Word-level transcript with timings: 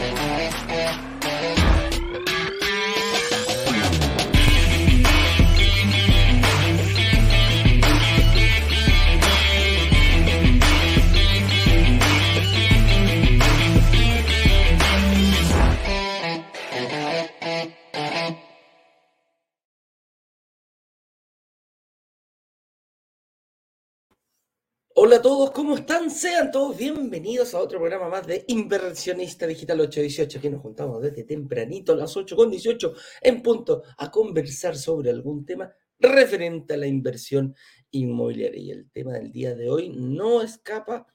Thank 0.00 0.64
you. 0.64 0.69
Hola 24.92 25.16
a 25.16 25.22
todos, 25.22 25.52
¿cómo 25.52 25.76
están? 25.76 26.10
Sean 26.10 26.50
todos 26.50 26.76
bienvenidos 26.76 27.54
a 27.54 27.60
otro 27.60 27.78
programa 27.78 28.08
más 28.08 28.26
de 28.26 28.44
Inversionista 28.48 29.46
Digital 29.46 29.82
818. 29.82 30.38
Aquí 30.38 30.50
nos 30.50 30.60
juntamos 30.60 31.00
desde 31.00 31.22
tempranito 31.22 31.92
a 31.92 31.96
las 31.96 32.16
8.18 32.16 32.92
en 33.22 33.40
punto 33.40 33.84
a 33.98 34.10
conversar 34.10 34.76
sobre 34.76 35.10
algún 35.10 35.46
tema 35.46 35.72
referente 35.96 36.74
a 36.74 36.76
la 36.76 36.88
inversión 36.88 37.54
inmobiliaria. 37.92 38.60
Y 38.60 38.70
el 38.72 38.90
tema 38.90 39.12
del 39.12 39.30
día 39.30 39.54
de 39.54 39.70
hoy 39.70 39.90
no 39.90 40.42
escapa 40.42 41.06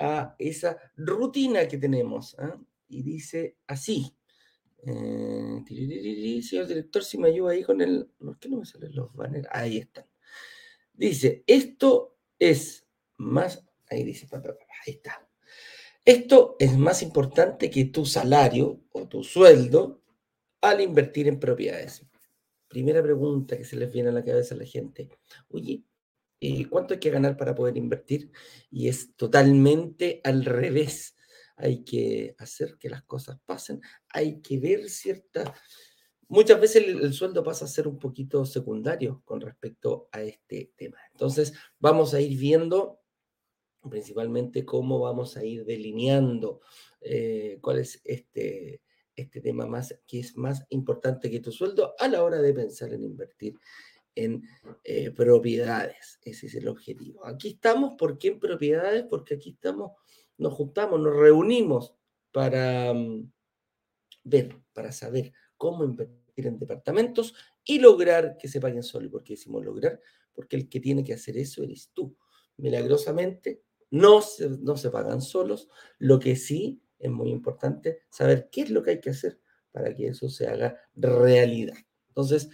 a 0.00 0.34
esa 0.40 0.76
rutina 0.96 1.68
que 1.68 1.78
tenemos. 1.78 2.34
¿ah? 2.40 2.60
Y 2.88 3.04
dice 3.04 3.56
así. 3.68 4.16
Eh, 4.84 6.42
señor 6.42 6.66
director, 6.66 7.04
si 7.04 7.18
me 7.18 7.28
ayuda 7.28 7.52
ahí 7.52 7.62
con 7.62 7.80
el... 7.80 8.10
¿Por 8.18 8.36
qué 8.40 8.48
no 8.48 8.58
me 8.58 8.66
salen 8.66 8.96
los 8.96 9.14
banners? 9.14 9.46
Ahí 9.52 9.78
están. 9.78 10.06
Dice, 10.92 11.44
esto 11.46 12.16
es 12.38 12.85
más, 13.16 13.64
ahí 13.88 14.04
dice, 14.04 14.28
ahí 14.32 14.94
está. 14.94 15.26
Esto 16.04 16.56
es 16.58 16.76
más 16.78 17.02
importante 17.02 17.68
que 17.70 17.86
tu 17.86 18.06
salario 18.06 18.80
o 18.92 19.08
tu 19.08 19.24
sueldo 19.24 20.02
al 20.60 20.80
invertir 20.80 21.26
en 21.28 21.40
propiedades. 21.40 22.06
Primera 22.68 23.02
pregunta 23.02 23.56
que 23.56 23.64
se 23.64 23.76
les 23.76 23.90
viene 23.90 24.10
a 24.10 24.12
la 24.12 24.24
cabeza 24.24 24.54
a 24.54 24.58
la 24.58 24.66
gente. 24.66 25.08
Oye, 25.48 25.82
eh, 26.40 26.68
¿cuánto 26.68 26.94
hay 26.94 27.00
que 27.00 27.10
ganar 27.10 27.36
para 27.36 27.54
poder 27.54 27.76
invertir? 27.76 28.30
Y 28.70 28.88
es 28.88 29.16
totalmente 29.16 30.20
al 30.24 30.44
revés. 30.44 31.16
Hay 31.56 31.84
que 31.84 32.34
hacer 32.38 32.76
que 32.78 32.90
las 32.90 33.02
cosas 33.02 33.38
pasen. 33.44 33.80
Hay 34.10 34.40
que 34.40 34.58
ver 34.58 34.88
cierta... 34.88 35.54
Muchas 36.28 36.60
veces 36.60 36.84
el, 36.86 37.12
sueldo 37.14 37.44
pasa 37.44 37.64
a 37.64 37.68
ser 37.68 37.86
un 37.86 37.98
poquito 37.98 38.44
secundario 38.44 39.22
con 39.24 39.40
respecto 39.40 40.08
a 40.10 40.22
este 40.22 40.72
tema. 40.76 40.98
Entonces, 41.12 41.54
vamos 41.78 42.14
a 42.14 42.20
ir 42.20 42.36
viendo 42.36 43.00
principalmente 43.88 44.64
cómo 44.64 44.98
vamos 45.00 45.36
a 45.36 45.44
ir 45.44 45.64
delineando 45.64 46.60
eh, 47.00 47.58
cuál 47.60 47.78
es 47.78 48.00
este, 48.04 48.82
este 49.14 49.40
tema 49.40 49.66
más 49.66 49.98
que 50.06 50.20
es 50.20 50.36
más 50.36 50.64
importante 50.70 51.30
que 51.30 51.40
tu 51.40 51.52
sueldo 51.52 51.94
a 51.98 52.08
la 52.08 52.22
hora 52.22 52.40
de 52.40 52.52
pensar 52.52 52.92
en 52.92 53.04
invertir 53.04 53.54
en 54.16 54.42
eh, 54.82 55.10
propiedades. 55.10 56.18
Ese 56.22 56.46
es 56.46 56.54
el 56.54 56.66
objetivo. 56.68 57.24
Aquí 57.26 57.50
estamos, 57.50 57.94
¿por 57.96 58.18
qué 58.18 58.28
en 58.28 58.40
propiedades? 58.40 59.04
Porque 59.08 59.34
aquí 59.34 59.50
estamos, 59.50 59.92
nos 60.38 60.54
juntamos, 60.54 60.98
nos 60.98 61.14
reunimos 61.14 61.94
para 62.32 62.92
mm, 62.92 63.30
ver, 64.24 64.56
para 64.72 64.90
saber 64.90 65.32
cómo 65.56 65.84
invertir 65.84 66.46
en 66.46 66.58
departamentos 66.58 67.34
y 67.62 67.78
lograr 67.78 68.36
que 68.38 68.48
se 68.48 68.60
paguen 68.60 68.82
solo. 68.82 69.06
¿Y 69.06 69.10
por 69.10 69.22
qué 69.22 69.34
decimos 69.34 69.64
lograr? 69.64 70.00
Porque 70.32 70.56
el 70.56 70.68
que 70.68 70.80
tiene 70.80 71.04
que 71.04 71.14
hacer 71.14 71.36
eso 71.36 71.62
eres 71.62 71.90
tú. 71.92 72.16
Milagrosamente, 72.56 73.62
no 73.90 74.20
se, 74.22 74.48
no 74.48 74.76
se 74.76 74.90
pagan 74.90 75.20
solos. 75.20 75.68
Lo 75.98 76.18
que 76.18 76.36
sí 76.36 76.80
es 76.98 77.10
muy 77.10 77.30
importante 77.30 78.00
saber 78.10 78.48
qué 78.50 78.62
es 78.62 78.70
lo 78.70 78.82
que 78.82 78.92
hay 78.92 79.00
que 79.00 79.10
hacer 79.10 79.40
para 79.72 79.94
que 79.94 80.08
eso 80.08 80.28
se 80.28 80.48
haga 80.48 80.76
realidad. 80.94 81.76
Entonces, 82.08 82.48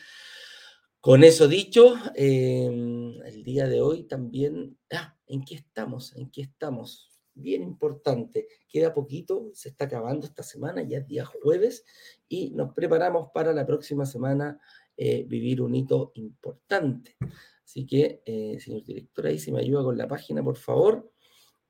con 1.00 1.24
eso 1.24 1.48
dicho, 1.48 1.94
em, 2.14 3.20
el 3.22 3.42
día 3.42 3.68
de 3.68 3.80
hoy 3.80 4.04
también, 4.04 4.78
ah, 4.92 5.16
¿en 5.26 5.44
qué 5.44 5.56
estamos? 5.56 6.14
¿En 6.16 6.30
qué 6.30 6.42
estamos? 6.42 7.10
Bien 7.34 7.62
importante, 7.62 8.46
queda 8.68 8.92
poquito, 8.92 9.50
se 9.54 9.70
está 9.70 9.86
acabando 9.86 10.26
esta 10.26 10.42
semana, 10.42 10.82
ya 10.82 10.98
es 10.98 11.06
día 11.06 11.24
jueves, 11.24 11.84
y 12.28 12.50
nos 12.50 12.74
preparamos 12.74 13.30
para 13.32 13.52
la 13.52 13.66
próxima 13.66 14.04
semana 14.04 14.60
eh, 14.96 15.24
vivir 15.26 15.62
un 15.62 15.74
hito 15.74 16.12
importante. 16.14 17.16
Así 17.64 17.86
que, 17.86 18.22
eh, 18.24 18.58
señor 18.60 18.84
director, 18.84 19.26
ahí 19.26 19.38
si 19.38 19.50
me 19.50 19.60
ayuda 19.60 19.82
con 19.82 19.96
la 19.96 20.06
página, 20.06 20.42
por 20.42 20.56
favor. 20.56 21.10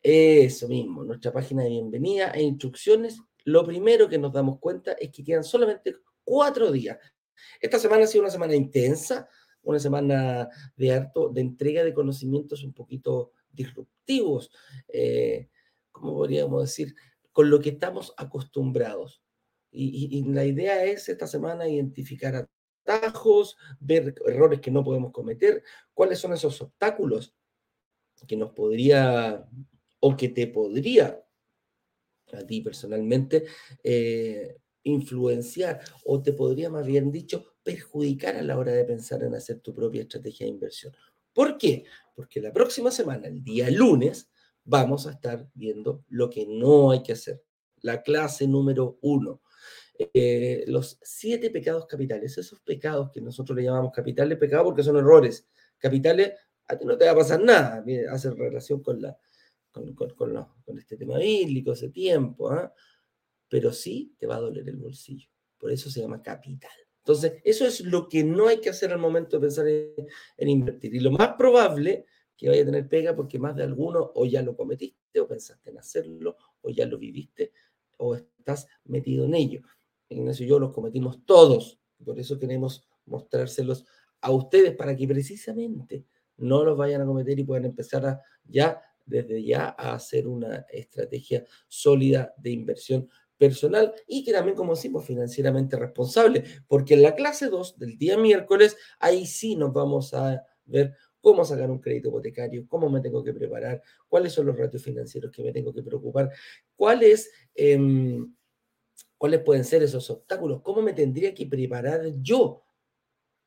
Eso 0.03 0.67
mismo, 0.67 1.05
nuestra 1.05 1.33
página 1.33 1.63
de 1.63 1.69
bienvenida 1.69 2.33
e 2.33 2.43
instrucciones. 2.43 3.21
Lo 3.45 3.65
primero 3.65 4.09
que 4.09 4.19
nos 4.19 4.33
damos 4.33 4.59
cuenta 4.59 4.93
es 4.93 5.11
que 5.11 5.23
quedan 5.23 5.45
solamente 5.45 5.95
cuatro 6.25 6.73
días. 6.73 6.99
Esta 7.61 7.79
semana 7.79 8.03
ha 8.03 8.07
sido 8.09 8.23
una 8.23 8.31
semana 8.31 8.57
intensa, 8.57 9.29
una 9.63 9.79
semana 9.79 10.49
de 10.75 10.93
harto, 10.93 11.29
de 11.29 11.43
entrega 11.43 11.85
de 11.85 11.95
conocimientos 11.95 12.65
un 12.65 12.73
poquito 12.73 13.31
disruptivos, 13.53 14.51
eh, 14.89 15.49
como 15.93 16.15
podríamos 16.15 16.63
decir, 16.63 16.97
con 17.31 17.49
lo 17.49 17.61
que 17.61 17.71
estamos 17.71 18.13
acostumbrados. 18.17 19.23
Y, 19.71 20.19
y, 20.19 20.25
la 20.25 20.45
idea 20.45 20.85
es 20.85 21.09
esta 21.09 21.29
semana 21.29 21.69
identificar 21.69 22.49
atajos, 22.85 23.57
ver 23.79 24.15
errores 24.27 24.61
que 24.61 24.73
no 24.73 24.83
podemos 24.83 25.13
cometer, 25.13 25.63
cuáles 25.95 26.19
son 26.19 26.33
esos 26.33 26.61
obstáculos 26.61 27.35
que 28.27 28.37
nos 28.37 28.51
podría 28.51 29.49
o 30.05 30.17
que 30.17 30.29
te 30.29 30.47
podría 30.49 31.23
a 32.33 32.47
ti 32.47 32.61
personalmente 32.61 33.45
eh, 33.83 34.57
influenciar 34.85 35.81
o 36.05 36.23
te 36.23 36.33
podría 36.33 36.71
más 36.71 36.87
bien 36.87 37.13
dicho 37.13 37.55
perjudicar 37.63 38.37
a 38.37 38.43
la 38.43 38.59
hora 38.59 38.73
de 38.73 38.85
pensar 38.85 39.23
en 39.23 39.35
hacer 39.35 39.61
tu 39.61 39.75
propia 39.75 40.03
estrategia 40.03 40.47
de 40.47 40.53
inversión. 40.53 40.93
¿Por 41.33 41.57
qué? 41.57 41.85
Porque 42.15 42.41
la 42.41 42.53
próxima 42.53 42.91
semana, 42.91 43.29
el 43.29 43.45
día 43.45 43.71
lunes, 43.71 44.31
vamos 44.65 45.07
a 45.07 45.13
estar 45.13 45.49
viendo 45.55 46.05
lo 46.09 46.29
que 46.29 46.47
no 46.47 46.91
hay 46.91 47.03
que 47.03 47.13
hacer. 47.13 47.43
La 47.81 48.03
clase 48.03 48.47
número 48.49 48.99
uno. 49.03 49.41
Eh, 49.99 50.65
los 50.67 50.99
siete 51.03 51.51
pecados 51.51 51.87
capitales, 51.87 52.37
esos 52.37 52.61
pecados 52.61 53.11
que 53.13 53.21
nosotros 53.21 53.57
le 53.57 53.65
llamamos 53.65 53.93
capitales, 53.93 54.39
pecados 54.39 54.65
porque 54.65 54.83
son 54.83 54.97
errores. 54.97 55.47
Capitales, 55.79 56.33
a 56.67 56.77
ti 56.77 56.85
no 56.85 56.99
te 56.99 57.05
va 57.05 57.13
a 57.13 57.17
pasar 57.17 57.43
nada, 57.43 57.85
hacen 58.11 58.37
relación 58.37 58.83
con 58.83 59.01
la, 59.01 59.17
con, 59.73 60.79
este 60.79 60.97
tema 60.97 61.19
bíblico, 61.19 61.73
ese 61.73 61.89
tiempo, 61.89 62.51
¿ah? 62.51 62.73
pero 63.49 63.73
sí 63.73 64.15
te 64.19 64.27
va 64.27 64.37
a 64.37 64.41
doler 64.41 64.69
el 64.69 64.77
bolsillo. 64.77 65.29
Por 65.59 65.73
eso 65.73 65.91
se 65.91 66.01
llama 66.01 66.23
capital. 66.23 66.71
Entonces, 66.99 67.41
eso 67.45 67.67
es 67.67 67.81
lo 67.81 68.09
que 68.09 68.23
no 68.23 68.47
hay 68.47 68.61
que 68.61 68.71
hacer 68.71 68.93
al 68.93 68.99
momento 68.99 69.37
de 69.37 69.41
pensar 69.41 69.67
en, 69.67 70.49
invertir. 70.49 70.95
Y 70.95 71.01
lo 71.01 71.11
más 71.11 71.35
probable 71.35 72.07
que 72.37 72.49
vaya 72.49 72.63
a 72.63 72.67
tener 72.67 72.89
pega 72.89 73.17
porque 73.17 73.39
más 73.39 73.57
de 73.57 73.65
alguno 73.65 74.13
o 74.15 74.25
ya 74.25 74.43
lo 74.43 74.57
cometiste 74.57 75.21
o 75.21 75.27
pensaste 75.27 75.71
en 75.71 75.79
hacerlo 75.79 76.37
o 76.61 76.71
ya 76.71 76.87
lo 76.87 76.99
viviste 76.99 77.53
o 77.99 78.15
estás 78.15 78.69
metido 78.85 79.25
en 79.25 79.35
ello. 79.35 79.63
Ignacio 80.09 80.47
y 80.47 80.49
yo 80.49 80.59
los 80.59 80.73
cometimos 80.73 81.25
todos. 81.25 81.81
Por 82.05 82.19
eso 82.19 82.39
queremos 82.39 82.89
mostrárselos 83.07 83.85
a 84.21 84.31
ustedes 84.31 84.77
para 84.77 84.97
que 84.97 85.07
precisamente 85.09 86.07
no 86.37 86.65
los 86.65 86.77
vayan 86.77 87.03
a 87.03 87.07
cometer 87.07 87.39
y 87.39 87.45
puedan 87.45 87.65
empezar 87.65 88.07
a 88.07 88.21
ya 88.45 88.81
desde 89.07 89.43
ya 89.45 89.75
a 89.79 89.95
hacer 89.95 90.27
una 90.27 90.67
estrategia 90.71 91.45
sólida 91.69 92.35
de 92.37 92.51
inversión 92.51 93.09
personal 93.37 93.93
y 94.07 94.25
que 94.25 94.33
también, 94.33 94.57
como 94.57 94.75
decimos, 94.75 95.05
financieramente 95.05 95.77
responsable, 95.77 96.45
porque 96.69 96.95
en 96.95 97.03
la 97.03 97.15
clase 97.17 97.49
2 97.49 97.77
del 97.79 97.99
día 97.99 98.17
miércoles, 98.17 98.77
ahí 99.01 99.27
sí 99.27 99.57
nos 99.57 99.73
vamos 99.73 100.15
a 100.15 100.45
ver 100.65 100.95
cómo 101.21 101.45
sacar 101.45 101.71
un 101.71 101.81
crédito 101.81 102.09
hipotecario, 102.09 102.67
cómo 102.69 102.89
me 102.89 103.01
tengo 103.01 103.23
que 103.25 103.33
preparar, 103.33 103.83
cuáles 104.09 104.33
son 104.33 104.47
los 104.47 104.57
ratios 104.57 104.83
financieros 104.83 105.33
que 105.33 105.43
me 105.43 105.53
tengo 105.53 105.73
que 105.73 105.83
preocupar, 105.83 106.31
cuáles, 106.77 107.31
em, 107.55 108.35
cuáles 109.19 109.41
pueden 109.41 109.65
ser 109.65 109.83
esos 109.83 110.09
obstáculos, 110.11 110.63
cómo 110.63 110.83
me 110.83 110.93
tendría 110.93 111.35
que 111.35 111.47
preparar 111.47 112.03
yo 112.21 112.65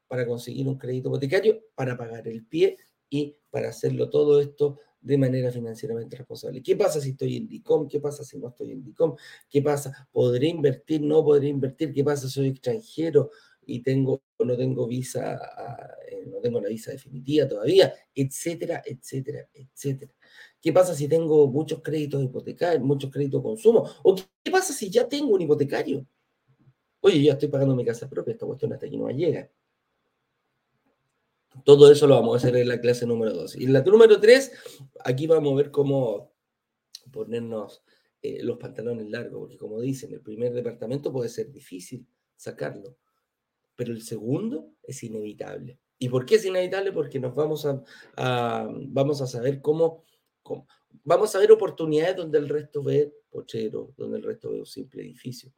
para 0.08 0.26
conseguir 0.26 0.68
un 0.68 0.78
crédito 0.78 1.10
hipotecario, 1.10 1.64
para 1.76 1.98
pagar 1.98 2.28
el 2.28 2.46
pie 2.46 2.78
y 3.10 3.38
para 3.50 3.70
hacerlo 3.70 4.10
todo 4.10 4.40
esto 4.40 4.80
de 5.06 5.20
manera 5.20 5.52
financieramente 5.52 6.18
responsable. 6.18 6.64
¿Qué 6.64 6.76
pasa 6.76 7.00
si 7.00 7.12
estoy 7.12 7.38
en 7.38 7.48
DICOM? 7.48 7.88
¿Qué 7.88 8.00
pasa 8.00 8.24
si 8.24 8.40
no 8.40 8.50
estoy 8.50 8.72
en 8.72 8.84
DICOM? 8.84 9.16
¿Qué 9.48 9.62
pasa? 9.62 10.10
¿Podré 10.12 10.48
invertir? 10.48 11.02
¿No 11.02 11.24
podré 11.24 11.48
invertir? 11.48 11.94
¿Qué 11.94 12.04
pasa 12.04 12.28
soy 12.28 12.48
extranjero 12.48 13.30
y 13.68 13.82
tengo 13.84 14.24
no 14.40 14.58
tengo 14.58 14.88
visa, 14.88 15.40
eh, 16.10 16.26
no 16.28 16.40
tengo 16.40 16.60
la 16.60 16.70
visa 16.70 16.92
definitiva 16.92 17.48
todavía? 17.48 17.94
Etcétera, 18.16 18.82
etcétera, 18.84 19.48
etcétera. 19.54 20.12
¿Qué 20.60 20.74
pasa 20.74 20.96
si 20.96 21.08
tengo 21.08 21.48
muchos 21.48 21.84
créditos 21.84 22.24
hipotecarios, 22.24 22.84
muchos 22.84 23.12
créditos 23.12 23.42
de 23.42 23.44
consumo? 23.44 23.88
¿O 24.04 24.16
qué 24.16 24.52
pasa 24.52 24.74
si 24.74 24.90
ya 24.90 25.08
tengo 25.08 25.36
un 25.36 25.42
hipotecario? 25.42 26.04
Oye, 27.02 27.22
ya 27.22 27.34
estoy 27.34 27.50
pagando 27.50 27.76
mi 27.76 27.86
casa 27.86 28.10
propia, 28.10 28.32
esta 28.32 28.48
cuestión 28.48 28.74
hasta 28.74 28.88
aquí 28.88 28.98
no 28.98 29.08
llega. 29.10 29.52
Todo 31.64 31.92
eso 31.92 32.08
lo 32.08 32.16
vamos 32.16 32.36
a 32.36 32.38
hacer 32.38 32.58
en 32.58 32.68
la 32.68 32.82
clase 32.82 33.06
número 33.06 33.34
2. 33.34 33.56
Y 33.58 33.66
en 33.66 33.74
la 33.74 33.82
número 33.82 34.20
3, 34.20 34.52
aquí 35.04 35.28
vamos 35.28 35.54
a 35.54 35.56
ver 35.56 35.72
cómo 35.72 36.34
ponernos 37.12 37.84
eh, 38.22 38.44
los 38.44 38.58
pantalones 38.58 39.08
largos, 39.10 39.40
porque 39.40 39.58
como 39.58 39.80
dicen, 39.80 40.12
el 40.12 40.22
primer 40.22 40.54
departamento 40.54 41.12
puede 41.12 41.30
ser 41.30 41.52
difícil 41.52 42.08
sacarlo, 42.36 42.98
pero 43.76 43.94
el 43.94 44.02
segundo 44.02 44.74
es 44.84 45.04
inevitable. 45.04 45.80
¿Y 45.98 46.10
por 46.10 46.26
qué 46.26 46.36
es 46.36 46.46
inevitable? 46.46 46.92
Porque 46.92 47.20
nos 47.20 47.36
vamos 47.36 47.66
a, 47.66 48.68
vamos 48.88 49.22
a 49.22 49.28
saber 49.28 49.62
cómo, 49.62 50.04
cómo, 50.42 50.68
vamos 51.04 51.36
a 51.36 51.40
ver 51.40 51.52
oportunidades 51.52 52.16
donde 52.18 52.38
el 52.38 52.50
resto 52.50 52.84
ve 52.84 53.14
pochero, 53.30 53.94
donde 53.96 54.18
el 54.18 54.24
resto 54.24 54.52
ve 54.52 54.60
un 54.60 54.66
simple 54.66 55.04
edificio, 55.04 55.54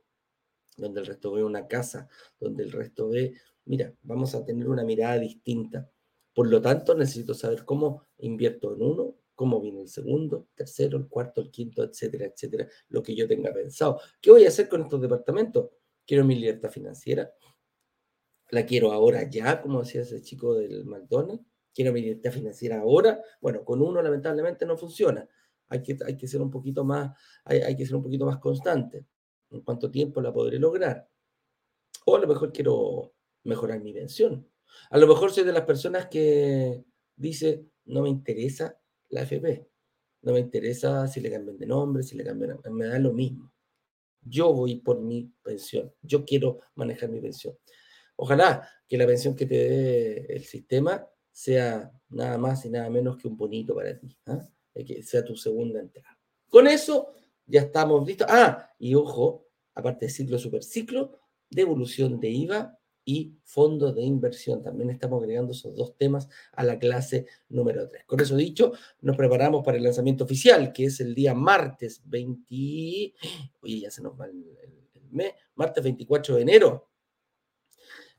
donde 0.76 1.00
el 1.00 1.06
resto 1.06 1.32
ve 1.32 1.44
una 1.44 1.68
casa, 1.68 2.08
donde 2.40 2.64
el 2.64 2.72
resto 2.72 3.10
ve, 3.10 3.34
mira, 3.68 3.94
vamos 4.02 4.34
a 4.36 4.44
tener 4.44 4.68
una 4.68 4.84
mirada 4.84 5.20
distinta. 5.20 5.90
Por 6.34 6.50
lo 6.50 6.62
tanto, 6.62 6.96
necesito 6.96 7.34
saber 7.34 7.66
cómo 7.66 8.04
invierto 8.20 8.74
en 8.76 8.82
uno, 8.82 9.16
cómo 9.36 9.62
viene 9.62 9.82
el 9.82 9.90
segundo, 9.90 10.48
tercero, 10.56 10.98
el 10.98 11.08
cuarto, 11.08 11.42
el 11.42 11.52
quinto, 11.52 11.84
etcétera, 11.84 12.26
etcétera, 12.26 12.68
lo 12.90 13.04
que 13.04 13.16
yo 13.16 13.28
tenga 13.28 13.54
pensado. 13.54 14.00
¿Qué 14.22 14.32
voy 14.32 14.46
a 14.46 14.50
hacer 14.50 14.68
con 14.68 14.82
estos 14.82 15.02
departamentos? 15.02 15.70
Quiero 16.06 16.26
mi 16.26 16.36
libertad 16.36 16.70
financiera, 16.70 17.32
la 18.50 18.66
quiero 18.66 18.92
ahora 18.92 19.30
ya, 19.30 19.62
como 19.62 19.82
decía 19.82 20.02
ese 20.02 20.22
chico 20.22 20.56
del 20.56 20.86
McDonald's, 20.86 21.46
quiero 21.74 21.92
mi 21.94 22.02
libertad 22.02 22.32
financiera 22.32 22.80
ahora. 22.80 23.22
Bueno, 23.42 23.64
con 23.64 23.82
uno 23.82 24.02
lamentablemente 24.02 24.66
no 24.66 24.78
funciona. 24.78 25.28
Hay 25.70 25.84
que, 25.84 25.98
hay 26.06 26.18
que 26.18 26.28
ser 26.28 26.42
un 26.42 26.50
poquito 26.50 26.84
más, 26.84 27.16
hay, 27.44 27.76
que 27.76 27.86
ser 27.86 27.96
un 27.96 28.04
poquito 28.04 28.26
más 28.26 28.40
constante. 28.40 29.06
¿En 29.50 29.62
cuánto 29.62 29.92
tiempo 29.92 30.22
la 30.22 30.34
podré 30.34 30.60
lograr? 30.60 31.08
O 32.06 32.16
a 32.16 32.20
lo 32.20 32.28
mejor 32.28 32.52
quiero 32.52 33.14
mejorar 33.48 33.82
mi 33.82 33.94
pensión. 33.94 34.48
A 34.90 34.98
lo 34.98 35.08
mejor 35.08 35.32
soy 35.32 35.44
de 35.44 35.54
las 35.54 35.64
personas 35.64 36.08
que 36.08 36.84
dice, 37.16 37.66
no 37.86 38.04
me 38.04 38.10
interesa 38.10 38.80
la 39.10 39.22
FP. 39.22 39.68
No 40.22 40.34
me 40.34 40.40
interesa 40.40 41.08
si 41.08 41.22
le 41.22 41.32
cambian 41.32 41.58
de 41.58 41.66
nombre, 41.66 42.04
si 42.04 42.16
le 42.16 42.24
cambian, 42.24 42.60
me 42.72 42.88
da 42.88 43.00
lo 43.00 43.14
mismo. 43.14 43.52
Yo 44.22 44.54
voy 44.54 44.76
por 44.76 45.00
mi 45.00 45.32
pensión. 45.42 45.94
Yo 46.02 46.26
quiero 46.26 46.60
manejar 46.76 47.10
mi 47.10 47.22
pensión. 47.22 47.58
Ojalá 48.18 48.68
que 48.88 48.98
la 48.98 49.06
pensión 49.06 49.36
que 49.36 49.46
te 49.46 49.56
dé 49.56 50.26
el 50.30 50.44
sistema 50.44 51.08
sea 51.32 51.92
nada 52.10 52.38
más 52.38 52.66
y 52.66 52.70
nada 52.70 52.90
menos 52.90 53.18
que 53.18 53.28
un 53.28 53.38
bonito 53.38 53.74
para 53.76 53.98
ti. 53.98 54.18
¿ah? 54.26 54.46
Que 54.74 55.02
sea 55.04 55.24
tu 55.24 55.36
segunda 55.36 55.80
entrada. 55.80 56.20
Con 56.50 56.68
eso 56.68 57.14
ya 57.46 57.62
estamos 57.62 58.06
listos. 58.06 58.28
Ah, 58.30 58.70
y 58.80 58.96
ojo, 58.96 59.48
aparte 59.74 60.08
de 60.08 60.12
ciclo, 60.12 60.38
superciclo, 60.38 61.20
devolución 61.50 62.20
de 62.20 62.30
IVA 62.30 62.77
y 63.08 63.40
fondos 63.46 63.96
de 63.96 64.04
inversión. 64.04 64.62
También 64.62 64.90
estamos 64.90 65.24
agregando 65.24 65.54
esos 65.54 65.74
dos 65.74 65.96
temas 65.96 66.28
a 66.52 66.62
la 66.66 66.78
clase 66.78 67.26
número 67.48 67.88
3. 67.88 68.04
Con 68.04 68.20
eso 68.20 68.36
dicho, 68.36 68.74
nos 69.00 69.16
preparamos 69.16 69.64
para 69.64 69.78
el 69.78 69.84
lanzamiento 69.84 70.26
oficial, 70.26 70.74
que 70.74 70.84
es 70.86 71.00
el 71.00 71.16
día 71.16 71.34
martes 71.34 72.02
20... 72.04 73.14
Oye, 73.62 73.80
ya 73.80 73.90
se 73.90 74.02
nos 74.02 74.20
va 74.20 74.26
el, 74.26 74.46
mes. 75.10 75.32
Martes 75.56 75.82
24 75.82 76.36
de 76.36 76.42
enero. 76.42 76.90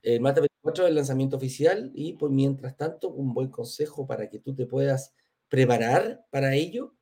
El 0.01 0.23
martes 0.23 0.41
24 0.41 0.85
es 0.85 0.89
el 0.89 0.95
lanzamiento 0.95 1.37
oficial 1.37 1.93
y 1.95 2.15
por 2.15 2.31
mientras 2.31 2.75
tanto, 2.75 3.11
un 3.11 3.35
buen 3.35 3.51
consejo 3.51 4.07
para 4.07 4.31
que 4.31 4.39
tú 4.39 4.55
te 4.55 4.65
puedas 4.65 5.13
preparar 5.51 6.25
para 6.31 6.55
ello 6.55 6.95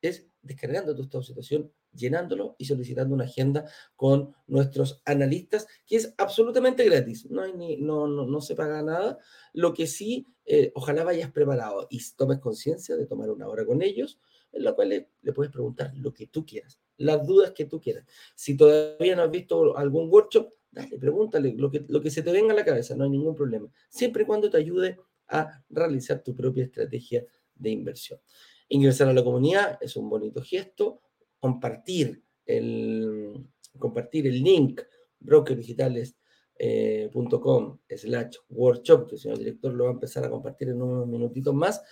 es 0.00 0.26
descargando 0.40 0.96
tu 0.96 1.02
estado 1.02 1.20
de 1.20 1.26
situación 1.26 1.72
llenándolo 1.94 2.56
y 2.58 2.64
solicitando 2.64 3.14
una 3.14 3.24
agenda 3.24 3.64
con 3.96 4.34
nuestros 4.46 5.02
analistas, 5.04 5.66
que 5.86 5.96
es 5.96 6.14
absolutamente 6.18 6.84
gratis, 6.84 7.30
no, 7.30 7.42
hay 7.42 7.52
ni, 7.52 7.76
no, 7.76 8.06
no, 8.06 8.26
no 8.26 8.40
se 8.40 8.54
paga 8.54 8.82
nada. 8.82 9.18
Lo 9.52 9.72
que 9.72 9.86
sí, 9.86 10.26
eh, 10.44 10.72
ojalá 10.74 11.04
vayas 11.04 11.30
preparado 11.30 11.86
y 11.90 12.00
tomes 12.16 12.40
conciencia 12.40 12.96
de 12.96 13.06
tomar 13.06 13.30
una 13.30 13.48
hora 13.48 13.64
con 13.64 13.82
ellos, 13.82 14.18
en 14.52 14.64
la 14.64 14.72
cual 14.72 14.90
le, 14.90 15.10
le, 15.22 15.32
puedes 15.32 15.52
preguntar 15.52 15.92
lo 15.96 16.12
que 16.12 16.26
tú 16.26 16.44
quieras, 16.44 16.80
las 16.96 17.26
dudas 17.26 17.52
que 17.52 17.64
tú 17.64 17.80
quieras. 17.80 18.04
Si 18.34 18.56
todavía 18.56 19.16
no 19.16 19.22
has 19.22 19.30
visto 19.30 19.76
algún 19.76 20.08
workshop, 20.10 20.52
dale, 20.70 20.98
pregúntale 20.98 21.54
lo 21.56 21.70
que, 21.70 21.84
lo 21.88 22.00
que 22.00 22.10
se 22.10 22.22
te 22.22 22.32
venga 22.32 22.52
a 22.52 22.56
la 22.56 22.64
cabeza, 22.64 22.94
no 22.94 23.04
hay 23.04 23.10
ningún 23.10 23.34
problema, 23.34 23.68
siempre 23.88 24.22
y 24.24 24.26
cuando 24.26 24.50
te 24.50 24.58
ayude 24.58 24.98
a 25.28 25.62
realizar 25.70 26.22
tu 26.22 26.34
propia 26.34 26.64
estrategia 26.64 27.24
de 27.54 27.70
inversión. 27.70 28.20
Ingresar 28.68 29.08
a 29.08 29.12
la 29.12 29.24
comunidad 29.24 29.78
es 29.80 29.96
un 29.96 30.08
bonito 30.08 30.42
gesto, 30.42 31.00
compartir 31.44 32.24
el, 32.46 33.46
compartir 33.78 34.26
el 34.26 34.42
link 34.42 34.80
brokerdigitales.com 35.20 37.78
eh, 37.86 37.98
slash 37.98 38.36
workshop, 38.48 39.06
que 39.06 39.16
el 39.16 39.20
señor 39.20 39.38
director 39.38 39.74
lo 39.74 39.84
va 39.84 39.90
a 39.90 39.92
empezar 39.92 40.24
a 40.24 40.30
compartir 40.30 40.70
en 40.70 40.80
unos 40.80 41.06
minutitos 41.06 41.52
más, 41.52 41.82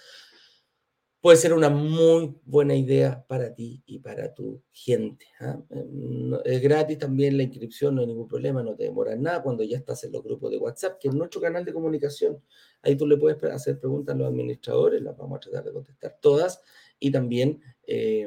puede 1.20 1.36
ser 1.36 1.52
una 1.52 1.68
muy 1.68 2.34
buena 2.46 2.74
idea 2.74 3.22
para 3.28 3.54
ti 3.54 3.82
y 3.84 3.98
para 3.98 4.32
tu 4.32 4.62
gente. 4.72 5.26
¿ah? 5.40 5.62
Em, 5.68 6.32
es 6.46 6.62
gratis 6.62 6.96
también 6.96 7.36
la 7.36 7.42
inscripción, 7.42 7.94
no 7.94 8.00
hay 8.00 8.06
ningún 8.06 8.28
problema, 8.28 8.62
no 8.62 8.74
te 8.74 8.84
demora 8.84 9.14
nada 9.16 9.42
cuando 9.42 9.64
ya 9.64 9.76
estás 9.76 10.02
en 10.04 10.12
los 10.12 10.24
grupos 10.24 10.50
de 10.50 10.56
WhatsApp, 10.56 10.98
que 10.98 11.08
es 11.08 11.14
nuestro 11.14 11.42
canal 11.42 11.62
de 11.62 11.74
comunicación. 11.74 12.42
Ahí 12.80 12.96
tú 12.96 13.06
le 13.06 13.18
puedes 13.18 13.44
hacer 13.44 13.78
preguntas 13.78 14.14
a 14.14 14.18
los 14.18 14.28
administradores, 14.28 15.02
las 15.02 15.14
vamos 15.14 15.36
a 15.36 15.40
tratar 15.40 15.64
de 15.64 15.72
contestar 15.72 16.16
todas 16.22 16.62
y 16.98 17.10
también... 17.10 17.60
Eh, 17.86 18.26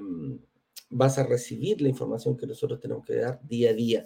vas 0.90 1.18
a 1.18 1.26
recibir 1.26 1.82
la 1.82 1.90
información 1.90 2.38
que 2.38 2.48
nosotros 2.48 2.80
tenemos 2.80 3.06
que 3.06 3.16
dar 3.16 3.40
día 3.44 3.72
a 3.72 3.74
día. 3.74 4.06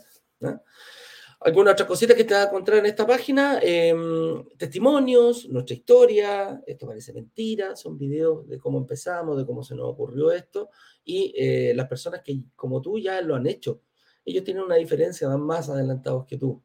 ¿Alguna 1.41 1.71
otra 1.71 1.87
cosita 1.87 2.15
que 2.15 2.25
te 2.25 2.33
va 2.33 2.41
a 2.41 2.45
encontrar 2.47 2.79
en 2.79 2.85
esta 2.85 3.07
página? 3.07 3.59
Em, 3.61 4.43
testimonios, 4.57 5.47
nuestra 5.47 5.73
historia, 5.73 6.61
esto 6.67 6.85
parece 6.85 7.13
mentira, 7.13 7.77
son 7.77 7.97
videos 7.97 8.45
de 8.47 8.57
cómo 8.57 8.77
empezamos, 8.77 9.37
de 9.37 9.45
cómo 9.45 9.63
se 9.63 9.73
nos 9.73 9.87
ocurrió 9.87 10.31
esto, 10.33 10.69
y 11.05 11.33
eh, 11.37 11.73
las 11.75 11.87
personas 11.87 12.21
que 12.23 12.41
como 12.55 12.81
tú 12.81 12.99
ya 12.99 13.21
lo 13.21 13.35
han 13.35 13.47
hecho, 13.47 13.81
ellos 14.25 14.43
tienen 14.43 14.63
una 14.63 14.75
diferencia, 14.75 15.29
van 15.29 15.41
más 15.41 15.69
adelantados 15.69 16.25
que 16.25 16.37
tú. 16.37 16.61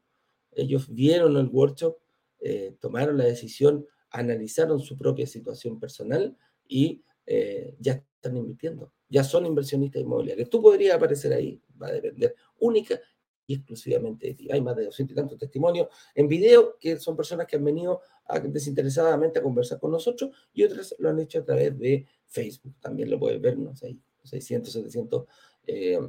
Ellos 0.51 0.93
vieron 0.93 1.37
el 1.37 1.47
workshop, 1.47 1.97
eh, 2.41 2.75
tomaron 2.79 3.17
la 3.17 3.23
decisión, 3.25 3.85
analizaron 4.09 4.81
su 4.81 4.97
propia 4.97 5.25
situación 5.25 5.79
personal 5.79 6.37
y 6.67 7.01
eh, 7.25 7.75
ya 7.79 7.93
están 7.93 8.35
invirtiendo 8.37 8.91
ya 9.09 9.23
son 9.23 9.45
inversionistas 9.45 10.01
inmobiliarios. 10.01 10.49
Tú 10.49 10.61
podrías 10.61 10.95
aparecer 10.95 11.33
ahí, 11.33 11.61
va 11.81 11.87
a 11.87 11.91
depender 11.91 12.35
única 12.59 12.99
y 13.47 13.55
exclusivamente 13.55 14.27
de 14.27 14.33
ti. 14.33 14.51
Hay 14.51 14.61
más 14.61 14.75
de 14.75 14.85
200 14.85 15.13
y 15.13 15.15
tantos 15.15 15.37
testimonios 15.37 15.87
en 16.13 16.27
video 16.27 16.77
que 16.79 16.97
son 16.99 17.15
personas 17.15 17.47
que 17.47 17.55
han 17.55 17.63
venido 17.63 18.01
desinteresadamente 18.43 19.39
a 19.39 19.43
conversar 19.43 19.79
con 19.79 19.91
nosotros 19.91 20.31
y 20.53 20.63
otras 20.63 20.95
lo 20.97 21.09
han 21.09 21.19
hecho 21.19 21.39
a 21.39 21.43
través 21.43 21.77
de 21.77 22.05
Facebook. 22.25 22.75
También 22.79 23.09
lo 23.09 23.19
puedes 23.19 23.39
ver, 23.39 23.57
no 23.57 23.75
sé, 23.75 23.95
600, 24.23 24.73
700 24.73 25.25
eh, 25.67 25.99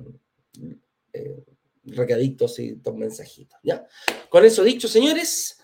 eh, 1.12 1.44
recaditos 1.84 2.58
y 2.58 2.72
dos 2.72 2.96
mensajitos. 2.96 3.58
¿ya? 3.62 3.86
Con 4.30 4.44
eso 4.44 4.64
dicho, 4.64 4.88
señores, 4.88 5.60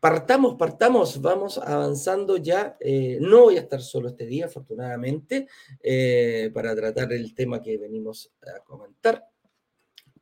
partamos, 0.00 0.54
partamos, 0.56 1.20
vamos 1.20 1.58
avanzando 1.58 2.36
ya. 2.36 2.76
Eh, 2.80 3.18
no 3.20 3.42
voy 3.42 3.56
a 3.56 3.60
estar 3.60 3.80
solo 3.80 4.08
este 4.08 4.26
día, 4.26 4.46
afortunadamente, 4.46 5.48
eh, 5.82 6.50
para 6.52 6.74
tratar 6.74 7.12
el 7.12 7.34
tema 7.34 7.62
que 7.62 7.78
venimos 7.78 8.32
a 8.42 8.62
comentar. 8.64 9.24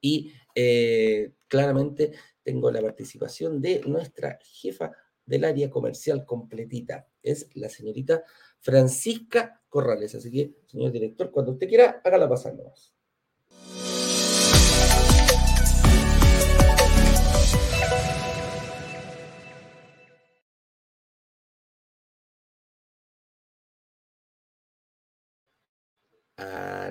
Y 0.01 0.33
eh, 0.55 1.33
claramente 1.49 2.13
tengo 2.43 2.71
la 2.71 2.83
participación 2.83 3.61
de 3.61 3.81
nuestra 3.87 4.39
jefa 4.43 4.93
del 5.25 5.45
área 5.45 5.71
comercial 5.71 6.25
completita. 6.25 7.09
Es 7.23 7.49
la 7.55 7.69
señorita 7.69 8.23
Francisca 8.61 9.63
Corrales. 9.69 10.15
Así 10.15 10.31
que, 10.31 10.55
señor 10.67 10.93
director, 10.93 11.31
cuando 11.31 11.53
usted 11.53 11.69
quiera, 11.69 12.01
hágala 12.05 12.29
pasar 12.29 12.55
nomás. 12.55 12.94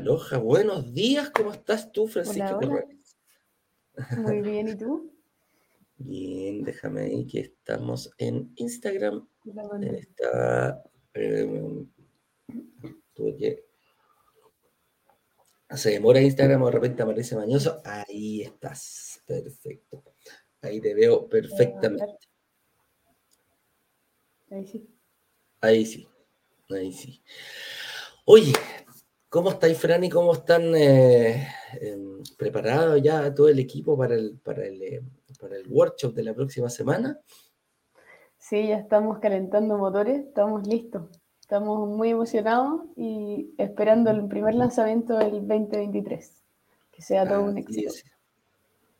Aloha, 0.04 0.38
buenos 0.38 0.94
días, 0.94 1.30
¿cómo 1.30 1.54
estás 1.54 1.90
tú, 1.94 2.10
Francisco 2.10 2.60
Muy 4.18 4.42
bien, 4.42 4.68
¿y 4.68 4.76
tú? 4.76 5.16
Bien, 5.96 6.62
déjame 6.66 7.04
ahí 7.04 7.26
que 7.26 7.40
estamos 7.40 8.12
en 8.18 8.52
Instagram. 8.58 9.26
Está. 9.82 10.84
Eh, 11.14 11.86
se 15.74 15.90
demora 15.92 16.20
Instagram 16.20 16.64
o 16.64 16.66
de 16.66 16.72
repente 16.74 17.02
aparece 17.02 17.38
mañoso. 17.38 17.82
Ahí 17.86 18.42
estás, 18.42 19.22
perfecto. 19.26 20.04
Ahí 20.62 20.82
te 20.82 20.94
veo 20.94 21.30
perfectamente. 21.30 22.18
Ahí 24.52 24.68
sí. 24.68 24.86
Ahí 25.62 25.86
sí, 25.86 26.06
ahí 26.70 26.92
sí. 26.92 27.24
Oye, 28.26 28.52
¿Cómo 29.34 29.50
estáis, 29.50 29.80
Fran, 29.80 30.04
y 30.04 30.12
cómo 30.12 30.34
están 30.34 30.76
eh, 30.76 31.48
em, 31.82 32.22
preparados 32.38 33.02
ya 33.02 33.34
todo 33.34 33.50
el 33.50 33.58
equipo 33.58 33.98
para 33.98 34.14
el, 34.14 34.38
para, 34.38 34.64
el, 34.64 34.80
eh, 34.84 35.02
para 35.40 35.58
el 35.58 35.68
workshop 35.68 36.14
de 36.14 36.24
la 36.24 36.36
próxima 36.36 36.70
semana? 36.70 37.20
Sí, 38.38 38.68
ya 38.68 38.78
estamos 38.78 39.18
calentando 39.18 39.76
motores, 39.80 40.20
estamos 40.20 40.68
listos. 40.68 41.10
Estamos 41.42 41.90
muy 41.90 42.12
emocionados 42.12 42.84
y 42.96 43.56
esperando 43.58 44.12
el 44.12 44.28
primer 44.28 44.54
lanzamiento 44.54 45.18
del 45.18 45.48
2023. 45.48 46.44
que 46.92 47.02
sea 47.02 47.28
todo 47.28 47.42
un 47.42 47.58
éxito. 47.58 47.92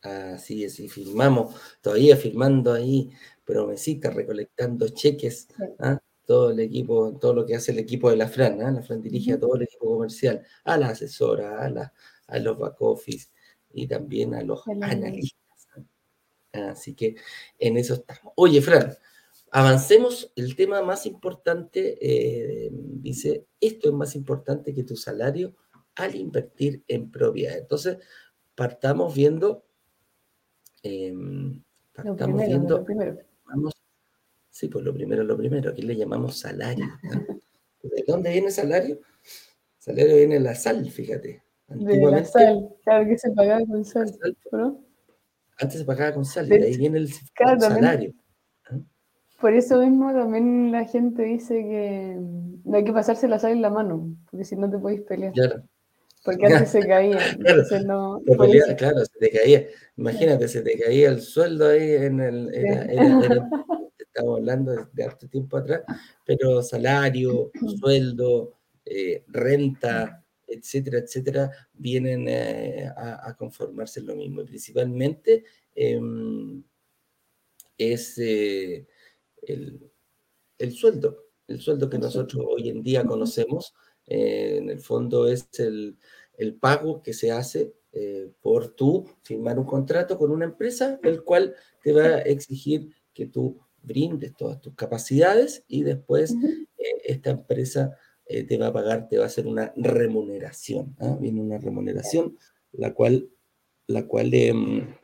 Así 0.02 0.64
es, 0.64 0.80
y 0.80 0.88
firmamos, 0.88 1.54
todavía 1.80 2.16
firmando 2.16 2.72
ahí 2.72 3.08
promesitas, 3.44 4.12
recolectando 4.12 4.88
cheques, 4.88 5.46
¿ah? 5.78 6.00
Todo 6.26 6.50
el 6.50 6.60
equipo, 6.60 7.16
todo 7.20 7.34
lo 7.34 7.46
que 7.46 7.56
hace 7.56 7.72
el 7.72 7.78
equipo 7.78 8.10
de 8.10 8.16
la 8.16 8.28
Fran, 8.28 8.60
¿ah? 8.62 8.70
la 8.70 8.82
Fran 8.82 9.00
dirige 9.00 9.32
a 9.32 9.40
todo 9.40 9.56
el 9.56 9.62
equipo 9.62 9.86
comercial, 9.86 10.42
a 10.64 10.76
la 10.76 10.88
asesora, 10.88 11.64
a, 11.64 11.70
la, 11.70 11.92
a 12.26 12.38
los 12.38 12.58
back 12.58 12.80
office 12.80 13.28
y 13.72 13.86
también 13.86 14.34
a 14.34 14.42
los 14.42 14.66
analistas. 14.68 15.68
¿ah? 16.52 16.70
Así 16.70 16.94
que 16.94 17.16
en 17.58 17.76
eso 17.76 17.94
estamos. 17.94 18.32
Oye, 18.36 18.60
Fran, 18.60 18.94
avancemos. 19.50 20.32
El 20.36 20.56
tema 20.56 20.82
más 20.82 21.06
importante, 21.06 21.98
eh, 22.00 22.70
dice, 22.72 23.46
esto 23.60 23.88
es 23.88 23.94
más 23.94 24.14
importante 24.14 24.74
que 24.74 24.84
tu 24.84 24.96
salario 24.96 25.54
al 25.96 26.14
invertir 26.14 26.82
en 26.88 27.10
propiedad. 27.10 27.56
Entonces, 27.56 27.98
partamos 28.54 29.14
viendo 29.14 29.64
Em, 30.84 31.62
estamos 31.96 32.46
viendo. 32.46 32.84
Vamos, 33.46 33.73
sí, 34.54 34.68
pues 34.68 34.84
lo 34.84 34.94
primero, 34.94 35.24
lo 35.24 35.36
primero, 35.36 35.70
aquí 35.70 35.82
le 35.82 35.96
llamamos 35.96 36.38
salario. 36.38 36.86
¿De 37.82 38.04
dónde 38.06 38.30
viene 38.30 38.52
salario? 38.52 39.00
Salario 39.78 40.16
viene 40.16 40.38
la 40.38 40.54
sal, 40.54 40.88
fíjate. 40.88 41.42
De 41.66 41.96
la 41.98 42.24
sal, 42.24 42.68
claro 42.84 43.06
que 43.08 43.18
se 43.18 43.32
pagaba 43.32 43.66
con 43.66 43.84
sal. 43.84 44.16
Antes 45.58 45.80
se 45.80 45.84
pagaba 45.84 46.14
con 46.14 46.24
sal, 46.24 46.48
de, 46.48 46.62
ahí 46.62 46.76
viene 46.76 46.98
el 46.98 47.12
salario. 47.12 48.14
¿ah? 48.70 48.78
Por 49.40 49.54
eso 49.54 49.80
mismo 49.80 50.12
también 50.12 50.70
la 50.70 50.84
gente 50.84 51.24
dice 51.24 51.54
que 51.54 52.16
no 52.64 52.76
hay 52.76 52.84
que 52.84 52.92
pasarse 52.92 53.26
la 53.26 53.40
sal 53.40 53.52
en 53.52 53.62
la 53.62 53.70
mano, 53.70 54.16
porque 54.30 54.44
si 54.44 54.54
no 54.54 54.70
te 54.70 54.78
podéis 54.78 55.00
pelear. 55.02 55.32
Claro. 55.32 55.64
Porque 56.24 56.46
antes 56.46 56.70
se 56.70 56.78
caía. 56.86 57.18
claro, 57.40 58.76
claro, 58.76 59.04
se 59.04 59.18
te 59.18 59.30
caía. 59.30 59.66
Imagínate, 59.96 60.46
se 60.46 60.62
te 60.62 60.78
caía 60.78 61.08
el 61.08 61.20
sueldo 61.20 61.68
ahí 61.68 61.96
en 61.96 62.20
el. 62.20 62.50
Estamos 64.14 64.38
hablando 64.38 64.72
de, 64.92 65.04
hace 65.04 65.28
tiempo 65.28 65.56
atrás, 65.56 65.82
pero 66.24 66.62
salario, 66.62 67.50
sueldo, 67.80 68.54
eh, 68.84 69.24
renta, 69.28 70.24
etcétera, 70.46 70.98
etcétera, 70.98 71.50
vienen 71.72 72.26
eh, 72.28 72.88
a, 72.96 73.34
conformarse 73.36 74.00
en 74.00 74.06
lo 74.06 74.14
mismo. 74.14 74.42
Y 74.42 74.44
principalmente 74.44 75.44
em, 75.74 76.62
es 77.76 78.18
eh, 78.18 78.86
el, 79.42 79.90
el, 80.58 80.72
sueldo, 80.72 81.24
el 81.48 81.60
sueldo 81.60 81.90
que 81.90 81.98
nosotros 81.98 82.44
hoy 82.46 82.68
en 82.68 82.82
día 82.82 83.04
conocemos 83.04 83.74
en 84.06 84.70
el 84.70 84.80
fondo 84.80 85.26
es 85.26 85.48
el, 85.58 85.96
pago 86.60 87.02
que 87.02 87.12
se 87.12 87.30
hace 87.30 87.74
eh, 87.92 88.30
por 88.40 88.74
tú 88.74 89.08
firmar 89.22 89.58
un 89.58 89.64
contrato 89.64 90.18
con 90.18 90.30
una 90.30 90.44
empresa, 90.44 90.98
el 91.02 91.22
cual 91.22 91.54
te 91.82 91.92
va 91.92 92.06
a 92.06 92.18
exigir 92.20 92.90
que 93.12 93.26
tú 93.26 93.58
brindes 93.84 94.34
todas 94.36 94.60
tus 94.60 94.74
capacidades 94.74 95.64
y 95.68 95.82
después 95.82 96.32
eh, 96.32 97.02
esta 97.04 97.30
empresa 97.30 97.96
te 98.26 98.56
va 98.56 98.68
a 98.68 98.72
pagar, 98.72 99.06
te 99.08 99.18
va 99.18 99.24
a 99.24 99.26
hacer 99.26 99.46
una 99.46 99.70
remuneración. 99.76 100.96
¿ah? 100.98 101.16
Viene 101.20 101.42
una 101.42 101.58
remuneración, 101.58 102.38
la 102.72 102.94
cual, 102.94 103.28
la 103.86 104.06
cual 104.06 104.32
em, 104.32 104.96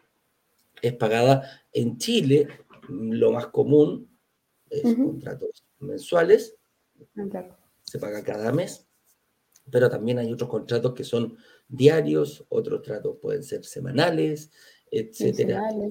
es 0.80 0.94
pagada 0.94 1.42
en 1.70 1.98
Chile. 1.98 2.48
Lo 2.88 3.30
más 3.30 3.48
común 3.48 4.08
es 4.70 4.94
contratos 4.94 5.64
mensuales. 5.80 6.56
Se 7.82 7.98
paga 7.98 8.24
cada 8.24 8.52
mes 8.52 8.90
pero 9.70 9.88
también 9.88 10.18
hay 10.18 10.32
otros 10.32 10.50
contratos 10.50 10.94
que 10.94 11.04
son 11.04 11.36
diarios, 11.68 12.44
otros 12.48 12.82
tratos 12.82 13.16
pueden 13.20 13.42
ser 13.42 13.64
semanales, 13.64 14.50
etcétera. 14.90 15.62
Mm. 15.70 15.90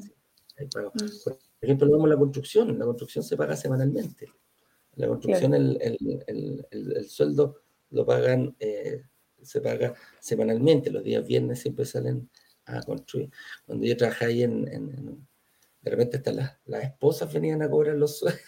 Por 1.60 1.68
ejemplo, 1.68 1.92
vemos 1.92 2.10
la 2.10 2.18
construcción, 2.18 2.80
la 2.80 2.86
construcción 2.86 3.24
se 3.24 3.36
paga 3.36 3.56
semanalmente. 3.56 4.28
La 4.96 5.08
construcción, 5.08 5.54
el, 5.54 7.06
sueldo 7.08 7.62
lo 7.92 8.06
pagan, 8.06 8.56
eh, 8.60 9.04
se 9.42 9.62
paga 9.62 9.94
semanalmente, 10.20 10.90
los 10.90 11.04
días 11.04 11.26
viernes 11.26 11.60
siempre 11.60 11.86
salen 11.86 12.30
a 12.66 12.82
construir. 12.84 13.30
Cuando 13.66 13.86
yo 13.86 13.98
trabajaba 13.98 14.30
ahí 14.30 14.44
en, 14.44 14.66
de 15.82 15.92
repente 15.92 16.18
hasta 16.18 16.32
las, 16.32 16.84
esposas 16.84 17.32
venían 17.34 17.62
a 17.62 17.70
cobrar 17.70 17.96
los 17.96 18.20
sueldos. 18.20 18.42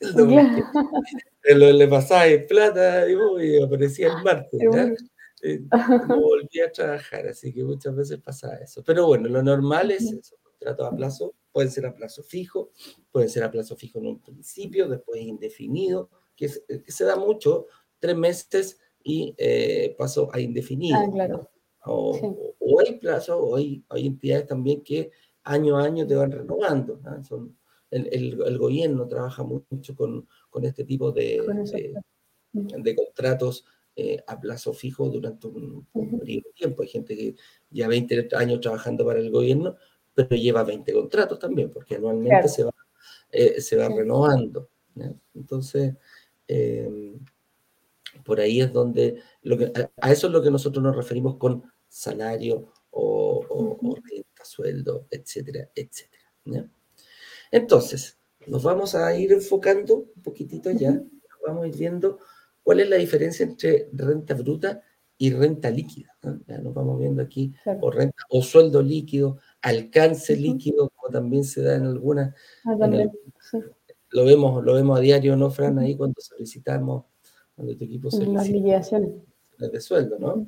le 1.44 1.88
pasaba 1.88 2.26
en 2.26 2.46
plata 2.46 3.06
y, 3.08 3.62
aparecía 3.62 4.08
el 4.08 4.22
martes. 4.22 4.60
no 6.08 6.20
volvía 6.20 6.66
a 6.66 6.72
trabajar, 6.72 7.28
así 7.28 7.52
que 7.52 7.64
muchas 7.64 7.94
veces 7.94 8.18
pasaba 8.18 8.56
eso. 8.56 8.82
Pero 8.84 9.06
bueno, 9.06 9.28
lo 9.28 9.42
normal 9.42 9.90
es 9.90 10.10
eso, 10.10 10.36
contratos 10.42 10.92
a 10.92 10.96
plazo, 10.96 11.34
pueden 11.52 11.70
ser 11.70 11.86
a 11.86 11.94
plazo 11.94 12.22
fijo, 12.22 12.70
pueden 13.10 13.28
ser 13.28 13.44
a 13.44 13.50
plazo 13.50 13.76
fijo 13.76 13.98
en 13.98 14.06
un 14.06 14.20
principio, 14.20 14.88
después 14.88 15.20
indefinido, 15.20 16.10
que, 16.34 16.48
se 16.48 17.04
da 17.04 17.16
mucho, 17.16 17.66
tres 17.98 18.16
meses 18.16 18.78
y 19.04 19.34
eh, 19.36 19.94
paso 19.98 20.28
a 20.32 20.40
indefinido. 20.40 20.98
Ah, 20.98 21.10
claro. 21.12 21.50
o, 21.84 22.80
hay 22.80 22.98
plazo, 22.98 23.38
o 23.38 23.56
hay, 23.56 23.84
hay 23.88 24.06
entidades 24.06 24.46
también 24.46 24.82
que 24.82 25.10
año 25.44 25.76
a 25.76 25.84
año 25.84 26.06
te 26.06 26.14
van 26.14 26.32
renovando. 26.32 27.00
Son, 27.28 27.56
el, 27.92 28.58
gobierno 28.58 29.06
trabaja 29.06 29.42
mucho 29.42 29.94
con, 29.94 30.26
este 30.62 30.84
tipo 30.84 31.12
de, 31.12 31.42
de, 32.52 32.96
contratos 32.96 33.64
eh, 33.94 34.22
a 34.26 34.40
plazo 34.40 34.72
fijo 34.72 35.08
durante 35.08 35.46
un, 35.48 35.86
periodo 35.92 36.48
de 36.48 36.52
tiempo. 36.54 36.82
Hay 36.82 36.88
gente 36.88 37.16
que 37.16 37.34
lleva 37.70 37.88
20 37.88 38.28
años 38.36 38.60
trabajando 38.60 39.04
para 39.04 39.20
el 39.20 39.30
gobierno, 39.30 39.76
pero 40.14 40.36
lleva 40.36 40.64
20 40.64 40.92
contratos 40.92 41.38
también, 41.38 41.70
porque 41.70 41.96
anualmente 41.96 42.48
se 42.48 42.64
va, 42.64 42.72
eh, 43.30 43.60
se 43.60 43.76
va 43.76 43.88
renovando. 43.88 44.68
Entonces, 45.34 45.94
em, 46.46 47.18
por 48.24 48.40
ahí 48.40 48.60
es 48.60 48.72
donde, 48.72 49.22
lo 49.42 49.56
que, 49.56 49.72
a, 50.00 50.12
eso 50.12 50.26
es 50.26 50.32
lo 50.32 50.42
que 50.42 50.50
nosotros 50.50 50.82
nos 50.82 50.94
referimos 50.96 51.36
con 51.36 51.64
salario 51.88 52.72
o, 52.90 53.44
o 53.48 53.96
renta, 53.96 54.44
sueldo, 54.44 55.06
etcétera, 55.10 55.70
etcétera. 55.74 56.22
Entonces, 57.50 58.18
nos 58.46 58.62
vamos 58.62 58.94
a 58.94 59.14
ir 59.16 59.32
enfocando 59.32 60.08
un 60.14 60.22
poquitito 60.22 60.70
ya, 60.70 61.00
vamos 61.46 61.64
a 61.64 61.68
ir 61.68 61.76
viendo 61.76 62.18
cuál 62.62 62.80
es 62.80 62.88
la 62.88 62.96
diferencia 62.96 63.44
entre 63.44 63.88
renta 63.92 64.34
bruta 64.34 64.82
y 65.18 65.30
renta 65.30 65.70
líquida. 65.70 66.16
Ya 66.46 66.58
nos 66.58 66.74
vamos 66.74 66.98
viendo 66.98 67.22
aquí, 67.22 67.54
o 67.80 67.90
renta 67.90 68.24
o 68.30 68.42
sueldo 68.42 68.82
líquido, 68.82 69.38
alcance 69.62 70.36
líquido, 70.36 70.90
como 70.90 71.12
también 71.12 71.44
se 71.44 71.62
da 71.62 71.76
en 71.76 71.86
algunas. 71.86 72.34
Ah, 72.64 72.76
lo, 74.10 74.24
vemos, 74.24 74.62
lo 74.62 74.74
vemos 74.74 74.98
a 74.98 75.00
diario, 75.00 75.36
¿no, 75.36 75.50
Fran? 75.50 75.78
Ahí 75.78 75.96
cuando 75.96 76.20
solicitamos, 76.20 77.04
cuando 77.54 77.76
tu 77.76 77.84
equipo 77.84 78.10
solicita. 78.10 78.38
Las 78.38 78.48
liquidaciones. 78.48 79.10
De 79.58 79.80
sueldo, 79.80 80.18
¿no? 80.18 80.46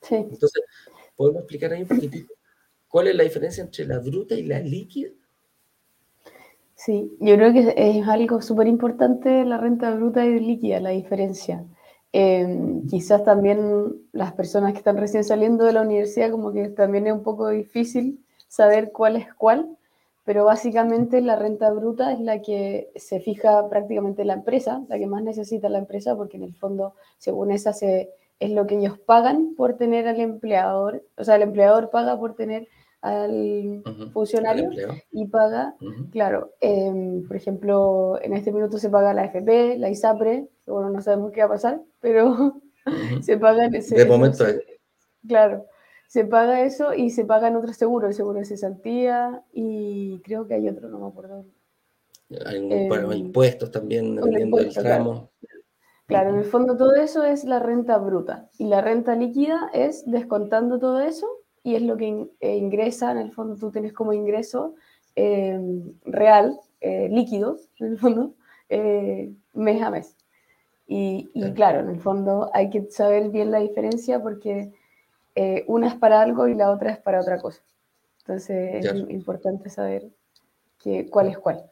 Sí. 0.00 0.16
Entonces, 0.16 0.62
¿podemos 1.14 1.40
explicar 1.42 1.72
ahí 1.72 1.82
un 1.82 1.88
poquitito 1.88 2.32
cuál 2.88 3.08
es 3.08 3.14
la 3.14 3.24
diferencia 3.24 3.62
entre 3.62 3.84
la 3.86 3.98
bruta 3.98 4.34
y 4.34 4.44
la 4.44 4.60
líquida? 4.60 5.10
Sí, 6.74 7.12
yo 7.20 7.34
creo 7.34 7.52
que 7.52 7.74
es 7.76 8.08
algo 8.08 8.40
súper 8.40 8.68
importante 8.68 9.44
la 9.44 9.58
renta 9.58 9.94
bruta 9.94 10.24
y 10.24 10.38
líquida, 10.38 10.80
la 10.80 10.90
diferencia. 10.90 11.64
Em, 12.20 12.84
quizás 12.88 13.22
también 13.22 13.94
las 14.10 14.32
personas 14.32 14.72
que 14.72 14.78
están 14.78 14.96
recién 14.96 15.22
saliendo 15.22 15.64
de 15.64 15.72
la 15.72 15.82
universidad, 15.82 16.32
como 16.32 16.50
que 16.50 16.68
también 16.68 17.06
es 17.06 17.12
un 17.12 17.22
poco 17.22 17.48
difícil 17.48 18.24
saber 18.48 18.90
cuál 18.90 19.14
es 19.14 19.32
cuál, 19.34 19.76
pero 20.24 20.44
básicamente 20.44 21.20
la 21.20 21.36
renta 21.36 21.70
bruta 21.70 22.12
es 22.12 22.18
la 22.18 22.42
que 22.42 22.90
se 22.96 23.20
fija 23.20 23.68
prácticamente 23.68 24.24
la 24.24 24.32
empresa, 24.32 24.82
la 24.88 24.98
que 24.98 25.06
más 25.06 25.22
necesita 25.22 25.68
la 25.68 25.78
empresa, 25.78 26.16
porque 26.16 26.38
en 26.38 26.42
el 26.42 26.56
fondo, 26.56 26.94
según 27.18 27.52
esa, 27.52 27.72
se, 27.72 28.10
es 28.40 28.50
lo 28.50 28.66
que 28.66 28.78
ellos 28.78 28.98
pagan 28.98 29.54
por 29.56 29.74
tener 29.74 30.08
al 30.08 30.18
empleador, 30.18 31.04
o 31.16 31.22
sea, 31.22 31.36
el 31.36 31.42
empleador 31.42 31.90
paga 31.90 32.18
por 32.18 32.34
tener 32.34 32.66
al 33.00 33.82
funcionario 34.12 34.70
y 35.12 35.26
paga, 35.26 35.76
claro, 36.10 36.54
em, 36.60 37.26
por 37.26 37.36
ejemplo, 37.36 38.18
en 38.22 38.32
este 38.32 38.52
minuto 38.52 38.78
se 38.78 38.90
paga 38.90 39.14
la 39.14 39.26
FP, 39.26 39.78
la 39.78 39.90
ISAPRE, 39.90 40.48
que 40.64 40.70
bueno, 40.70 40.90
no 40.90 41.00
sabemos 41.00 41.32
qué 41.32 41.40
va 41.40 41.46
a 41.46 41.50
pasar, 41.50 41.80
pero 42.00 42.60
se 43.22 43.36
paga 43.36 43.66
ese, 43.66 43.96
De 43.96 44.04
momento. 44.04 44.44
claro, 45.26 45.66
se 46.08 46.24
paga 46.24 46.64
eso 46.64 46.94
y 46.94 47.10
se 47.10 47.24
pagan 47.24 47.56
otros 47.56 47.76
seguros, 47.76 48.08
el 48.10 48.16
seguro 48.16 48.40
de 48.40 48.46
cesantía 48.46 49.42
y 49.52 50.20
creo 50.24 50.46
que 50.46 50.54
hay 50.54 50.68
otro, 50.68 50.88
no 50.88 50.98
me 50.98 51.06
acuerdo. 51.06 51.44
Hay 52.46 52.56
em, 52.56 53.12
impuestos 53.12 53.70
también, 53.70 54.16
dependiendo 54.16 54.58
del 54.58 54.74
tramo. 54.74 55.30
Claro, 56.06 56.30
en 56.30 56.36
el 56.36 56.44
fondo 56.44 56.76
todo 56.76 56.94
eso 56.94 57.22
es 57.22 57.44
la 57.44 57.58
renta 57.58 57.98
bruta 57.98 58.48
y 58.58 58.64
la 58.64 58.80
renta 58.80 59.14
líquida 59.14 59.70
es 59.74 60.04
descontando 60.06 60.78
todo 60.78 61.00
eso 61.00 61.28
y 61.68 61.76
es 61.76 61.82
lo 61.82 61.98
que 61.98 62.26
eh, 62.40 62.56
ingresa, 62.56 63.12
en 63.12 63.18
el 63.18 63.30
fondo 63.30 63.54
tú 63.56 63.70
tienes 63.70 63.92
como 63.92 64.14
ingreso 64.14 64.74
em, 65.14 65.92
real, 66.06 66.58
eh, 66.80 67.08
líquido, 67.10 67.58
en 67.78 67.86
el 67.88 67.98
fondo, 67.98 68.34
eh, 68.70 69.30
mes 69.52 69.82
a 69.82 69.90
mes. 69.90 70.16
Y, 70.86 71.28
y, 71.34 71.52
claro, 71.52 71.80
en 71.80 71.90
el 71.90 72.00
fondo 72.00 72.50
hay 72.54 72.70
que 72.70 72.90
saber 72.90 73.28
bien 73.28 73.50
la 73.50 73.58
diferencia 73.58 74.22
porque 74.22 74.72
eh, 75.34 75.64
una 75.66 75.88
es 75.88 75.94
para 75.94 76.22
algo 76.22 76.48
y 76.48 76.54
la 76.54 76.70
otra 76.70 76.90
es 76.90 76.98
para 76.98 77.20
otra 77.20 77.38
cosa. 77.38 77.62
Entonces 78.20 78.86
es 78.86 79.10
importante 79.10 79.68
saber 79.68 80.08
que, 80.82 81.10
cuál 81.10 81.28
es 81.28 81.36
cuál. 81.36 81.70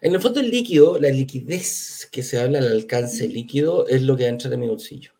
En 0.00 0.12
el 0.14 0.20
fondo 0.20 0.40
el 0.40 0.50
líquido, 0.50 0.98
la 0.98 1.10
liquidez 1.10 2.08
que 2.10 2.24
se 2.24 2.40
habla, 2.40 2.58
el 2.58 2.72
alcance 2.72 3.28
líquido, 3.28 3.86
es 3.86 4.02
lo 4.02 4.16
que 4.16 4.26
entra 4.26 4.52
en 4.52 4.58
mi 4.58 4.68
bolsillo. 4.68 5.12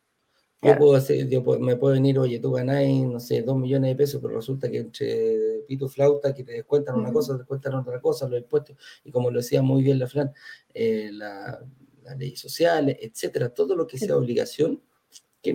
Yo, 0.62 0.76
puedo 0.76 0.94
hacer, 0.94 1.26
yo 1.26 1.42
me 1.58 1.76
puedo 1.76 1.94
venir, 1.94 2.18
oye, 2.18 2.38
tú 2.38 2.52
ganáis, 2.52 3.06
no 3.06 3.18
sé, 3.18 3.40
dos 3.40 3.56
millones 3.56 3.92
de 3.92 3.96
pesos, 3.96 4.20
pero 4.20 4.34
resulta 4.34 4.70
que 4.70 4.78
entre 4.78 5.64
pito 5.66 5.88
flauta, 5.88 6.34
que 6.34 6.44
te 6.44 6.52
descuentan 6.52 6.96
una 6.96 7.10
cosa, 7.10 7.32
te 7.32 7.38
descuentan 7.38 7.74
otra 7.76 7.98
cosa, 7.98 8.28
los 8.28 8.40
impuestos, 8.40 8.76
y 9.02 9.10
como 9.10 9.30
lo 9.30 9.38
decía 9.38 9.62
muy 9.62 9.82
bien 9.82 9.98
la 9.98 10.06
Fran, 10.06 10.32
eh, 10.74 11.08
la, 11.12 11.64
las 12.02 12.18
leyes 12.18 12.38
sociales, 12.38 12.98
etcétera, 13.00 13.48
todo 13.54 13.74
lo 13.74 13.86
que 13.86 13.96
sea 13.96 14.18
obligación, 14.18 14.82
que 15.40 15.54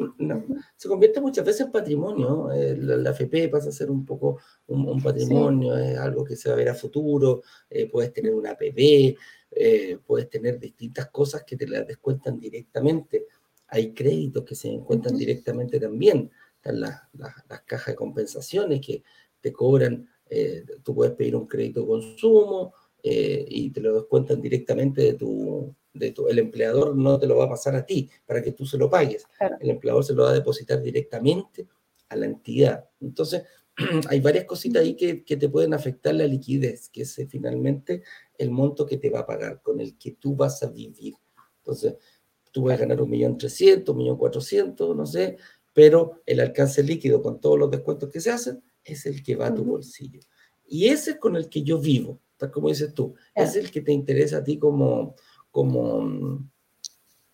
se 0.75 0.87
convierte 0.87 1.21
muchas 1.21 1.45
veces 1.45 1.67
en 1.67 1.71
patrimonio. 1.71 2.51
Eh, 2.51 2.75
la, 2.75 3.11
FP 3.11 3.49
pasa 3.49 3.69
a 3.69 3.71
ser 3.71 3.91
un 3.91 4.03
poco 4.03 4.39
un, 4.65 4.99
patrimonio, 5.03 5.77
es 5.77 5.95
algo 5.99 6.23
que 6.23 6.35
se 6.35 6.49
va 6.49 6.55
a 6.55 6.57
ver 6.57 6.69
a 6.69 6.73
futuro, 6.73 7.43
eh, 7.69 7.87
puedes 7.87 8.11
tener 8.11 8.33
una 8.33 8.55
PB, 8.55 9.15
puedes 10.03 10.27
tener 10.31 10.59
distintas 10.59 11.11
cosas 11.11 11.43
que 11.43 11.55
te 11.55 11.67
las 11.67 11.85
descuentan 11.85 12.39
directamente 12.39 13.27
hay 13.67 13.93
créditos 13.93 14.43
que 14.43 14.55
se 14.55 14.69
encuentran 14.69 15.17
directamente 15.17 15.79
también. 15.79 16.31
Están 16.55 16.79
las, 16.79 17.01
las, 17.13 17.61
cajas 17.65 17.87
de 17.87 17.95
compensaciones 17.95 18.81
que 18.85 19.03
te 19.39 19.51
cobran, 19.53 20.07
eh, 20.29 20.65
tú 20.83 20.95
puedes 20.95 21.13
pedir 21.13 21.35
un 21.35 21.47
crédito 21.47 21.81
de 21.81 21.87
consumo 21.87 22.73
eh, 23.03 23.45
y 23.47 23.69
te 23.69 23.81
lo 23.81 23.93
descuentan 23.93 24.41
directamente 24.41 25.01
de 25.01 25.13
tu, 25.13 25.75
de 25.93 26.11
tu, 26.11 26.27
el 26.27 26.39
empleador 26.39 26.95
no 26.95 27.19
te 27.19 27.27
lo 27.27 27.37
va 27.37 27.45
a 27.45 27.49
pasar 27.49 27.75
a 27.75 27.85
ti 27.85 28.09
para 28.25 28.41
que 28.41 28.51
tú 28.51 28.65
se 28.65 28.77
lo 28.77 28.89
pagues. 28.89 29.27
El 29.59 29.69
empleador 29.69 30.03
se 30.03 30.13
lo 30.13 30.23
va 30.23 30.31
a 30.31 30.33
depositar 30.33 30.81
directamente 30.81 31.67
a 32.09 32.15
la 32.15 32.25
entidad. 32.25 32.85
Entonces, 32.99 33.43
hay 34.09 34.19
varias 34.19 34.45
cositas 34.45 34.81
ahí 34.81 34.95
que, 34.95 35.23
que, 35.23 35.37
te 35.37 35.49
pueden 35.49 35.73
afectar 35.73 36.15
la 36.15 36.25
liquidez, 36.25 36.89
que 36.89 37.03
es 37.03 37.15
finalmente 37.29 38.03
el 38.37 38.49
monto 38.49 38.85
que 38.85 38.97
te 38.97 39.09
va 39.09 39.19
a 39.19 39.25
pagar, 39.25 39.61
con 39.61 39.79
el 39.79 39.97
que 39.97 40.13
tú 40.13 40.35
vas 40.35 40.63
a 40.63 40.69
vivir. 40.71 41.13
Entonces, 41.59 41.95
tú 42.55 42.63
vas 42.63 42.75
a 42.75 42.77
ganar 42.77 43.01
un 43.01 43.09
millón 43.09 43.37
trescientos, 43.37 43.91
un 43.91 43.97
millón 43.97 44.15
cuatrocientos, 44.15 44.95
no 44.95 45.05
sé, 45.05 45.35
pero 45.73 46.21
el 46.25 46.39
alcance 46.39 46.81
líquido 46.83 47.21
con 47.21 47.41
todos 47.41 47.59
los 47.59 47.69
descuentos 47.69 48.09
que 48.09 48.21
se 48.21 48.31
hacen 48.31 48.63
es 48.81 49.05
el 49.05 49.21
que 49.23 49.35
va 49.35 49.47
a 49.47 49.53
tu 49.53 49.65
bolsillo. 49.65 50.21
Y 50.65 50.87
ese 50.87 51.11
es 51.11 51.17
con 51.17 51.35
el 51.35 51.49
que 51.49 51.63
yo 51.63 51.79
vivo, 51.79 52.21
tal 52.37 52.51
como 52.51 52.69
dices 52.69 52.93
tú, 52.93 53.13
es 53.35 53.57
el 53.57 53.71
que 53.71 53.81
te 53.81 53.91
interesa 53.91 54.37
a 54.37 54.43
ti 54.45 54.57
como, 54.57 55.15
como, 55.51 56.47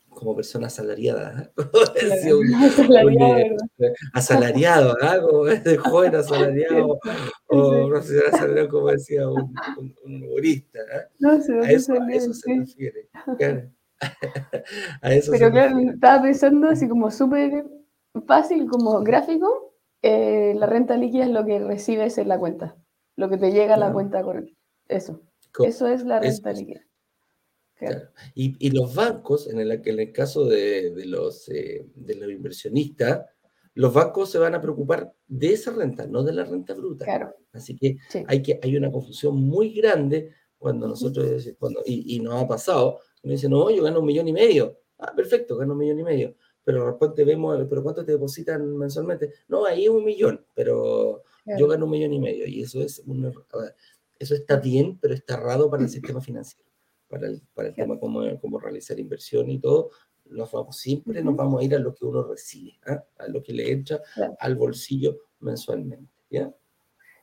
como 0.10 0.36
persona 0.36 0.66
asalariada. 0.66 1.54
asalariado, 4.14 4.98
¿ah? 5.04 5.22
como 5.22 5.46
ese 5.50 5.78
joven 5.78 6.16
asalariado, 6.16 7.00
o 7.46 8.02
sé, 8.02 8.22
asalariado 8.26 8.70
como 8.70 8.88
decía 8.88 9.30
un, 9.30 9.54
humorista. 10.04 10.80
¿ah? 10.92 11.04
No, 11.20 11.34
a, 11.34 11.70
eso, 11.70 11.94
a 11.94 12.12
eso 12.12 12.34
se 12.34 12.56
refiere. 12.56 13.08
Pero 15.32 15.52
claro, 15.52 15.80
estaba 15.80 16.22
pensando 16.24 16.70
así 16.70 16.88
como 16.88 17.12
súper 17.12 17.66
fácil, 18.26 18.68
como 18.68 19.02
gráfico, 19.02 19.76
eh, 20.02 20.54
la 20.56 20.66
renta 20.66 20.98
líquida 20.98 21.26
es 21.26 21.32
lo 21.32 21.46
que 21.46 21.60
recibes 21.60 22.18
en 22.18 22.28
la 22.28 22.40
cuenta, 22.40 22.76
lo 23.16 23.30
que 23.30 23.38
te 23.38 23.52
llega 23.52 23.76
a 23.76 23.78
la 23.78 23.94
cuenta 23.94 24.22
corriente. 24.24 24.58
Eso. 24.88 25.22
Eso 25.64 25.88
es 25.88 26.04
la 26.04 26.20
renta 26.20 26.52
líquida. 26.52 26.82
Y, 28.36 28.70
los 28.72 28.94
bancos, 28.94 29.48
en 29.48 29.60
el, 29.60 29.72
en 29.72 30.00
el 30.00 30.12
caso 30.12 30.46
de, 30.46 30.94
los, 31.06 31.50
eh, 31.50 31.88
de 31.96 32.16
los 32.16 32.30
inversionistas, 32.30 33.26
los 33.74 33.94
bancos 33.94 34.30
se 34.30 34.38
van 34.38 34.54
a 34.54 34.62
preocupar 34.62 35.14
de 35.28 35.54
esa 35.54 35.72
renta, 35.72 36.06
no 36.06 36.24
de 36.24 36.34
la 36.34 36.44
renta 36.44 36.74
bruta. 36.74 37.06
Claro. 37.06 37.34
Así 37.54 37.76
que, 37.76 37.98
hay, 38.28 38.42
que 38.42 38.60
hay 38.62 38.76
una 38.76 38.92
confusión 38.92 39.36
muy 39.36 39.74
grande 39.74 40.32
cuando 40.58 40.88
nosotros, 40.88 41.50
cuando, 41.58 41.82
y, 41.86 42.16
y 42.16 42.20
nos 42.20 42.42
ha 42.42 42.48
pasado, 42.48 43.00
me 43.24 43.34
dice, 43.34 43.50
no, 43.50 43.70
yo 43.70 43.84
gano 43.84 44.00
un 44.00 44.06
millón 44.06 44.28
y 44.28 44.34
medio. 44.34 44.78
Ah, 44.98 45.14
perfecto, 45.16 45.58
gano 45.58 45.74
un 45.74 45.80
millón 45.80 46.00
y 46.00 46.04
medio. 46.04 46.36
Pero 46.64 46.86
de 46.86 46.92
repente 46.92 47.24
vemos, 47.24 47.66
¿pero 47.70 47.84
cuánto 47.84 48.06
te 48.06 48.12
depositan 48.12 48.78
mensualmente? 48.78 49.34
No, 49.48 49.66
ahí 49.66 49.86
es 49.86 49.90
un 49.90 50.04
millón, 50.04 50.46
pero 50.54 51.24
yo 51.58 51.68
gano 51.68 51.86
un 51.86 51.92
millón 51.92 52.14
y 52.14 52.20
medio. 52.20 52.46
Y 52.46 52.62
eso 52.62 52.82
es 52.82 53.00
un, 53.06 53.34
eso 54.20 54.36
está 54.36 54.58
bien, 54.58 55.00
pero 55.00 55.14
está 55.14 55.36
errado 55.36 55.70
para 55.70 55.84
el 55.84 55.90
sistema 55.90 56.22
financiero. 56.22 56.70
Para 57.08 57.28
el, 57.28 57.42
para 57.54 57.70
el 57.70 57.76
tema 57.76 58.00
como, 58.00 58.22
como 58.40 58.60
realizar 58.60 58.98
inversión 59.00 59.50
y 59.50 59.60
todo, 59.60 59.90
nos 60.30 60.52
vamos, 60.52 60.78
siempre 60.78 61.22
nos 61.24 61.36
vamos 61.36 61.62
a 61.62 61.64
ir 61.66 61.76
a 61.76 61.80
lo 61.80 61.94
que 61.94 62.06
uno 62.06 62.24
recibe, 62.24 62.80
¿ah? 62.86 63.04
a 63.18 63.28
lo 63.28 63.44
que 63.44 63.52
le 63.52 63.70
entra 63.70 64.02
al 64.40 64.56
bolsillo 64.56 65.18
mensualmente. 65.40 66.10
¿ya? 66.30 66.54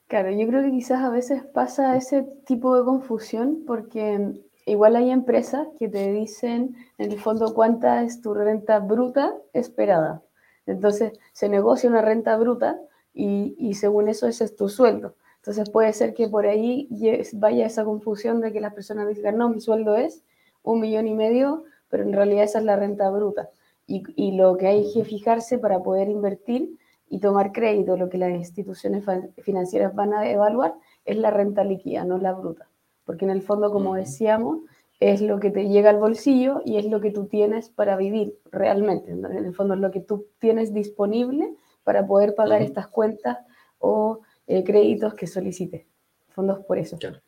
Claro, 0.08 0.30
yo 0.30 0.46
creo 0.46 0.62
que 0.62 0.72
quizás 0.72 1.00
a 1.02 1.10
veces 1.10 1.42
pasa 1.54 1.96
ese 1.96 2.22
tipo 2.46 2.76
de 2.76 2.84
confusión 2.84 3.64
porque 3.66 4.42
igual 4.68 4.96
hay 4.96 5.10
empresas 5.10 5.66
que 5.78 5.88
te 5.88 6.12
dicen 6.12 6.76
en 6.98 7.12
el 7.12 7.20
fondo 7.20 7.54
cuánta 7.54 8.02
es 8.02 8.20
tu 8.20 8.34
renta 8.34 8.78
bruta 8.78 9.34
esperada. 9.52 10.22
Entonces 10.66 11.12
se 11.32 11.48
negocia 11.48 11.88
una 11.88 12.02
renta 12.02 12.36
bruta 12.36 12.80
y, 13.14 13.74
según 13.74 14.08
eso 14.08 14.28
ese 14.28 14.44
es 14.44 14.56
tu 14.56 14.68
sueldo. 14.68 15.16
Entonces 15.36 15.70
puede 15.70 15.92
ser 15.92 16.14
que 16.14 16.28
por 16.28 16.46
ahí 16.46 16.88
vaya 17.34 17.66
esa 17.66 17.84
confusión 17.84 18.40
de 18.40 18.52
que 18.52 18.60
las 18.60 18.74
personas 18.74 19.08
digan, 19.08 19.38
no, 19.38 19.48
mi 19.48 19.60
sueldo 19.60 19.96
es 19.96 20.22
un 20.62 20.80
millón 20.80 21.08
y 21.08 21.14
medio, 21.14 21.64
pero 21.88 22.02
en 22.02 22.12
realidad 22.12 22.44
esa 22.44 22.58
es 22.58 22.64
la 22.64 22.76
renta 22.76 23.10
bruta. 23.10 23.48
Y, 23.86 24.02
y 24.16 24.32
lo 24.32 24.56
que 24.56 24.66
hay 24.66 24.92
que 24.92 25.04
fijarse 25.04 25.58
para 25.58 25.80
poder 25.82 26.08
invertir 26.08 26.78
y 27.08 27.20
tomar 27.20 27.52
crédito, 27.52 27.96
lo 27.96 28.10
que 28.10 28.18
las 28.18 28.30
instituciones 28.30 29.04
financieras 29.42 29.94
van 29.94 30.12
a 30.12 30.30
evaluar, 30.30 30.74
es 31.06 31.16
la 31.16 31.30
renta 31.30 31.64
líquida, 31.64 32.04
no 32.04 32.18
la 32.18 32.32
bruta 32.34 32.68
porque 33.08 33.24
en 33.24 33.30
el 33.30 33.40
fondo, 33.40 33.72
como 33.72 33.94
decíamos, 33.94 34.58
es 35.00 35.22
lo 35.22 35.40
que 35.40 35.48
te 35.48 35.66
llega 35.66 35.88
al 35.88 35.96
bolsillo 35.96 36.60
y 36.66 36.76
es 36.76 36.84
lo 36.84 37.00
que 37.00 37.10
tú 37.10 37.24
tienes 37.24 37.70
para 37.70 37.96
vivir 37.96 38.38
realmente. 38.52 39.12
En 39.12 39.24
el 39.24 39.54
fondo 39.54 39.72
es 39.72 39.80
lo 39.80 39.90
que 39.90 40.00
tú 40.00 40.26
tienes 40.38 40.74
disponible 40.74 41.54
para 41.84 42.06
poder 42.06 42.34
pagar 42.34 42.60
estas 42.60 42.86
cuentas 42.88 43.38
o 43.78 44.20
eh, 44.46 44.62
créditos 44.62 45.14
que 45.14 45.26
solicites. 45.26 45.86
Fondos 46.28 46.58
por 46.66 46.76
eso. 46.76 46.98
Claro. 46.98 47.22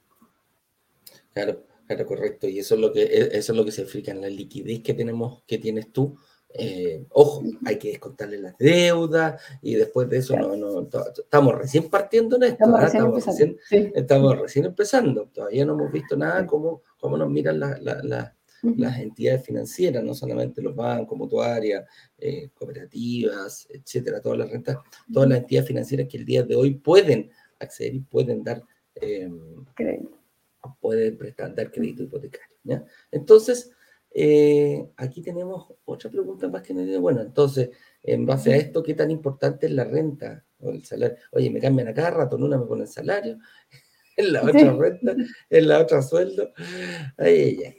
claro. 1.33 1.62
Claro, 1.87 2.07
correcto. 2.07 2.47
Y 2.47 2.59
eso 2.59 2.75
es 2.75 2.81
lo 2.83 2.93
que 2.93 3.05
e, 3.05 3.38
eso 3.38 3.53
es 3.53 3.57
lo 3.57 3.64
que 3.64 3.73
se 3.73 3.81
explica 3.81 4.12
en 4.12 4.21
la 4.21 4.29
liquidez 4.29 4.83
que 4.83 4.93
tenemos, 4.93 5.43
que 5.47 5.57
tienes 5.57 5.90
tú 5.90 6.19
eh, 6.53 7.07
ojo, 7.11 7.43
hay 7.65 7.79
que 7.79 7.91
descontarle 7.91 8.39
las 8.39 8.59
deudas 8.59 9.41
y 9.63 9.75
después 9.75 10.09
de 10.09 10.19
eso 10.19 10.37
no, 10.37 10.89
estamos 11.17 11.55
recién 11.55 11.89
partiendo 11.89 12.37
en 12.37 12.43
esto, 12.45 12.65
estamos, 13.95 14.39
recién, 14.39 14.65
empezando, 14.67 15.29
todavía 15.33 15.65
no 15.65 15.75
hemos 15.75 15.93
visto 15.93 16.17
nada 16.17 16.47
cómo, 16.47 16.83
cómo 16.99 17.17
nos 17.17 17.31
miran 17.31 17.61
las 17.61 18.99
entidades 18.99 19.45
financieras, 19.45 20.03
no 20.03 20.13
solamente 20.13 20.61
los 20.61 20.75
bancos, 20.75 21.17
mutuarias, 21.17 21.85
eh, 22.19 22.51
cooperativas, 22.53 23.69
etcétera, 23.71 24.21
todas 24.21 24.39
las 24.39 24.51
rentas, 24.51 24.79
todas 25.13 25.29
las 25.29 25.39
entidades 25.39 25.69
financieras 25.69 26.09
que 26.09 26.17
el 26.17 26.25
día 26.25 26.43
de 26.43 26.57
hoy 26.57 26.75
pueden 26.75 27.31
acceder 27.61 27.95
y 27.95 28.01
pueden 28.01 28.43
dar 28.43 28.63
eh, 28.97 29.31
pueden 30.81 31.17
prestar, 31.17 31.55
dar 31.55 31.71
crédito 31.71 32.03
hipotecario. 32.03 32.87
Entonces, 33.11 33.71
eh, 34.12 34.90
aquí 34.96 35.23
tenemos 35.23 35.73
otra 35.85 36.11
pregunta 36.11 36.49
más 36.49 36.62
que 36.62 36.75
nadie. 36.75 36.99
Bueno, 36.99 37.20
entonces, 37.20 37.70
en 38.03 38.27
base 38.27 38.53
a 38.53 38.57
esto, 38.57 38.83
¿qué 38.83 38.94
tan 38.94 39.11
importante 39.11 39.66
es 39.66 39.73
la 39.73 39.85
renta 39.85 40.44
o 40.59 40.70
el 40.70 40.85
salario? 40.85 41.16
Oye, 41.33 41.51
me 41.51 41.61
cambian 41.61 41.88
a 41.88 41.94
cada 41.94 42.11
rato, 42.11 42.37
en 42.37 42.42
una 42.42 42.59
me 42.59 42.66
ponen 42.66 42.87
salario, 42.87 43.38
en 44.16 44.33
la 44.33 44.42
otra 44.42 44.73
renta, 44.73 45.14
en 45.49 45.68
la 45.68 45.79
otra 45.81 46.03
sueldo. 46.03 46.53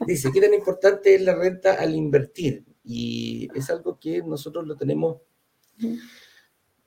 Dice, 0.07 0.29
¿qué 0.33 0.41
tan 0.41 0.53
importante 0.53 1.15
es 1.15 1.21
la 1.21 1.35
renta 1.35 1.73
al 1.73 1.95
invertir? 1.95 2.65
Y 2.83 3.47
es 3.53 3.69
algo 3.69 3.99
que 3.99 4.23
nosotros 4.23 4.65
lo 4.65 4.75
tenemos. 4.75 5.17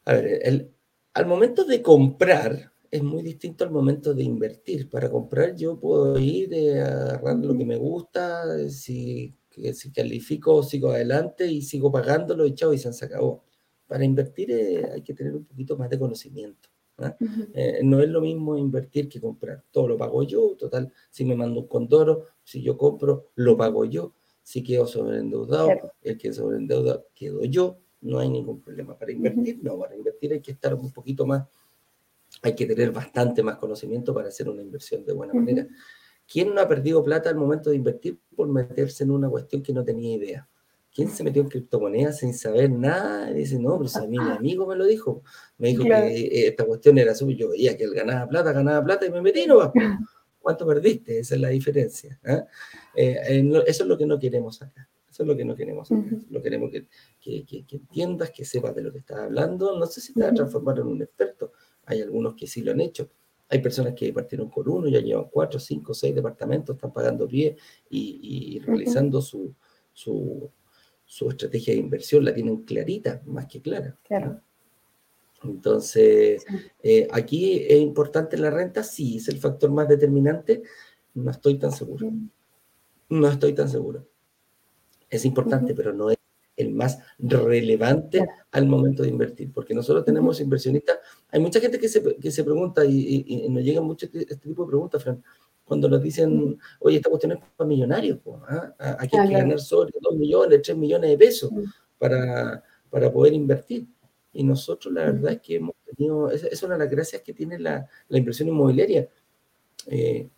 A 0.06 0.12
ver, 0.12 0.40
el, 0.42 0.74
al 1.14 1.26
momento 1.26 1.64
de 1.64 1.80
comprar, 1.80 2.72
es 2.94 3.02
muy 3.02 3.22
distinto 3.22 3.64
al 3.64 3.72
momento 3.72 4.14
de 4.14 4.22
invertir. 4.22 4.88
Para 4.88 5.10
comprar 5.10 5.56
yo 5.56 5.80
puedo 5.80 6.16
ir, 6.16 6.54
eh, 6.54 6.80
agarrar 6.80 7.44
lo 7.44 7.58
que 7.58 7.64
me 7.64 7.76
gusta, 7.76 8.44
eh, 8.56 8.70
si, 8.70 9.34
si 9.72 9.90
califico, 9.90 10.62
sigo 10.62 10.90
adelante 10.90 11.44
y 11.44 11.60
sigo 11.62 11.90
pagándolo 11.90 12.46
y 12.46 12.54
chao, 12.54 12.72
y 12.72 12.78
se 12.78 13.04
acabó. 13.04 13.42
Para 13.88 14.04
invertir 14.04 14.52
eh, 14.52 14.90
hay 14.92 15.02
que 15.02 15.12
tener 15.12 15.34
un 15.34 15.44
poquito 15.44 15.76
más 15.76 15.90
de 15.90 15.98
conocimiento. 15.98 16.68
¿ah? 16.98 17.16
no 17.82 18.00
es 18.00 18.08
lo 18.08 18.20
mismo 18.20 18.56
invertir 18.56 19.08
que 19.08 19.20
comprar. 19.20 19.64
Todo 19.72 19.88
lo 19.88 19.98
pago 19.98 20.22
yo, 20.22 20.54
total, 20.56 20.92
si 21.10 21.24
me 21.24 21.34
mando 21.34 21.62
un 21.62 21.66
condoro, 21.66 22.26
si 22.44 22.62
yo 22.62 22.78
compro, 22.78 23.32
lo 23.34 23.56
pago 23.56 23.84
yo. 23.86 24.14
Si 24.44 24.62
quedo 24.62 24.86
sobreendeudado, 24.86 25.70
el 26.02 26.16
que 26.16 26.32
sobreendeuda 26.32 27.02
quedo 27.12 27.42
yo, 27.44 27.78
no 28.02 28.20
hay 28.20 28.28
ningún 28.28 28.60
problema. 28.60 28.96
Para 28.96 29.10
invertir, 29.10 29.58
no, 29.64 29.78
para 29.78 29.96
invertir 29.96 30.34
hay 30.34 30.40
que 30.40 30.52
estar 30.52 30.74
un 30.74 30.92
poquito 30.92 31.26
más 31.26 31.44
hay 32.42 32.54
que 32.54 32.66
tener 32.66 32.90
bastante 32.90 33.42
más 33.42 33.56
conocimiento 33.56 34.12
para 34.14 34.28
hacer 34.28 34.48
una 34.48 34.62
inversión 34.62 35.04
de 35.04 35.12
buena 35.12 35.34
manera. 35.34 35.66
¿Quién 36.26 36.54
no 36.54 36.60
ha 36.60 36.68
perdido 36.68 37.02
plata 37.02 37.30
al 37.30 37.36
momento 37.36 37.70
de 37.70 37.76
invertir 37.76 38.18
por 38.34 38.48
meterse 38.48 39.04
en 39.04 39.10
una 39.10 39.28
cuestión 39.28 39.62
que 39.62 39.72
no 39.72 39.84
tenía 39.84 40.16
idea? 40.16 40.48
¿quién 40.94 41.10
se 41.10 41.24
metió 41.24 41.42
en 41.42 41.48
criptomonedas 41.48 42.18
sin 42.18 42.32
saber 42.32 42.70
nada? 42.70 43.30
Y 43.30 43.34
dice, 43.34 43.58
no, 43.58 43.76
pero 43.76 43.88
si 43.88 43.98
a 43.98 44.06
mí 44.06 44.18
mi 44.18 44.30
amigo 44.30 44.66
me 44.66 44.76
lo 44.76 44.86
dijo. 44.86 45.22
Me 45.58 45.68
dijo 45.68 45.82
que 45.82 45.90
eh, 45.90 46.48
esta 46.48 46.64
cuestión 46.64 46.96
era 46.96 47.14
suya. 47.14 47.36
Yo 47.36 47.50
veía 47.50 47.76
que 47.76 47.84
él 47.84 47.92
ganaba 47.92 48.28
plata, 48.28 48.52
ganaba 48.52 48.84
plata 48.84 49.04
y 49.04 49.10
me 49.10 49.20
metí, 49.20 49.46
no 49.46 49.72
¿Cuánto 50.38 50.66
perdiste? 50.66 51.18
Esa 51.18 51.34
es 51.34 51.40
la 51.40 51.48
diferencia. 51.48 52.18
¿ah? 52.24 52.44
Eh, 52.94 53.42
eso 53.66 53.82
es 53.82 53.88
lo 53.88 53.98
que 53.98 54.06
no 54.06 54.18
queremos 54.18 54.60
acá. 54.62 54.88
Eso 55.10 55.22
es 55.22 55.26
lo 55.26 55.36
que 55.36 55.44
no 55.44 55.56
queremos 55.56 55.90
acá. 55.90 56.04
Lo 56.30 56.42
queremos 56.42 56.70
que, 56.70 56.86
que, 57.18 57.44
que, 57.44 57.76
entiendas, 57.76 58.30
que 58.30 58.44
sepas 58.44 58.74
de 58.74 58.82
lo 58.82 58.92
que 58.92 58.98
estás 58.98 59.20
hablando. 59.20 59.78
No 59.78 59.86
sé 59.86 60.00
si 60.00 60.12
te 60.12 60.20
vas 60.20 60.32
a 60.32 60.34
transformar 60.34 60.78
en 60.78 60.86
un 60.86 61.02
experto. 61.02 61.52
Hay 61.86 62.00
algunos 62.02 62.34
que 62.34 62.46
sí 62.46 62.62
lo 62.62 62.72
han 62.72 62.80
hecho. 62.80 63.08
Hay 63.48 63.60
personas 63.60 63.94
que 63.94 64.12
partieron 64.12 64.48
con 64.48 64.68
uno, 64.68 64.88
ya 64.88 65.00
llevan 65.00 65.28
cuatro, 65.30 65.60
cinco, 65.60 65.92
seis 65.94 66.14
departamentos, 66.14 66.76
están 66.76 66.92
pagando 66.92 67.28
pie 67.28 67.56
y, 67.90 68.58
realizando 68.60 69.20
su, 69.20 69.54
su, 69.92 70.50
su, 71.04 71.28
estrategia 71.28 71.74
de 71.74 71.80
inversión, 71.80 72.24
la 72.24 72.34
tienen 72.34 72.64
clarita, 72.64 73.22
más 73.26 73.46
que 73.46 73.60
clara. 73.60 73.98
Claro. 74.02 74.40
Entonces, 75.44 76.44
eh, 76.82 77.06
aquí 77.12 77.64
es 77.68 77.78
importante 77.80 78.38
la 78.38 78.50
renta, 78.50 78.82
sí, 78.82 79.18
es 79.18 79.28
el 79.28 79.38
factor 79.38 79.70
más 79.70 79.88
determinante, 79.88 80.62
no 81.14 81.30
estoy 81.30 81.58
tan 81.58 81.70
seguro. 81.70 82.10
No 83.08 83.28
estoy 83.28 83.52
tan 83.52 83.68
seguro. 83.68 84.08
Es 85.08 85.24
importante, 85.24 85.74
pero 85.74 85.92
no 85.92 86.10
es 86.10 86.13
el 86.56 86.70
más 86.70 86.98
relevante 87.18 88.26
al 88.52 88.66
momento 88.66 89.02
de 89.02 89.08
invertir, 89.08 89.52
porque 89.52 89.74
nosotros 89.74 90.04
tenemos 90.04 90.40
inversionistas, 90.40 90.98
hay 91.30 91.40
mucha 91.40 91.60
gente 91.60 91.78
que 91.78 91.88
se, 91.88 92.16
que 92.16 92.30
se 92.30 92.44
pregunta 92.44 92.84
y, 92.84 93.46
nos 93.48 93.62
llegan 93.62 93.84
mucho 93.84 94.06
este, 94.06 94.20
este 94.20 94.36
tipo 94.36 94.64
de 94.64 94.68
preguntas, 94.68 95.02
Fran, 95.02 95.22
cuando 95.64 95.88
nos 95.88 96.02
dicen, 96.02 96.58
oye, 96.80 96.96
esta 96.96 97.08
cuestión 97.08 97.32
es 97.32 97.38
para 97.56 97.68
millonarios, 97.68 98.18
¿ah? 98.48 98.74
aquí 98.98 99.16
hay 99.16 99.28
que 99.28 99.34
ganar 99.34 99.58
sobre 99.58 99.92
2 100.00 100.16
millones, 100.16 100.62
3 100.62 100.76
millones 100.76 101.10
de 101.10 101.18
pesos 101.18 101.50
para, 101.98 102.62
para 102.90 103.12
poder 103.12 103.32
invertir. 103.32 103.86
Y 104.32 104.42
nosotros 104.42 104.92
la 104.92 105.04
verdad 105.04 105.32
es 105.32 105.40
que 105.40 105.56
hemos 105.56 105.74
tenido, 105.86 106.30
esa 106.30 106.48
es 106.48 106.62
una 106.62 106.74
de 106.74 106.80
las 106.80 106.90
gracias 106.90 107.22
que 107.22 107.32
tiene 107.32 107.58
la, 107.58 107.88
la 108.08 108.18
inversión 108.18 108.48
inmobiliaria. 108.48 109.08
Eh, 109.86 110.28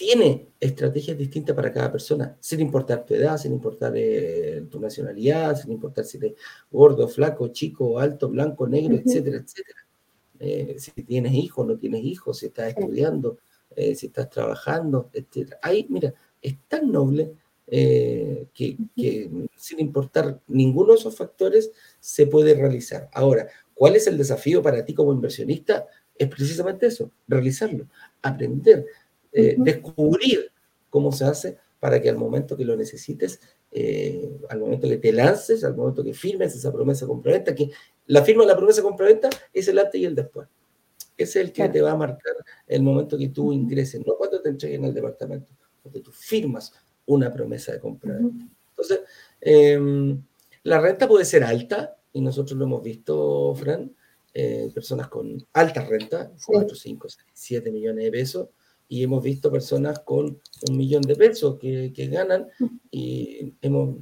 tiene 0.00 0.48
estrategias 0.58 1.18
distintas 1.18 1.54
para 1.54 1.70
cada 1.70 1.92
persona, 1.92 2.34
sin 2.40 2.60
importar 2.60 3.04
tu 3.04 3.12
edad, 3.12 3.36
sin 3.36 3.52
importar 3.52 3.92
eh, 3.94 4.64
tu 4.70 4.80
nacionalidad, 4.80 5.54
sin 5.54 5.72
importar 5.72 6.06
si 6.06 6.16
eres 6.16 6.32
gordo, 6.70 7.06
flaco, 7.06 7.48
chico, 7.48 7.98
alto, 7.98 8.30
blanco, 8.30 8.66
negro, 8.66 8.96
etcétera, 8.96 9.36
etcétera. 9.36 9.80
Eh, 10.38 10.76
si 10.78 10.92
tienes 11.02 11.34
hijos, 11.34 11.66
no 11.66 11.76
tienes 11.76 12.02
hijos, 12.02 12.38
si 12.38 12.46
estás 12.46 12.68
estudiando, 12.68 13.40
si 13.76 14.06
estás 14.06 14.30
trabajando, 14.30 15.10
etcétera. 15.12 15.58
Ahí, 15.60 15.84
mira, 15.90 16.14
es 16.40 16.56
tan 16.66 16.90
noble 16.90 17.34
que, 17.66 18.78
que, 18.96 19.30
sin 19.54 19.80
importar 19.80 20.40
ninguno 20.48 20.94
de 20.94 20.98
esos 20.98 21.14
factores 21.14 21.72
se 22.00 22.26
puede 22.26 22.54
realizar. 22.54 23.10
Ahora, 23.12 23.48
¿cuál 23.74 23.96
es 23.96 24.06
el 24.06 24.16
desafío 24.16 24.62
para 24.62 24.82
ti 24.82 24.94
como 24.94 25.12
inversionista? 25.12 25.86
Es 26.16 26.28
precisamente 26.28 26.86
eso, 26.86 27.10
realizarlo, 27.28 27.86
aprender, 28.22 28.86
eh, 29.32 29.56
descubrir 29.58 30.50
cómo 30.88 31.12
se 31.12 31.24
hace 31.24 31.58
para 31.78 32.00
que 32.00 32.10
al 32.10 32.16
momento 32.16 32.56
que 32.56 32.64
lo 32.64 32.76
necesites, 32.76 33.40
eh, 33.72 34.30
al 34.48 34.60
momento 34.60 34.88
que 34.88 34.98
te 34.98 35.12
lances, 35.12 35.64
al 35.64 35.76
momento 35.76 36.04
que 36.04 36.12
firmes 36.12 36.54
esa 36.54 36.72
promesa 36.72 37.06
compraventa, 37.06 37.54
que 37.54 37.70
la 38.06 38.22
firma 38.22 38.42
de 38.42 38.48
la 38.48 38.56
promesa 38.56 38.82
compraventa 38.82 39.30
es 39.52 39.68
el 39.68 39.78
antes 39.78 40.00
y 40.00 40.04
el 40.04 40.14
después. 40.14 40.48
Es 41.16 41.36
el 41.36 41.52
que 41.52 41.68
te 41.68 41.80
va 41.80 41.92
a 41.92 41.96
marcar 41.96 42.34
el 42.66 42.82
momento 42.82 43.16
que 43.16 43.28
tú 43.28 43.52
ingreses, 43.52 44.04
no 44.06 44.14
cuando 44.16 44.40
te 44.40 44.48
entreguen 44.48 44.84
el 44.84 44.94
departamento, 44.94 45.52
cuando 45.82 46.00
tú 46.00 46.10
firmas 46.12 46.72
una 47.06 47.32
promesa 47.32 47.72
de 47.72 47.80
compraventa. 47.80 48.46
Entonces, 48.70 49.00
em, 49.40 50.22
la 50.64 50.80
renta 50.80 51.06
puede 51.06 51.24
ser 51.24 51.44
alta, 51.44 51.96
y 52.12 52.20
nosotros 52.20 52.58
lo 52.58 52.64
hemos 52.64 52.82
visto, 52.82 53.54
Fran, 53.54 53.94
eh, 54.32 54.70
personas 54.74 55.08
con 55.08 55.44
alta 55.52 55.84
renta, 55.84 56.32
4, 56.46 56.74
5, 56.74 57.08
6, 57.08 57.26
7 57.32 57.70
millones 57.70 58.04
de 58.04 58.10
pesos, 58.10 58.48
y 58.90 59.04
hemos 59.04 59.22
visto 59.22 59.52
personas 59.52 60.00
con 60.00 60.36
un 60.68 60.76
millón 60.76 61.02
de 61.02 61.14
pesos 61.14 61.58
que, 61.60 61.92
que 61.94 62.08
ganan, 62.08 62.48
y 62.90 63.54
hemos, 63.62 63.96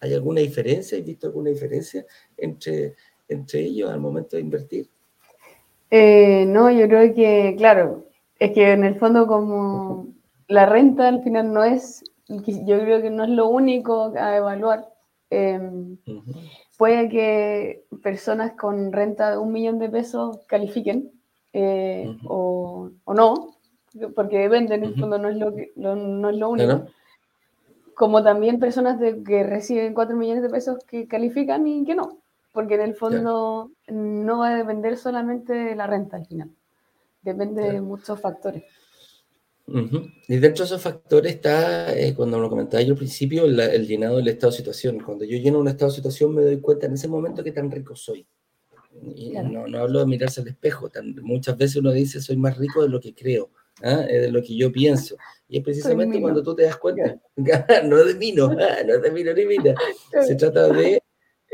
¿hay 0.00 0.14
alguna 0.14 0.40
diferencia? 0.40 0.98
¿Has 0.98 1.04
visto 1.04 1.28
alguna 1.28 1.50
diferencia 1.50 2.04
entre, 2.36 2.96
entre 3.28 3.60
ellos 3.60 3.88
al 3.88 4.00
momento 4.00 4.34
de 4.34 4.42
invertir? 4.42 4.90
Eh, 5.92 6.44
no, 6.48 6.72
yo 6.72 6.88
creo 6.88 7.14
que, 7.14 7.54
claro, 7.56 8.08
es 8.40 8.50
que 8.50 8.72
en 8.72 8.82
el 8.82 8.96
fondo 8.96 9.28
como 9.28 10.08
la 10.48 10.66
renta 10.66 11.06
al 11.06 11.22
final 11.22 11.52
no 11.52 11.62
es, 11.62 12.02
yo 12.28 12.80
creo 12.80 13.00
que 13.00 13.10
no 13.10 13.22
es 13.22 13.30
lo 13.30 13.48
único 13.48 14.12
a 14.16 14.36
evaluar. 14.36 14.92
Em, 15.30 15.98
puede 16.76 17.08
que 17.08 17.84
personas 18.02 18.54
con 18.54 18.90
renta 18.90 19.30
de 19.30 19.38
un 19.38 19.52
millón 19.52 19.78
de 19.78 19.88
pesos 19.88 20.40
califiquen 20.48 21.12
eh, 21.52 22.18
o, 22.26 22.90
o, 23.04 23.14
no, 23.14 23.54
porque 24.14 24.38
depende, 24.38 24.74
en 24.74 24.84
el 24.84 24.94
fondo 24.94 25.18
no 25.18 25.28
es 25.28 25.36
lo, 25.36 25.52
no 25.76 26.30
es 26.30 26.36
lo 26.36 26.50
único. 26.50 26.86
Como 27.94 28.22
también 28.22 28.58
personas 28.58 28.98
de, 28.98 29.22
que 29.22 29.44
reciben 29.44 29.94
cuatro 29.94 30.16
millones 30.16 30.42
de 30.42 30.50
pesos 30.50 30.78
que 30.86 31.06
califican 31.06 31.66
y 31.66 31.84
que 31.84 31.94
no, 31.94 32.18
porque 32.52 32.74
en 32.74 32.80
el 32.82 32.94
fondo 32.94 33.70
no 33.88 34.38
va 34.38 34.50
a 34.50 34.56
depender 34.56 34.96
solamente 34.96 35.52
de 35.52 35.76
la 35.76 35.86
renta 35.86 36.16
al 36.16 36.26
final, 36.26 36.50
depende 37.22 37.70
de 37.70 37.80
muchos 37.80 38.20
factores. 38.20 38.64
Y 39.66 40.36
dentro 40.36 40.64
de 40.64 40.66
esos 40.66 40.82
factores 40.82 41.34
está, 41.34 41.96
eh, 41.96 42.14
cuando 42.14 42.38
lo 42.38 42.50
comentaba 42.50 42.82
yo 42.82 42.92
al 42.92 42.98
principio, 42.98 43.44
el 43.44 43.86
llenado 43.86 44.16
del 44.16 44.28
estado 44.28 44.50
de 44.50 44.58
situación. 44.58 45.00
Cuando 45.00 45.24
yo 45.24 45.38
lleno 45.38 45.60
un 45.60 45.68
estado 45.68 45.90
de 45.90 45.96
situación 45.96 46.34
me 46.34 46.42
doy 46.42 46.60
cuenta 46.60 46.86
en 46.86 46.94
ese 46.94 47.08
momento 47.08 47.44
que 47.44 47.52
tan 47.52 47.70
rico 47.70 47.94
soy. 47.94 48.26
Y 49.14 49.30
no, 49.30 49.66
no, 49.66 49.78
hablo 49.78 50.00
de 50.00 50.06
mirarse 50.06 50.40
al 50.40 50.48
espejo. 50.48 50.90
Tan, 50.90 51.14
muchas 51.22 51.56
veces 51.56 51.76
uno 51.76 51.92
dice 51.92 52.20
soy 52.20 52.36
más 52.36 52.58
rico 52.58 52.82
de 52.82 52.88
lo 52.88 53.00
que 53.00 53.14
creo, 53.14 53.50
¿ah? 53.82 54.02
de 54.02 54.30
lo 54.30 54.42
que 54.42 54.56
yo 54.56 54.70
pienso. 54.70 55.16
Y 55.48 55.58
es 55.58 55.64
precisamente 55.64 56.20
cuando 56.20 56.42
tú 56.42 56.54
te 56.54 56.62
das 56.64 56.76
cuenta, 56.76 57.20
no 57.84 58.04
de 58.04 58.14
vino, 58.14 58.46
¿ah? 58.58 58.82
no 58.86 58.98
de 58.98 59.10
vino 59.10 59.32
ni 59.34 59.46
vino. 59.46 59.74
Se 60.26 60.34
trata 60.34 60.68
de, 60.68 61.02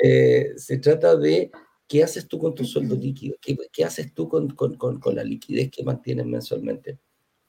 eh, 0.02 0.52
se 0.56 0.78
trata 0.78 1.16
de 1.16 1.50
qué 1.86 2.04
haces 2.04 2.28
tú 2.28 2.38
con 2.38 2.54
tu 2.54 2.64
sueldo 2.64 2.94
líquido, 2.94 3.36
qué, 3.40 3.56
qué 3.72 3.84
haces 3.84 4.12
tú 4.14 4.28
con, 4.28 4.50
con, 4.50 4.76
con, 4.76 5.00
con 5.00 5.16
la 5.16 5.24
liquidez 5.24 5.70
que 5.70 5.82
mantienes 5.82 6.26
mensualmente. 6.26 6.98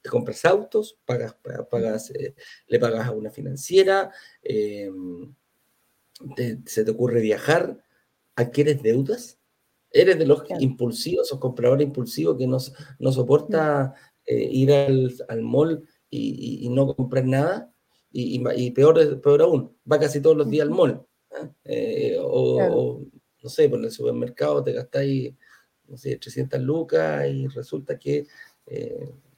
Te 0.02 0.08
compras 0.08 0.44
autos, 0.46 0.98
pagas, 1.04 1.36
pagas, 1.70 2.10
eh, 2.10 2.34
le 2.66 2.78
pagas 2.78 3.06
a 3.06 3.12
una 3.12 3.30
financiera, 3.30 4.10
em, 4.42 5.34
se 6.64 6.84
te 6.84 6.90
ocurre 6.90 7.20
viajar, 7.20 7.82
adquieres 8.34 8.82
deudas, 8.82 9.38
eres 9.90 10.18
de 10.18 10.26
los 10.26 10.42
impulsivos 10.60 11.32
o 11.32 11.40
compradores 11.40 11.86
impulsivos 11.86 12.38
que 12.38 12.46
no, 12.46 12.58
no 12.98 13.12
soporta 13.12 13.94
eh, 14.30 14.48
ir 14.52 14.72
al, 14.72 15.12
al 15.28 15.42
mall 15.42 15.82
y, 16.08 16.68
no 16.70 16.94
comprar 16.94 17.24
nada, 17.24 17.72
y, 18.12 18.70
peor, 18.70 19.20
peor 19.20 19.42
aún, 19.42 19.76
va 19.90 19.98
casi 19.98 20.20
todos 20.20 20.36
los 20.36 20.48
días 20.48 20.66
al 20.66 20.70
mall. 20.70 21.04
¿eh? 21.64 22.16
o, 22.20 23.02
no 23.42 23.48
sé, 23.48 23.68
por 23.68 23.82
el 23.84 23.90
supermercado 23.90 24.62
te 24.62 24.72
gastáis, 24.72 25.34
no 25.88 25.96
sé, 25.96 26.16
300 26.16 26.60
lucas 26.60 27.26
y 27.28 27.48
resulta 27.48 27.98
que 27.98 28.26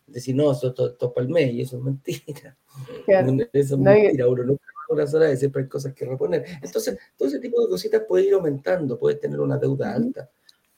decir, 0.06 0.34
no, 0.34 0.52
esto, 0.52 0.86
es 0.86 0.94
para 0.98 1.26
el 1.26 1.32
mes, 1.32 1.54
y 1.54 1.62
eso 1.62 1.78
es 1.78 1.82
mentira. 1.82 2.56
Eso 3.52 3.74
es 3.74 3.78
mentira, 3.78 4.28
uno 4.28 4.44
nunca 4.44 4.64
va 4.66 4.94
una 4.94 5.06
sola 5.06 5.26
vez, 5.26 5.38
siempre 5.38 5.62
hay 5.62 5.68
cosas 5.68 5.94
que 5.94 6.04
reponer. 6.04 6.44
Entonces, 6.62 6.98
todo 7.16 7.28
ese 7.28 7.38
tipo 7.38 7.60
de 7.62 7.68
cositas 7.68 8.02
puede 8.06 8.26
ir 8.26 8.34
aumentando, 8.34 8.98
puedes 8.98 9.20
tener 9.20 9.40
una 9.40 9.56
deuda 9.56 9.94
alta, 9.94 10.30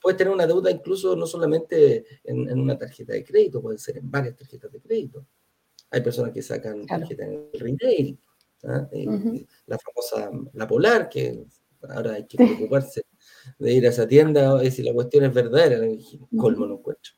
puedes 0.05 0.17
tener 0.17 0.31
una 0.31 0.45
deuda 0.45 0.69
incluso 0.69 1.15
no 1.15 1.25
solamente 1.25 2.05
en, 2.23 2.59
una 2.59 2.77
tarjeta 2.77 3.13
de 3.13 3.23
crédito, 3.23 3.59
puede 3.59 3.79
ser 3.79 3.97
en 3.97 4.11
varias 4.11 4.35
tarjetas 4.35 4.71
de 4.71 4.79
crédito. 4.79 5.25
Hay 5.89 6.01
personas 6.01 6.31
que 6.31 6.43
sacan 6.43 6.85
tarjetas 6.85 7.27
en 7.27 7.49
el 7.51 7.59
retail, 7.59 8.19
¿ah? 8.65 8.87
la 9.65 9.79
famosa, 9.79 10.29
la 10.53 10.67
Polar, 10.67 11.09
que 11.09 11.43
ahora 11.89 12.13
hay 12.13 12.27
que 12.27 12.37
preocuparse 12.37 13.01
de 13.57 13.73
ir 13.73 13.87
a 13.87 13.89
esa 13.89 14.07
tienda, 14.07 14.59
si 14.69 14.83
la 14.83 14.93
cuestión 14.93 15.25
es 15.25 15.33
verdadera, 15.33 15.79
colmo 16.37 16.67
no 16.67 16.75
encuentro 16.75 17.13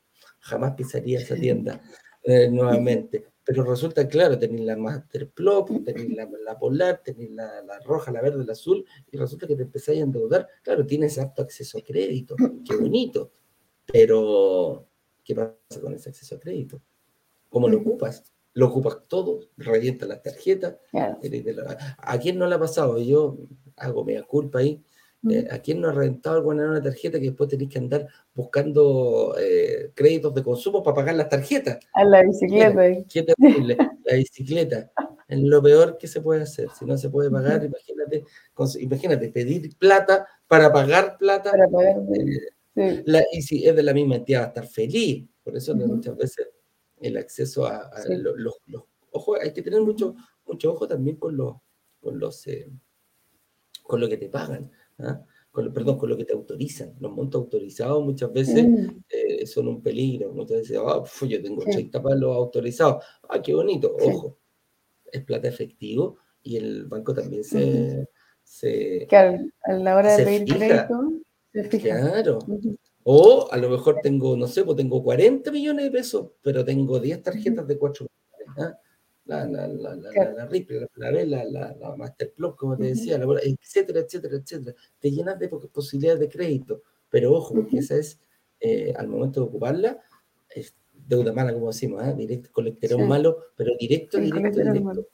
jamás 0.48 0.74
pisaría 0.74 1.18
esa 1.18 1.34
tienda. 1.34 1.82
Eh, 2.22 2.48
nuevamente. 2.50 3.26
Pero 3.48 3.64
resulta 3.64 4.06
claro, 4.06 4.38
tenéis 4.38 4.66
la 4.66 4.76
Master 4.76 5.30
Plop, 5.30 5.70
tenéis 5.82 6.14
la, 6.14 6.58
Polar, 6.58 7.00
tenéis 7.02 7.30
la, 7.30 7.62
la, 7.62 7.78
roja, 7.80 8.12
la 8.12 8.20
verde, 8.20 8.44
la 8.44 8.52
azul, 8.52 8.84
y 9.10 9.16
resulta 9.16 9.46
que 9.46 9.56
te 9.56 9.62
empezáis 9.62 10.00
a 10.00 10.02
endeudar. 10.02 10.46
Claro, 10.62 10.84
tienes 10.84 11.18
apto 11.18 11.40
acceso 11.40 11.78
a 11.78 11.80
crédito, 11.80 12.36
qué 12.36 12.76
bonito, 12.76 13.32
pero 13.90 14.86
¿qué 15.24 15.34
pasa 15.34 15.80
con 15.80 15.94
ese 15.94 16.10
acceso 16.10 16.34
a 16.34 16.38
crédito? 16.38 16.82
¿Cómo 17.48 17.70
lo 17.70 17.78
ocupas? 17.78 18.22
Lo 18.52 18.66
ocupas 18.66 18.98
todo, 19.08 19.40
revienta 19.56 20.04
las 20.04 20.22
tarjetas. 20.22 20.76
¿A 21.96 22.18
quién 22.18 22.38
no 22.38 22.46
le 22.46 22.54
ha 22.54 22.60
pasado? 22.60 22.98
Yo 22.98 23.38
hago 23.76 24.04
media 24.04 24.24
culpa 24.24 24.58
ahí. 24.58 24.84
Eh, 25.28 25.48
¿A 25.50 25.58
quién 25.58 25.80
no 25.80 25.88
ha 25.88 25.92
rentado 25.92 26.36
alguna 26.36 26.68
una 26.68 26.82
tarjeta 26.82 27.18
que 27.18 27.26
después 27.26 27.50
tenéis 27.50 27.70
que 27.70 27.78
andar 27.78 28.06
buscando 28.34 29.34
eh, 29.38 29.90
créditos 29.94 30.32
de 30.32 30.44
consumo 30.44 30.82
para 30.82 30.94
pagar 30.94 31.16
las 31.16 31.28
tarjetas? 31.28 31.78
A 31.92 32.04
la 32.04 32.22
bicicleta. 32.22 33.04
qué 33.08 33.22
terrible, 33.24 33.76
la 34.04 34.16
bicicleta. 34.16 34.92
Es 35.26 35.40
lo 35.40 35.62
peor 35.62 35.98
que 35.98 36.06
se 36.06 36.20
puede 36.20 36.42
hacer. 36.42 36.68
Si 36.78 36.84
no 36.84 36.96
se 36.96 37.10
puede 37.10 37.30
pagar, 37.30 37.64
imagínate, 37.64 38.24
imagínate 38.80 39.28
pedir 39.30 39.76
plata 39.76 40.26
para 40.46 40.72
pagar 40.72 41.18
plata. 41.18 41.50
Para 41.50 41.68
pagar, 41.68 41.96
eh, 42.76 43.26
y 43.32 43.42
si 43.42 43.66
es 43.66 43.74
de 43.74 43.82
la 43.82 43.92
misma 43.92 44.16
entidad, 44.16 44.40
va 44.40 44.44
a 44.44 44.48
estar 44.48 44.66
feliz. 44.66 45.28
Por 45.42 45.56
eso 45.56 45.74
muchas 45.74 46.16
veces 46.16 46.48
el 47.00 47.16
acceso 47.16 47.66
a, 47.66 47.90
los, 48.06 48.60
ojos, 49.10 49.38
hay 49.42 49.52
que 49.52 49.62
tener 49.62 49.80
mucho, 49.82 50.14
mucho 50.46 50.72
ojo 50.72 50.86
también 50.86 51.16
con 51.16 51.36
los, 51.36 51.56
con 52.00 52.18
los, 52.18 52.46
eh, 52.46 52.70
con 53.82 54.00
lo 54.00 54.08
que 54.08 54.16
te 54.16 54.28
pagan. 54.28 54.70
¿Ah? 54.98 55.22
con, 55.50 55.72
perdón, 55.72 55.98
con 55.98 56.08
lo 56.10 56.16
que 56.16 56.24
te 56.24 56.34
autorizan. 56.34 56.94
Los 57.00 57.12
montos 57.12 57.40
autorizados 57.40 58.04
muchas 58.04 58.32
veces 58.32 58.66
mm. 58.66 59.04
eh, 59.08 59.46
son 59.46 59.68
un 59.68 59.82
peligro. 59.82 60.32
Muchas 60.32 60.58
veces, 60.58 60.78
ah, 60.84 61.02
yo 61.26 61.42
tengo 61.42 61.62
80 61.62 62.02
palos 62.02 62.36
autorizados. 62.36 63.04
Ah, 63.28 63.40
qué 63.42 63.54
bonito. 63.54 63.94
Ojo, 64.00 64.38
es 65.10 65.24
plata 65.24 65.48
efectivo 65.48 66.18
y 66.42 66.56
el 66.56 66.86
banco 66.86 67.14
también 67.14 67.44
se... 67.44 68.08
claro, 69.08 69.38
a 69.64 69.72
la 69.72 69.96
hora 69.96 70.16
de 70.16 70.24
pedir 70.24 70.56
crédito, 70.56 71.12
se 71.52 71.64
fija. 71.64 72.00
Claro. 72.00 72.38
O 73.04 73.48
a 73.50 73.56
lo 73.56 73.70
mejor 73.70 74.00
tengo, 74.02 74.36
no 74.36 74.46
sé, 74.46 74.64
pues 74.64 74.76
tengo 74.76 75.02
40 75.02 75.50
millones 75.50 75.86
de 75.86 75.90
pesos, 75.90 76.30
pero 76.42 76.64
tengo 76.64 77.00
10 77.00 77.22
tarjetas 77.22 77.66
de 77.66 77.78
4 77.78 78.06
millones. 78.06 78.58
¿ah? 78.58 78.78
La, 79.28 79.44
la, 79.46 79.68
la, 79.68 79.94
la, 79.94 80.32
la 80.32 80.46
Ripple, 80.46 80.88
la 80.96 81.10
la, 81.12 81.44
la, 81.44 81.76
la 81.78 81.96
Masterplus, 81.96 82.56
como 82.56 82.76
te 82.78 82.84
decía, 82.84 83.20
etcétera, 83.42 84.00
etcétera, 84.00 84.36
etcétera. 84.36 84.74
Te 84.98 85.10
llenas 85.10 85.38
de 85.38 85.48
posibilidades 85.48 86.20
de 86.20 86.28
crédito, 86.30 86.82
pero 87.10 87.34
ojo, 87.34 87.54
porque 87.54 87.78
esa 87.78 87.96
es, 87.96 88.18
eh, 88.58 88.94
al 88.96 89.06
momento 89.06 89.40
de 89.40 89.46
ocuparla, 89.46 90.00
es 90.48 90.74
deuda 90.92 91.32
mala, 91.32 91.52
como 91.52 91.66
decimos, 91.66 92.02
¿eh? 92.06 92.14
directo, 92.16 92.48
colesterol 92.52 93.06
malo, 93.06 93.38
pero 93.54 93.72
directo, 93.78 94.18
directo, 94.18 94.60
directo. 94.60 95.08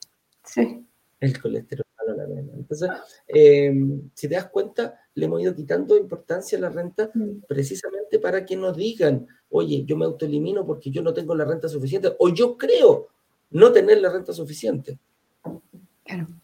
Sí. 0.45 0.85
El 1.19 1.41
colesterol 1.41 1.85
malo 1.97 2.15
la 2.15 2.25
pena. 2.25 2.53
Entonces, 2.55 2.89
eh, 3.27 3.73
si 4.13 4.29
te 4.29 4.35
das 4.35 4.49
cuenta, 4.49 4.97
le 5.13 5.25
hemos 5.25 5.41
ido 5.41 5.53
quitando 5.53 5.97
importancia 5.97 6.57
a 6.57 6.61
la 6.61 6.69
renta 6.69 7.11
mm. 7.13 7.43
precisamente 7.47 8.19
para 8.19 8.45
que 8.45 8.55
nos 8.55 8.77
digan, 8.77 9.27
oye, 9.49 9.83
yo 9.83 9.97
me 9.97 10.05
autoelimino 10.05 10.65
porque 10.65 10.89
yo 10.89 11.01
no 11.01 11.13
tengo 11.13 11.35
la 11.35 11.43
renta 11.43 11.67
suficiente, 11.67 12.15
o 12.17 12.29
yo 12.29 12.57
creo 12.57 13.09
no 13.49 13.71
tener 13.71 14.01
la 14.01 14.11
renta 14.11 14.33
suficiente. 14.33 14.99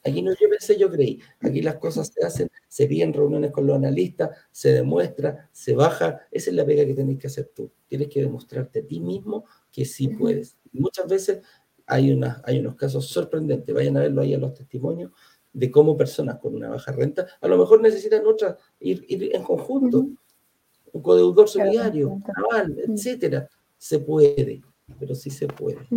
Aquí 0.03 0.21
no 0.23 0.31
yo 0.31 0.49
pensé, 0.49 0.77
yo 0.77 0.89
creí. 0.89 1.19
Aquí 1.39 1.61
las 1.61 1.75
cosas 1.75 2.11
se 2.13 2.25
hacen, 2.25 2.49
se 2.67 2.87
piden 2.87 3.13
reuniones 3.13 3.51
con 3.51 3.67
los 3.67 3.75
analistas, 3.75 4.31
se 4.51 4.73
demuestra, 4.73 5.49
se 5.51 5.75
baja. 5.75 6.21
Esa 6.31 6.49
es 6.49 6.55
la 6.55 6.65
pega 6.65 6.85
que 6.85 6.95
tenés 6.95 7.19
que 7.19 7.27
hacer 7.27 7.51
tú. 7.53 7.71
Tienes 7.87 8.07
que 8.07 8.21
demostrarte 8.21 8.79
a 8.79 8.85
ti 8.85 8.99
mismo 8.99 9.45
que 9.71 9.85
sí 9.85 10.07
puedes. 10.07 10.57
Muchas 10.71 11.07
veces 11.07 11.41
hay, 11.85 12.11
una, 12.11 12.41
hay 12.43 12.59
unos 12.59 12.75
casos 12.75 13.07
sorprendentes. 13.07 13.73
Vayan 13.73 13.97
a 13.97 14.01
verlo 14.01 14.21
ahí 14.21 14.33
a 14.33 14.39
los 14.39 14.53
testimonios 14.53 15.11
de 15.53 15.69
cómo 15.69 15.97
personas 15.97 16.39
con 16.39 16.55
una 16.55 16.69
baja 16.69 16.93
renta 16.93 17.27
a 17.41 17.47
lo 17.47 17.57
mejor 17.57 17.81
necesitan 17.81 18.25
otra, 18.25 18.57
ir, 18.79 19.05
en 19.09 19.43
conjunto. 19.43 20.07
Un 20.93 21.01
codeudor 21.01 21.47
solidario, 21.47 22.21
naval, 22.35 22.77
etcétera. 22.85 23.47
Se 23.77 23.99
puede, 23.99 24.61
pero 24.99 25.15
sí 25.15 25.29
se 25.29 25.47
puede. 25.47 25.87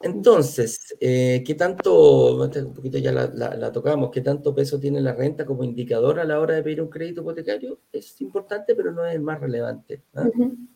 Entonces, 0.00 0.94
eh, 1.00 1.42
¿qué 1.44 1.54
tanto, 1.54 2.36
un 2.36 2.74
poquito 2.74 2.98
ya 2.98 3.12
la, 3.12 3.72
tocamos, 3.72 4.10
qué 4.10 4.20
tanto 4.20 4.54
peso 4.54 4.78
tiene 4.78 5.00
la 5.00 5.14
renta 5.14 5.46
como 5.46 5.64
indicador 5.64 6.20
a 6.20 6.24
la 6.24 6.38
hora 6.38 6.54
de 6.54 6.62
pedir 6.62 6.82
un 6.82 6.88
crédito 6.88 7.22
hipotecario? 7.22 7.80
Es 7.92 8.20
importante, 8.20 8.74
pero 8.74 8.92
no 8.92 9.04
es 9.06 9.14
el 9.14 9.22
más 9.22 9.40
relevante. 9.40 10.02
¿ah? 10.14 10.28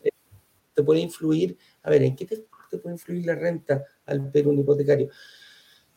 Eh, 0.03 0.09
te 0.73 0.83
puede 0.83 1.01
influir, 1.01 1.57
a 1.83 1.91
ver, 1.91 2.03
¿en 2.03 2.15
qué 2.15 2.25
te, 2.25 2.77
puede 2.77 2.95
influir 2.95 3.25
la 3.25 3.35
renta 3.35 3.83
al 4.05 4.31
pedir 4.31 4.47
un 4.47 4.59
hipotecario? 4.59 5.09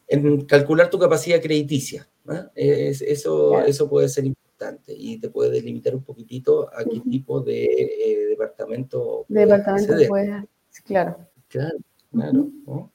En 0.06 0.44
calcular 0.44 0.90
tu 0.90 0.98
capacidad 0.98 1.40
crediticia. 1.40 2.06
¿ah? 2.28 2.50
eso, 2.54 3.60
eso 3.62 3.88
puede 3.88 4.08
ser 4.10 4.26
importante 4.26 4.94
y 4.94 5.18
te 5.18 5.30
puede 5.30 5.50
delimitar 5.50 5.94
un 5.94 6.04
poquitito 6.04 6.68
a 6.72 6.84
qué 6.84 7.00
tipo 7.00 7.40
de 7.40 7.64
eh, 7.64 8.26
departamento. 8.28 9.24
Departamento 9.28 9.94
puede, 10.08 10.46
claro. 10.84 11.16
Claro, 11.48 11.78
claro. 12.10 12.92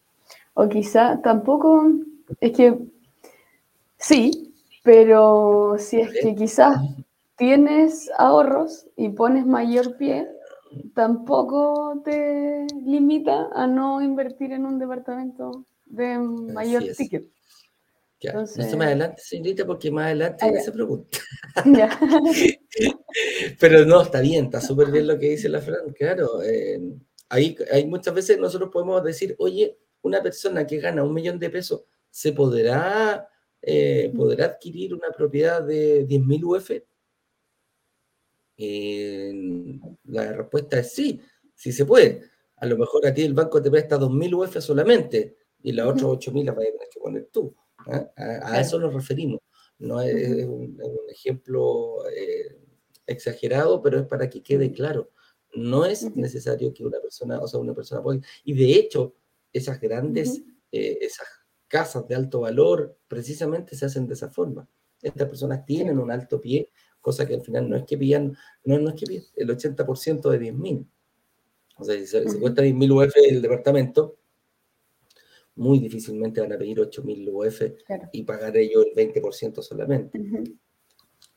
O 0.53 0.67
quizá 0.67 1.21
tampoco, 1.21 1.91
es 2.41 2.51
que 2.51 2.77
sí, 3.97 4.53
pero 4.83 5.75
si 5.77 6.01
es 6.01 6.11
que 6.21 6.35
quizás 6.35 6.77
tienes 7.37 8.09
ahorros 8.17 8.87
y 8.95 9.09
pones 9.09 9.45
mayor 9.45 9.97
pie, 9.97 10.27
tampoco 10.93 12.01
te 12.03 12.65
limita 12.85 13.49
a 13.53 13.67
no 13.67 14.01
invertir 14.01 14.51
en 14.51 14.65
un 14.65 14.79
departamento 14.79 15.65
de 15.85 16.19
mayor 16.19 16.83
ticket. 16.97 17.25
Ya, 18.21 18.31
Entonces... 18.31 18.75
más 18.75 18.87
adelante, 18.87 19.21
señorita, 19.23 19.65
porque 19.65 19.89
más 19.89 20.07
adelante 20.07 20.45
ah, 20.45 20.61
se 20.61 20.71
pregunta. 20.73 21.17
Pero 23.59 23.85
no, 23.85 24.01
está 24.01 24.19
bien, 24.19 24.45
está 24.45 24.59
súper 24.59 24.91
bien 24.91 25.07
lo 25.07 25.17
que 25.17 25.29
dice 25.29 25.47
la 25.47 25.61
Fran, 25.61 25.93
claro. 25.97 26.43
Eh, 26.43 26.81
ahí, 27.29 27.55
hay 27.71 27.85
muchas 27.85 28.13
veces 28.13 28.37
nosotros 28.37 28.69
podemos 28.71 29.01
decir, 29.03 29.35
oye, 29.39 29.77
una 30.01 30.21
persona 30.21 30.65
que 30.65 30.77
gana 30.77 31.03
un 31.03 31.13
millón 31.13 31.39
de 31.39 31.49
pesos 31.49 31.83
se 32.09 32.33
podrá, 32.33 33.29
eh, 33.61 34.11
podrá 34.15 34.45
adquirir 34.45 34.93
una 34.93 35.11
propiedad 35.11 35.61
de 35.63 36.07
10.000 36.07 36.43
UF? 36.43 36.71
la 40.03 40.33
respuesta 40.33 40.79
es 40.79 40.91
sí, 40.91 41.21
sí 41.55 41.71
se 41.71 41.85
puede. 41.85 42.23
A 42.57 42.65
lo 42.65 42.77
mejor 42.77 43.07
a 43.07 43.13
ti 43.13 43.23
el 43.23 43.33
banco 43.33 43.61
te 43.61 43.71
presta 43.71 43.97
2.000 43.97 44.33
UF 44.35 44.59
solamente 44.59 45.37
y 45.63 45.71
las 45.71 45.87
otras 45.87 46.03
8.000 46.03 46.45
las 46.45 46.55
vas 46.55 46.65
a 46.65 46.71
tener 46.71 46.87
que 46.91 46.99
poner 46.99 47.29
tú. 47.31 47.55
¿ah? 47.87 48.11
A, 48.15 48.59
eso 48.59 48.79
nos 48.79 48.93
referimos. 48.93 49.39
No 49.77 50.01
es, 50.01 50.45
un, 50.45 50.77
ejemplo 51.09 52.05
eh, 52.09 52.57
exagerado, 53.07 53.81
pero 53.81 53.99
es 53.99 54.05
para 54.05 54.29
que 54.29 54.43
quede 54.43 54.71
claro. 54.71 55.11
No 55.53 55.85
es 55.85 56.15
necesario 56.15 56.73
que 56.73 56.85
una 56.85 56.99
persona, 56.99 57.39
o 57.39 57.47
sea, 57.47 57.59
una 57.59 57.73
persona 57.73 58.03
pueda. 58.03 58.19
Y 58.43 58.53
de 58.53 58.73
hecho, 58.73 59.15
esas 59.53 59.79
grandes, 59.79 60.41
eh, 60.71 60.97
esas 61.01 61.27
casas 61.67 62.07
de 62.07 62.15
alto 62.15 62.41
valor, 62.41 62.97
precisamente 63.07 63.75
se 63.75 63.85
hacen 63.85 64.07
de 64.07 64.13
esa 64.13 64.29
forma. 64.29 64.67
Estas 65.01 65.27
personas 65.27 65.65
tienen 65.65 65.99
un 65.99 66.11
alto 66.11 66.41
pie, 66.41 66.71
cosa 66.99 67.25
que 67.25 67.35
al 67.35 67.41
final 67.41 67.69
no 67.69 67.77
es 67.77 67.83
que 67.85 67.97
pillan, 67.97 68.35
no, 68.65 68.79
no 68.79 68.89
es 68.89 68.95
que 68.95 69.05
pillan 69.05 69.25
el 69.35 69.49
80% 69.49 70.29
de 70.29 70.39
10.000. 70.39 70.85
O 71.77 71.83
sea, 71.83 71.95
si 71.95 72.07
se, 72.07 72.39
cuesta 72.39 72.61
10.000 72.61 72.91
UF 72.91 73.13
el 73.29 73.41
departamento, 73.41 74.17
muy 75.55 75.79
difícilmente 75.79 76.41
van 76.41 76.53
a 76.53 76.57
pedir 76.57 76.79
8.000 76.79 77.29
UF 77.31 77.61
y 78.13 78.23
pagar 78.23 78.55
ellos 78.57 78.85
el 78.85 79.13
20% 79.13 79.61
solamente. 79.61 80.19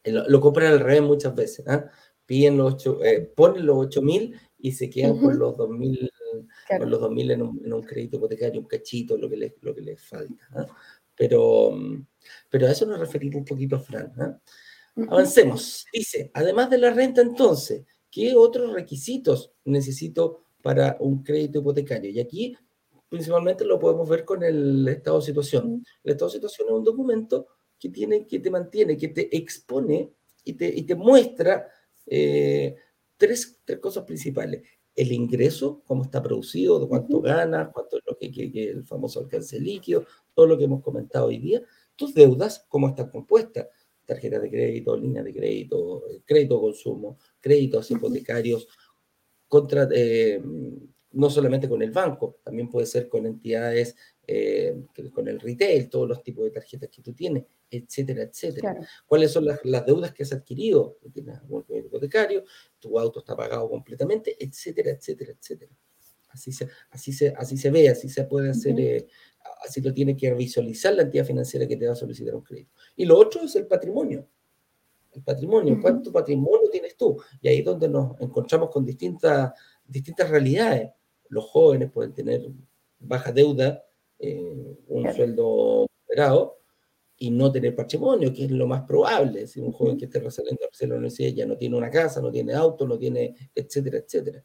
lo, 0.05 0.41
compran 0.41 0.73
al 0.73 0.81
revés 0.81 1.03
muchas 1.03 1.35
veces. 1.35 1.67
¿ah? 1.69 1.91
Piden 2.25 2.57
los 2.57 2.75
8, 2.75 3.05
eh, 3.05 3.33
ponen 3.35 3.67
los 3.67 3.77
8.000 3.89 4.35
y 4.59 4.73
se 4.73 4.89
quedan 4.89 5.19
con 5.19 5.39
los 5.39 5.57
2.000 5.57 6.11
con 6.79 6.91
los 6.91 7.01
2.000 7.01 7.33
en 7.33 7.43
un, 7.43 7.63
en 7.65 7.73
un, 7.73 7.83
crédito 7.83 8.17
hipotecario, 8.17 8.61
un 8.61 8.67
cachito, 8.67 9.17
lo 9.17 9.29
que 9.29 9.37
les, 9.37 9.53
lo 9.61 9.75
que 9.75 9.81
les 9.81 10.01
falta. 10.01 10.49
¿ah? 10.55 10.67
Pero, 11.15 11.73
pero 12.49 12.67
a 12.67 12.71
eso 12.71 12.87
nos 12.87 12.99
referimos 12.99 13.37
un 13.37 13.45
poquito, 13.45 13.79
Fran. 13.81 14.13
¿ah? 14.19 14.41
Avancemos. 15.09 15.87
Dice, 15.93 16.31
además 16.35 16.71
de 16.71 16.79
la 16.79 16.91
renta, 16.91 17.23
entonces, 17.23 17.85
¿qué 18.11 18.35
otros 18.35 18.73
requisitos 18.73 19.53
necesito 19.65 20.45
para 20.63 20.97
un 21.01 21.23
crédito 21.23 21.61
hipotecario? 21.61 22.11
Y 22.11 22.21
aquí 22.21 22.57
principalmente 23.09 23.67
lo 23.67 23.79
podemos 23.79 24.09
ver 24.09 24.25
con 24.25 24.43
el 24.43 24.89
estado 24.89 25.19
de 25.19 25.27
situación. 25.27 25.85
El 26.03 26.13
estado 26.13 26.31
de 26.31 26.37
situación 26.37 26.69
es 26.69 26.75
un 26.75 26.85
documento 26.85 27.47
que, 27.79 27.91
tiene, 27.91 28.27
que 28.27 28.39
te 28.39 28.51
mantiene, 28.51 28.97
que 28.97 29.09
te 29.09 29.37
expone 29.37 30.11
y 30.45 30.55
te, 30.55 30.69
y 30.69 30.83
te 30.85 30.95
muestra 30.95 31.69
eh, 32.07 32.75
tres, 33.19 33.61
tres 33.65 33.79
cosas 33.81 34.05
principales 34.05 34.63
el 34.95 35.13
ingreso, 35.13 35.83
cómo 35.87 36.05
está 36.05 36.23
producido, 36.23 36.79
de 36.81 36.89
cuánto 36.89 37.21
ganas, 37.21 37.71
cuánto 37.73 37.99
es 37.99 38.03
lo 38.07 38.17
que, 38.17 38.31
que, 38.31 38.71
el 38.71 38.85
famoso 38.85 39.21
alcance 39.21 39.59
líquido, 39.59 40.05
todo 40.35 40.47
lo 40.47 40.59
que 40.59 40.65
hemos 40.65 40.83
comentado 40.83 41.27
hoy 41.27 41.39
día, 41.39 41.63
tus 41.97 42.15
deudas, 42.15 42.67
cómo 42.69 42.89
están 42.89 43.11
compuestas, 43.11 43.69
tarjetas 44.05 44.43
de 44.43 44.51
crédito, 44.51 44.97
líneas 44.97 45.25
de 45.25 45.33
crédito, 45.33 46.03
crédito 46.25 46.57
de 46.57 46.61
consumo, 46.61 47.19
créditos 47.41 47.91
hipotecarios, 47.91 48.69
contra, 49.49 49.89
eh, 49.93 50.41
no 51.13 51.31
solamente 51.31 51.69
con 51.69 51.83
el 51.83 51.91
banco, 51.91 52.41
también 52.43 52.69
puede 52.69 52.87
ser 52.87 53.09
con 53.09 53.27
entidades, 53.27 53.97
eh, 54.27 54.85
con 55.13 55.29
el 55.29 55.41
retail, 55.41 55.89
todos 55.89 56.09
los 56.09 56.23
tipos 56.23 56.45
de 56.45 56.51
tarjetas 56.51 56.89
que 56.91 57.03
tú 57.03 57.13
tienes, 57.13 57.45
etcétera, 57.71 58.23
etcétera. 58.23 58.77
¿Cuáles 59.07 59.33
son 59.33 59.47
las, 59.47 59.87
deudas 59.87 60.13
que 60.13 60.23
has 60.23 60.33
adquirido? 60.33 60.99
Tienes 61.13 61.39
algún 61.39 61.65
hipotecario, 61.69 62.45
tu 62.79 62.99
auto 62.99 63.21
está 63.21 63.37
pagado 63.37 63.69
completamente, 63.69 64.37
etcétera, 64.39 64.91
etcétera, 64.93 65.33
etcétera. 65.33 65.73
Así 66.29 66.53
se, 66.53 66.69
así 66.91 67.13
se, 67.13 67.29
así 67.37 67.57
se 67.57 67.71
ve, 67.71 67.89
así 67.89 68.09
se 68.09 68.25
puede 68.25 68.51
hacer, 68.51 68.79
eh, 68.81 69.07
así 69.67 69.81
lo 69.81 69.93
tiene 69.93 70.17
que 70.17 70.33
visualizar 70.35 70.95
la 70.95 71.03
entidad 71.03 71.27
financiera 71.27 71.67
que 71.67 71.77
te 71.77 71.87
va 71.87 71.93
a 71.93 71.97
solicitar 71.97 72.35
un 72.35 72.43
crédito. 72.43 72.73
Y 72.97 73.05
lo 73.05 73.19
otro 73.19 73.43
es 73.43 73.55
el 73.57 73.67
patrimonio. 73.67 74.29
El 75.13 75.23
patrimonio, 75.23 75.79
¿cuánto 75.83 76.11
patrimonio 76.11 76.71
tienes 76.71 76.97
tú? 76.97 77.23
Y 77.43 77.49
ahí 77.49 77.59
es 77.59 77.65
donde 77.67 77.87
nos 77.87 78.19
encontramos 78.19 78.71
con 78.71 78.83
distintas, 78.83 79.53
distintas 79.87 80.31
realidades 80.31 80.91
los 81.33 81.47
jóvenes 81.47 81.91
pueden 81.91 82.13
tener 82.13 82.47
baja 82.99 83.33
deuda 83.33 83.83
eh, 84.23 84.79
un 84.87 85.13
sueldo 85.13 85.87
moderado 86.09 86.59
y 87.19 87.31
no 87.31 87.51
tener 87.51 87.75
patrimonio, 87.75 88.33
que 88.33 88.45
es 88.45 88.51
lo 88.53 88.69
más 88.69 88.83
probable. 88.83 89.47
Si 89.49 89.61
un 89.61 89.73
joven 89.73 89.99
que 89.99 90.05
esté 90.05 90.19
saliendo 90.31 90.63
de 90.79 90.87
la 90.87 90.95
universidad 90.95 91.31
ya 91.31 91.47
no 91.47 91.57
tiene 91.57 91.77
una 91.77 91.91
casa, 91.91 92.21
no 92.21 92.31
tiene 92.31 92.55
auto, 92.55 92.87
no 92.87 92.97
tiene, 92.97 93.35
etcétera, 93.55 93.99
etcétera. 93.99 94.45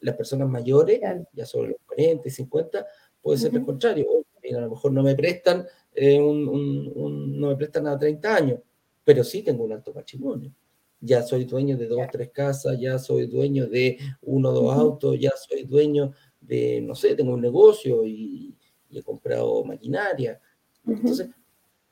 Las 0.00 0.16
personas 0.16 0.48
mayores, 0.48 1.00
ya 1.32 1.44
sobre 1.44 1.70
los 1.70 1.78
40 1.86 2.28
y 2.28 2.30
50, 2.30 2.86
puede 3.20 3.38
ser 3.38 3.52
lo 3.52 3.64
contrario. 3.64 4.06
a 4.44 4.60
lo 4.60 4.70
mejor 4.70 4.92
no 4.92 5.02
me 5.02 5.16
prestan 5.16 5.66
eh, 5.92 6.20
un, 6.20 7.40
no 7.40 7.48
me 7.48 7.56
prestan 7.56 7.88
a 7.88 7.98
30 7.98 8.34
años, 8.34 8.60
pero 9.02 9.24
sí 9.24 9.42
tengo 9.42 9.64
un 9.64 9.72
alto 9.72 9.92
patrimonio. 9.92 10.52
Ya 11.00 11.22
soy 11.22 11.44
dueño 11.44 11.76
de 11.76 11.88
dos 11.88 12.00
o 12.00 12.08
tres 12.10 12.30
casas, 12.30 12.78
ya 12.78 12.98
soy 12.98 13.26
dueño 13.26 13.66
de 13.66 13.98
uno 14.22 14.50
o 14.50 14.52
dos 14.52 14.76
autos, 14.76 15.18
ya 15.18 15.32
soy 15.36 15.64
dueño 15.64 16.12
de, 16.40 16.80
no 16.80 16.94
sé, 16.94 17.14
tengo 17.14 17.34
un 17.34 17.40
negocio 17.40 18.04
y, 18.04 18.55
he 19.00 19.02
comprado 19.02 19.64
maquinaria. 19.64 20.40
Entonces, 20.86 21.30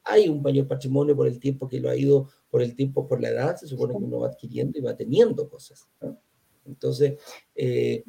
hay 0.05 0.29
un 0.29 0.43
mayor 0.43 0.69
patrimonio 0.69 1.17
por 1.17 1.27
el 1.27 1.41
tiempo 1.41 1.69
que 1.69 1.81
lo 1.81 1.89
ha 1.91 1.97
ido, 1.97 2.29
por 2.51 2.63
el 2.63 2.75
tiempo, 2.75 3.09
por 3.09 3.21
la 3.21 3.31
edad, 3.31 3.57
se 3.57 3.67
supone 3.67 3.95
que 3.95 4.05
uno 4.05 4.21
va 4.21 4.29
adquiriendo 4.29 4.79
y 4.79 4.83
va 4.83 4.97
teniendo 4.97 5.49
cosas. 5.49 5.89
Entonces, 6.65 7.19
eh, 7.55 8.05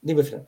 dime, 0.00 0.22
Fran. 0.22 0.46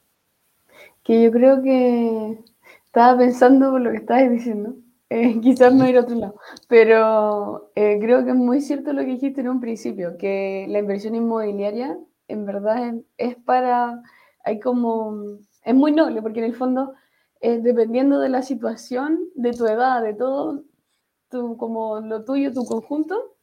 Que 1.02 1.22
yo 1.22 1.30
creo 1.30 1.62
que 1.62 2.38
estaba 2.86 3.18
pensando 3.18 3.70
por 3.70 3.80
lo 3.80 3.90
que 3.90 3.98
estabas 3.98 4.30
diciendo, 4.30 4.76
eh, 5.10 5.38
quizás 5.42 5.74
no 5.74 5.88
ir 5.88 5.96
a 5.96 6.02
otro 6.02 6.16
lado, 6.16 6.36
pero 6.68 7.70
eh, 7.74 7.98
creo 8.00 8.24
que 8.24 8.30
es 8.30 8.36
muy 8.36 8.60
cierto 8.60 8.92
lo 8.92 9.00
que 9.02 9.12
dijiste 9.12 9.40
en 9.40 9.48
un 9.48 9.60
principio, 9.60 10.16
que 10.18 10.66
la 10.68 10.78
inversión 10.78 11.14
inmobiliaria 11.14 11.98
en 12.28 12.46
verdad 12.46 12.94
es, 13.18 13.36
para, 13.36 14.02
hay 14.44 14.60
como, 14.60 15.38
es 15.62 15.74
muy 15.74 15.92
noble, 15.92 16.22
porque 16.22 16.40
en 16.40 16.46
el 16.46 16.54
fondo, 16.54 16.94
dependiendo 17.62 18.20
de 18.20 18.28
la 18.28 18.42
situación, 18.42 19.28
de 19.34 19.52
tu 19.52 19.66
edad, 19.66 20.02
de 20.02 20.14
todo, 20.14 20.64
tu, 21.28 21.56
como 21.56 22.00
lo 22.00 22.24
tuyo, 22.24 22.52
tu 22.52 22.64
conjunto, 22.64 23.36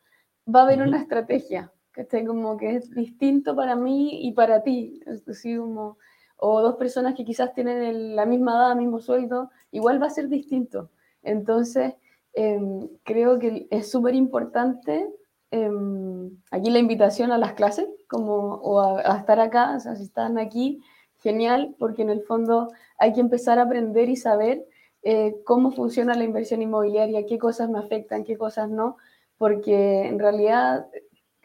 va 0.48 0.62
a 0.62 0.64
haber 0.64 0.82
una 0.82 1.00
estrategia, 1.00 1.72
que 1.94 2.02
esté 2.02 2.26
como 2.26 2.58
que 2.58 2.76
es 2.76 2.92
distinto 2.92 3.56
para 3.56 3.76
mí 3.76 4.28
y 4.28 4.34
para 4.34 4.64
ti, 4.64 5.02
es 5.06 5.26
decir, 5.26 5.60
como 5.60 5.98
o 6.44 6.62
dos 6.62 6.76
personas 6.76 7.14
que 7.14 7.24
quizás 7.24 7.54
tienen 7.54 8.16
la 8.16 8.26
misma 8.26 8.54
edad, 8.54 8.76
mismo 8.76 9.00
sueldo, 9.00 9.52
igual 9.72 10.02
va 10.02 10.08
a 10.08 10.10
ser 10.10 10.28
distinto. 10.28 10.90
Entonces, 11.22 11.94
em, 12.34 12.90
creo 13.04 13.38
que 13.38 13.68
es 13.70 13.92
súper 13.92 14.16
importante 14.16 15.08
em, 15.52 16.32
aquí 16.50 16.72
la 16.72 16.80
invitación 16.80 17.32
a 17.32 17.38
las 17.38 17.54
clases, 17.54 17.88
como, 18.08 18.56
o 18.56 18.80
a, 18.80 19.18
estar 19.18 19.40
acá, 19.40 19.76
o 19.76 19.80
sea, 19.80 19.96
si 19.96 20.04
están 20.04 20.40
aquí, 20.40 20.82
genial, 21.22 21.76
porque 21.80 22.02
en 22.02 22.10
el 22.10 22.22
fondo 22.24 22.70
hay 22.98 23.14
que 23.14 23.22
empezar 23.22 23.60
a 23.60 23.64
aprender 23.64 24.10
y 24.10 24.16
saber 24.16 24.66
eh, 25.04 25.36
cómo 25.46 25.72
funciona 25.72 26.14
la 26.14 26.24
inversión 26.24 26.62
inmobiliaria, 26.62 27.26
qué 27.26 27.38
cosas 27.38 27.70
me 27.70 27.80
afectan, 27.80 28.24
qué 28.24 28.38
cosas 28.38 28.70
no, 28.70 28.98
porque 29.38 30.08
en 30.08 30.20
realidad 30.20 30.88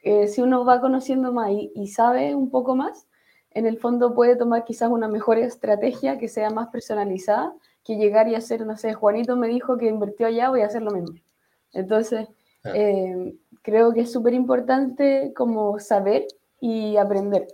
eh, 0.03 0.29
si 0.29 0.43
uno 0.43 0.65
va 0.65 0.81
conociendo 0.81 1.33
más 1.33 1.51
y, 1.51 1.89
sabe 1.89 2.35
un 2.35 2.51
poco 2.51 2.77
más, 2.77 3.07
en 3.51 3.67
el 3.67 3.79
fondo 3.79 4.15
puede 4.15 4.37
tomar 4.37 4.65
quizás 4.65 4.91
una 4.91 5.09
mejor 5.09 5.39
estrategia 5.39 6.19
que 6.19 6.29
sea 6.29 6.51
más 6.51 6.69
personalizada 6.69 7.55
que 7.83 7.97
llegar 7.97 8.29
y 8.29 8.35
hacer, 8.35 8.67
no 8.67 8.77
sé, 8.77 8.95
Juanito 8.95 9.37
me 9.37 9.49
dijo 9.49 9.79
que 9.79 9.87
invirtió 9.87 10.27
allá, 10.27 10.51
voy 10.51 10.61
a 10.61 10.67
hacer 10.67 10.83
lo 10.83 10.91
mismo. 10.91 11.17
Entonces, 11.73 12.29
eh, 12.75 13.35
creo 13.63 13.93
que 13.93 14.01
es 14.01 14.13
súper 14.13 14.35
importante 14.35 15.33
como 15.37 15.79
saber 15.79 16.27
y 16.61 16.97
aprender. 16.97 17.47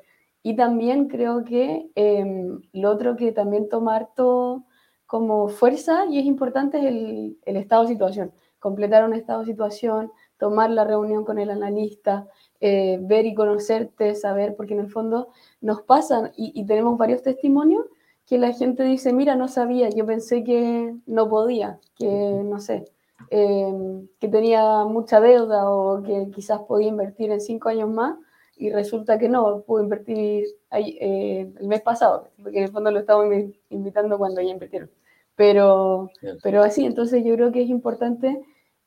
Y 0.43 0.57
también 0.57 1.09
creo 1.09 1.45
que 1.45 1.91
em, 1.95 2.61
lo 2.73 2.91
otro 2.91 3.17
que 3.17 3.33
también 3.33 3.69
todo 3.69 4.65
como 5.07 5.49
fuerza 5.49 6.07
y 6.07 6.19
es 6.19 6.25
importante 6.25 6.79
es 6.79 6.85
el, 6.87 7.39
el, 7.45 7.57
estado 7.57 7.83
de 7.83 7.89
situación. 7.89 8.33
Completar 8.59 9.05
un 9.05 9.13
estado 9.15 9.41
de 9.41 9.47
situación, 9.47 10.11
tomar 10.39 10.71
la 10.71 10.85
reunión 10.85 11.25
con 11.25 11.39
el 11.39 11.51
analista, 11.51 12.27
eh, 12.65 12.99
ver 13.01 13.27
y 13.27 13.35
conocerte, 13.35 14.15
saber, 14.17 14.57
porque 14.57 14.75
en 14.75 14.81
el 14.81 14.89
fondo 14.89 15.29
nos 15.61 15.83
pasan 15.83 16.33
y, 16.37 16.65
tenemos 16.67 16.97
varios 16.97 17.23
testimonios 17.23 17.85
que 18.27 18.39
la 18.39 18.53
gente 18.53 18.85
dice, 18.85 19.13
mira, 19.13 19.37
no 19.37 19.49
sabía, 19.49 19.89
yo 19.91 20.07
pensé 20.07 20.43
que 20.43 20.95
no 21.07 21.29
podía, 21.29 21.79
que 21.97 22.09
no 22.09 22.59
sé, 22.59 22.85
em, 23.31 24.09
que 24.19 24.29
tenía 24.29 24.85
mucha 24.85 25.21
deuda 25.21 25.71
o 25.71 26.03
que 26.03 26.31
quizás 26.35 26.61
podía 26.63 26.89
invertir 26.89 27.31
en 27.31 27.41
cinco 27.41 27.69
años 27.69 27.91
más 27.91 28.17
y 28.63 28.71
resulta 28.71 29.19
que 29.19 29.29
no, 29.29 29.63
pude 29.63 29.83
invertir 29.85 30.47
eh, 30.71 31.53
el 31.59 31.69
mes 31.69 31.83
pasado, 31.83 32.31
porque 32.43 32.59
en 32.59 32.65
el 32.65 32.71
fondo 32.71 32.91
lo 32.91 33.01
estaba 33.01 33.25
invitando 33.71 34.19
cuando 34.19 34.41
ya 34.41 34.51
invirtieron. 34.51 34.91
Pero, 35.35 36.11
pero 36.43 36.63
así, 36.63 36.85
entonces 36.85 37.25
yo 37.25 37.35
creo 37.35 37.53
que 37.53 37.63
es 37.63 37.69
importante 37.69 38.43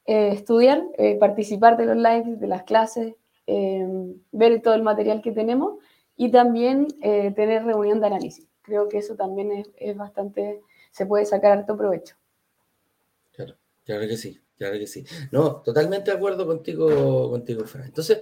eh, 0.05 0.29
estudiar, 0.29 0.83
participar 1.19 1.75
de 1.77 1.87
los 1.87 1.97
lives, 1.97 2.39
de 2.39 2.47
las 2.47 2.63
clases, 2.63 3.15
Em, 3.47 4.19
ver 4.31 4.59
todo 4.61 4.73
el 4.73 4.81
material 4.81 5.21
que 5.21 5.31
tenemos 5.31 5.77
y 6.17 6.31
también 6.31 6.87
eh, 7.01 7.31
tener 7.35 7.63
reunión 7.63 7.99
de 7.99 8.07
análisis. 8.07 8.47
Creo 8.63 8.89
que 8.89 8.97
eso 8.97 9.15
también 9.15 9.65
es, 9.77 9.95
bastante, 9.95 10.61
se 10.91 11.05
puede 11.05 11.25
sacar 11.25 11.59
harto 11.59 11.77
provecho. 11.77 12.15
Claro, 13.33 13.55
claro 13.83 14.07
que 14.07 14.17
sí, 14.17 14.39
claro 14.57 14.77
que 14.77 14.87
sí. 14.87 15.05
No, 15.31 15.61
totalmente 15.61 16.11
de 16.11 16.17
acuerdo 16.17 16.45
contigo, 16.45 17.29
contigo 17.29 17.65
Fran. 17.65 17.85
Entonces, 17.85 18.19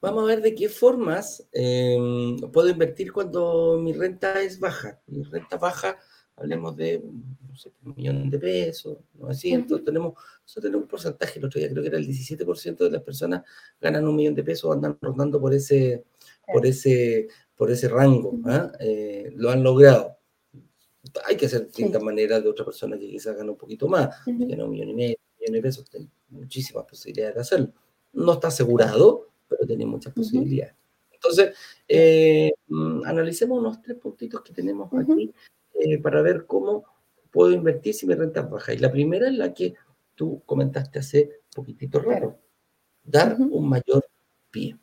vamos 0.00 0.24
a 0.24 0.26
ver 0.26 0.42
de 0.42 0.54
qué 0.54 0.68
formas 0.68 1.46
em, 1.52 2.36
puedo 2.52 2.68
invertir 2.68 3.12
cuando 3.12 3.78
mi 3.80 3.92
renta 3.92 4.40
es 4.42 4.58
baja. 4.58 5.00
Mi 5.06 5.22
renta 5.22 5.56
baja 5.56 5.98
hablemos 6.38 6.76
de 6.76 7.02
no 7.48 7.56
sé, 7.56 7.72
un 7.84 7.94
millón 7.96 8.30
de 8.30 8.38
pesos, 8.38 8.98
900, 9.14 9.84
tenemos, 9.84 10.14
tenemos 10.54 10.82
un 10.82 10.88
porcentaje, 10.88 11.38
el 11.38 11.44
otro 11.44 11.58
día 11.58 11.68
creo 11.70 11.82
que 11.82 11.88
era 11.88 11.98
el 11.98 12.06
17% 12.06 12.76
de 12.76 12.90
las 12.90 13.02
personas 13.02 13.42
ganan 13.80 14.06
un 14.06 14.16
millón 14.16 14.34
de 14.34 14.44
pesos, 14.44 14.72
andan 14.72 14.96
rondando 15.00 15.40
por 15.40 15.52
ese, 15.52 16.04
por 16.52 16.64
ese, 16.64 17.28
por 17.56 17.70
ese 17.70 17.88
rango, 17.88 18.38
¿ah? 18.46 18.70
eh, 18.80 19.32
lo 19.34 19.50
han 19.50 19.62
logrado. 19.62 20.16
Hay 21.24 21.36
que 21.36 21.46
hacer 21.46 21.66
distintas 21.66 22.02
maneras 22.02 22.42
de 22.42 22.50
otra 22.50 22.64
persona 22.64 22.98
que 22.98 23.08
quizás 23.08 23.36
gana 23.36 23.50
un 23.50 23.58
poquito 23.58 23.88
más, 23.88 24.08
gana 24.26 24.64
un 24.64 24.70
millón 24.70 24.90
y 24.90 24.94
medio, 24.94 25.16
millón 25.50 25.62
de 25.62 25.68
pesos, 25.68 25.90
tiene 25.90 26.08
muchísimas 26.30 26.84
posibilidades 26.84 27.34
de 27.34 27.40
hacerlo. 27.40 27.72
No 28.12 28.34
está 28.34 28.48
asegurado, 28.48 29.28
pero 29.48 29.66
tiene 29.66 29.86
muchas 29.86 30.12
posibilidades. 30.12 30.74
Entonces, 31.10 31.56
eh, 31.86 32.52
mm, 32.68 33.02
analicemos 33.04 33.58
unos 33.58 33.82
tres 33.82 33.96
puntitos 33.98 34.40
que 34.42 34.52
tenemos 34.52 34.90
aquí 34.94 35.32
eh, 35.74 35.98
para 35.98 36.22
ver 36.22 36.46
cómo 36.46 36.84
puedo 37.30 37.52
invertir 37.52 37.94
si 37.94 38.06
mi 38.06 38.14
renta 38.14 38.40
es 38.40 38.50
baja. 38.50 38.72
Y 38.72 38.78
la 38.78 38.90
primera 38.90 39.28
es 39.28 39.34
la 39.34 39.52
que 39.52 39.74
tú 40.14 40.42
comentaste 40.46 40.98
hace 40.98 41.40
poquitito 41.54 42.00
rato, 42.00 42.38
dar 43.02 43.36
un 43.38 43.68
mayor 43.68 44.04
pie. 44.50 44.76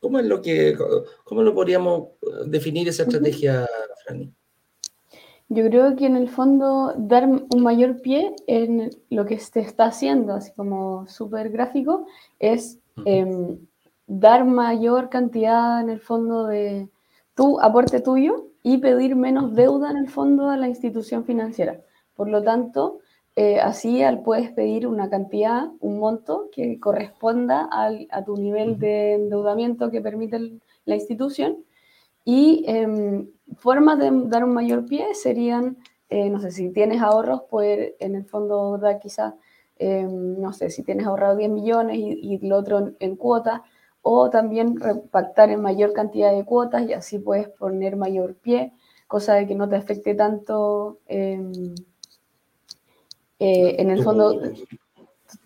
¿Cómo 0.00 0.18
es 0.18 0.26
lo 0.26 0.42
que, 0.42 0.76
cómo 1.24 1.42
lo 1.42 1.54
podríamos 1.54 2.08
eh, 2.22 2.44
definir 2.46 2.88
esa 2.88 3.04
estrategia, 3.04 3.66
Franny? 4.04 4.32
Yo 5.54 5.68
creo 5.68 5.96
que 5.96 6.06
en 6.06 6.16
el 6.16 6.30
fondo 6.30 6.94
dar 6.96 7.26
un 7.26 7.62
mayor 7.62 8.00
pie 8.00 8.34
en 8.46 8.90
lo 9.10 9.26
que 9.26 9.38
se 9.38 9.60
está 9.60 9.84
haciendo, 9.84 10.32
así 10.32 10.50
como 10.52 11.06
súper 11.08 11.50
gráfico, 11.50 12.06
es 12.38 12.78
em, 13.04 13.58
dar 14.06 14.46
mayor 14.46 15.10
cantidad 15.10 15.82
en 15.82 15.90
el 15.90 16.00
fondo 16.00 16.46
de 16.46 16.88
tu 17.34 17.60
aporte 17.60 18.00
tuyo 18.00 18.46
y 18.62 18.78
pedir 18.78 19.14
menos 19.14 19.54
deuda 19.54 19.90
en 19.90 19.98
el 19.98 20.08
fondo 20.08 20.48
a 20.48 20.56
la 20.56 20.68
institución 20.68 21.24
financiera. 21.24 21.82
Por 22.16 22.30
lo 22.30 22.42
tanto, 22.42 23.00
eh, 23.36 23.60
así 23.60 24.02
al 24.02 24.22
puedes 24.22 24.52
pedir 24.52 24.86
una 24.86 25.10
cantidad, 25.10 25.70
un 25.80 25.98
monto 25.98 26.48
que 26.50 26.80
corresponda 26.80 27.68
al, 27.70 28.08
a 28.10 28.24
tu 28.24 28.38
nivel 28.38 28.78
de 28.78 29.14
endeudamiento 29.14 29.90
que 29.90 30.00
permite 30.00 30.38
la 30.86 30.94
institución. 30.94 31.58
Y 32.24 32.64
em, 32.66 33.28
formas 33.56 33.98
de 33.98 34.10
dar 34.26 34.44
un 34.44 34.54
mayor 34.54 34.86
pie 34.86 35.14
serían, 35.14 35.78
eh, 36.08 36.30
no 36.30 36.40
sé, 36.40 36.50
si 36.50 36.70
tienes 36.70 37.02
ahorros, 37.02 37.42
pues 37.50 37.94
en 37.98 38.14
el 38.14 38.24
fondo 38.24 38.78
da 38.78 38.98
quizás, 38.98 39.34
em, 39.78 40.40
no 40.40 40.52
sé, 40.52 40.70
si 40.70 40.82
tienes 40.82 41.06
ahorrado 41.06 41.36
10 41.36 41.50
millones 41.50 41.96
y, 41.98 42.34
y 42.34 42.38
lo 42.46 42.56
otro 42.58 42.78
en, 42.78 42.96
en 43.00 43.16
cuotas, 43.16 43.62
o 44.02 44.30
también 44.30 44.78
pactar 45.10 45.50
en 45.50 45.62
mayor 45.62 45.92
cantidad 45.92 46.32
de 46.32 46.44
cuotas 46.44 46.82
y 46.88 46.92
así 46.92 47.18
puedes 47.18 47.48
poner 47.48 47.96
mayor 47.96 48.34
pie, 48.34 48.72
cosa 49.06 49.34
de 49.34 49.46
que 49.46 49.54
no 49.54 49.68
te 49.68 49.76
afecte 49.76 50.14
tanto 50.14 50.98
em, 51.06 51.74
eh, 53.38 53.76
en 53.78 53.90
el 53.90 54.02
fondo 54.02 54.40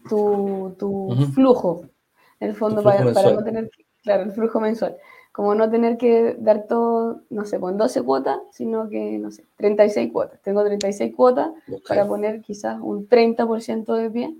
tu, 0.08 1.30
flujo, 1.34 1.82
en 2.40 2.48
el 2.48 2.54
fondo 2.54 2.82
para, 2.82 3.04
no 3.04 3.44
tener, 3.44 3.70
claro, 4.02 4.22
el 4.22 4.32
flujo 4.32 4.58
mensual, 4.58 4.96
como 5.36 5.54
no 5.54 5.70
tener 5.70 5.98
que 5.98 6.34
dar 6.38 6.66
todo, 6.66 7.20
no 7.28 7.44
sé, 7.44 7.60
con 7.60 7.76
12 7.76 8.00
cuotas, 8.04 8.38
sino 8.52 8.88
que, 8.88 9.18
no 9.18 9.30
sé, 9.30 9.44
36 9.58 10.10
cuotas. 10.10 10.40
Tengo 10.40 10.64
36 10.64 11.14
cuotas 11.14 11.50
para 11.86 12.06
poner 12.06 12.40
quizás 12.40 12.78
un 12.80 13.06
30% 13.06 13.94
de 13.96 14.10
pie 14.10 14.34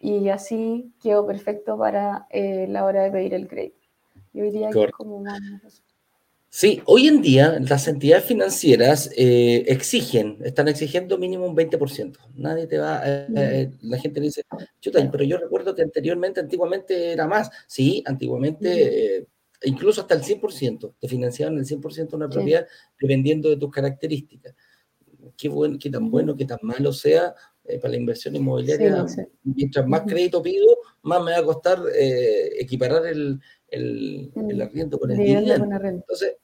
y 0.00 0.28
así 0.28 0.90
quedó 1.00 1.24
perfecto 1.24 1.78
para 1.78 2.26
eh, 2.30 2.66
la 2.68 2.84
hora 2.84 3.04
de 3.04 3.12
pedir 3.12 3.32
el 3.34 3.46
crédito. 3.46 3.78
Yo 4.32 4.42
diría 4.42 4.70
que 4.70 4.82
es 4.82 4.90
como 4.90 5.20
más... 5.20 5.40
Sí, 6.48 6.82
hoy 6.84 7.06
en 7.06 7.22
día 7.22 7.60
las 7.60 7.86
entidades 7.86 8.24
financieras 8.24 9.08
eh, 9.16 9.62
exigen, 9.68 10.38
están 10.42 10.66
exigiendo 10.66 11.16
mínimo 11.16 11.46
un 11.46 11.54
20%. 11.54 12.18
Nadie 12.34 12.66
te 12.66 12.78
va, 12.78 13.02
eh, 13.04 13.26
eh, 13.36 13.70
la 13.82 13.98
gente 14.00 14.20
dice, 14.20 14.42
chuta, 14.80 15.08
pero 15.12 15.22
yo 15.22 15.38
recuerdo 15.38 15.76
que 15.76 15.82
anteriormente, 15.82 16.40
antiguamente 16.40 17.12
era 17.12 17.28
más. 17.28 17.52
Sí, 17.68 18.02
antiguamente 18.04 19.28
incluso 19.64 20.00
hasta 20.00 20.14
el 20.14 20.22
100%, 20.22 20.94
te 20.98 21.08
financiaban 21.08 21.58
el 21.58 21.64
100% 21.64 22.14
una 22.14 22.28
propiedad 22.28 22.66
dependiendo 23.00 23.48
de 23.48 23.56
tus 23.56 23.70
características. 23.70 24.54
Qué, 25.36 25.48
bueno, 25.48 25.78
qué 25.78 25.90
tan 25.90 26.10
bueno, 26.10 26.34
qué 26.34 26.44
tan 26.44 26.58
malo 26.62 26.92
sea 26.92 27.34
para 27.80 27.90
la 27.90 27.96
inversión 27.96 28.34
inmobiliaria. 28.36 29.04
Mientras 29.44 29.86
más 29.86 30.02
crédito 30.06 30.42
pido, 30.42 30.78
más 31.02 31.22
me 31.22 31.32
va 31.32 31.38
a 31.38 31.44
costar 31.44 31.78
equiparar 31.94 33.06
el, 33.06 33.40
el, 33.68 34.32
el 34.34 34.62
arriendo 34.62 34.98
con 34.98 35.10
el 35.10 35.18
dividendo. 35.18 35.68
Entonces, 35.84 36.36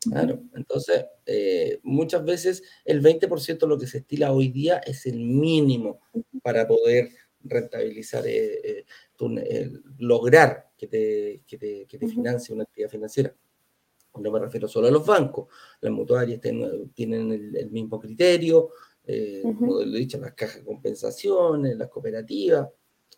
claro, 0.00 0.42
entonces 0.54 1.04
eh, 1.26 1.80
muchas 1.82 2.24
veces 2.24 2.62
el 2.84 3.02
20% 3.02 3.66
lo 3.66 3.78
que 3.78 3.86
se 3.86 3.98
estila 3.98 4.32
hoy 4.32 4.48
día 4.48 4.78
es 4.78 5.06
el 5.06 5.20
mínimo 5.20 6.00
para 6.42 6.66
poder 6.66 7.10
rentabilizar, 7.44 8.26
eh, 8.26 8.84
eh, 9.18 9.72
lograr 9.98 10.70
que 10.76 10.86
te, 10.86 11.42
que 11.46 11.58
te, 11.58 11.86
que 11.86 11.98
te 11.98 12.08
financie 12.08 12.54
una 12.54 12.64
actividad 12.64 12.90
financiera. 12.90 13.34
No 14.18 14.30
me 14.30 14.40
refiero 14.40 14.66
solo 14.66 14.88
a 14.88 14.90
los 14.90 15.06
bancos, 15.06 15.46
las 15.80 15.92
mutuarias 15.92 16.40
tienen 16.40 17.32
el, 17.32 17.70
mismo 17.70 18.00
criterio, 18.00 18.70
como 19.56 19.82
lo 19.82 19.96
he 19.96 20.00
dicho, 20.00 20.18
las 20.18 20.34
cajas 20.34 20.56
de 20.56 20.64
compensaciones, 20.64 21.76
las 21.76 21.88
cooperativas, 21.88 22.68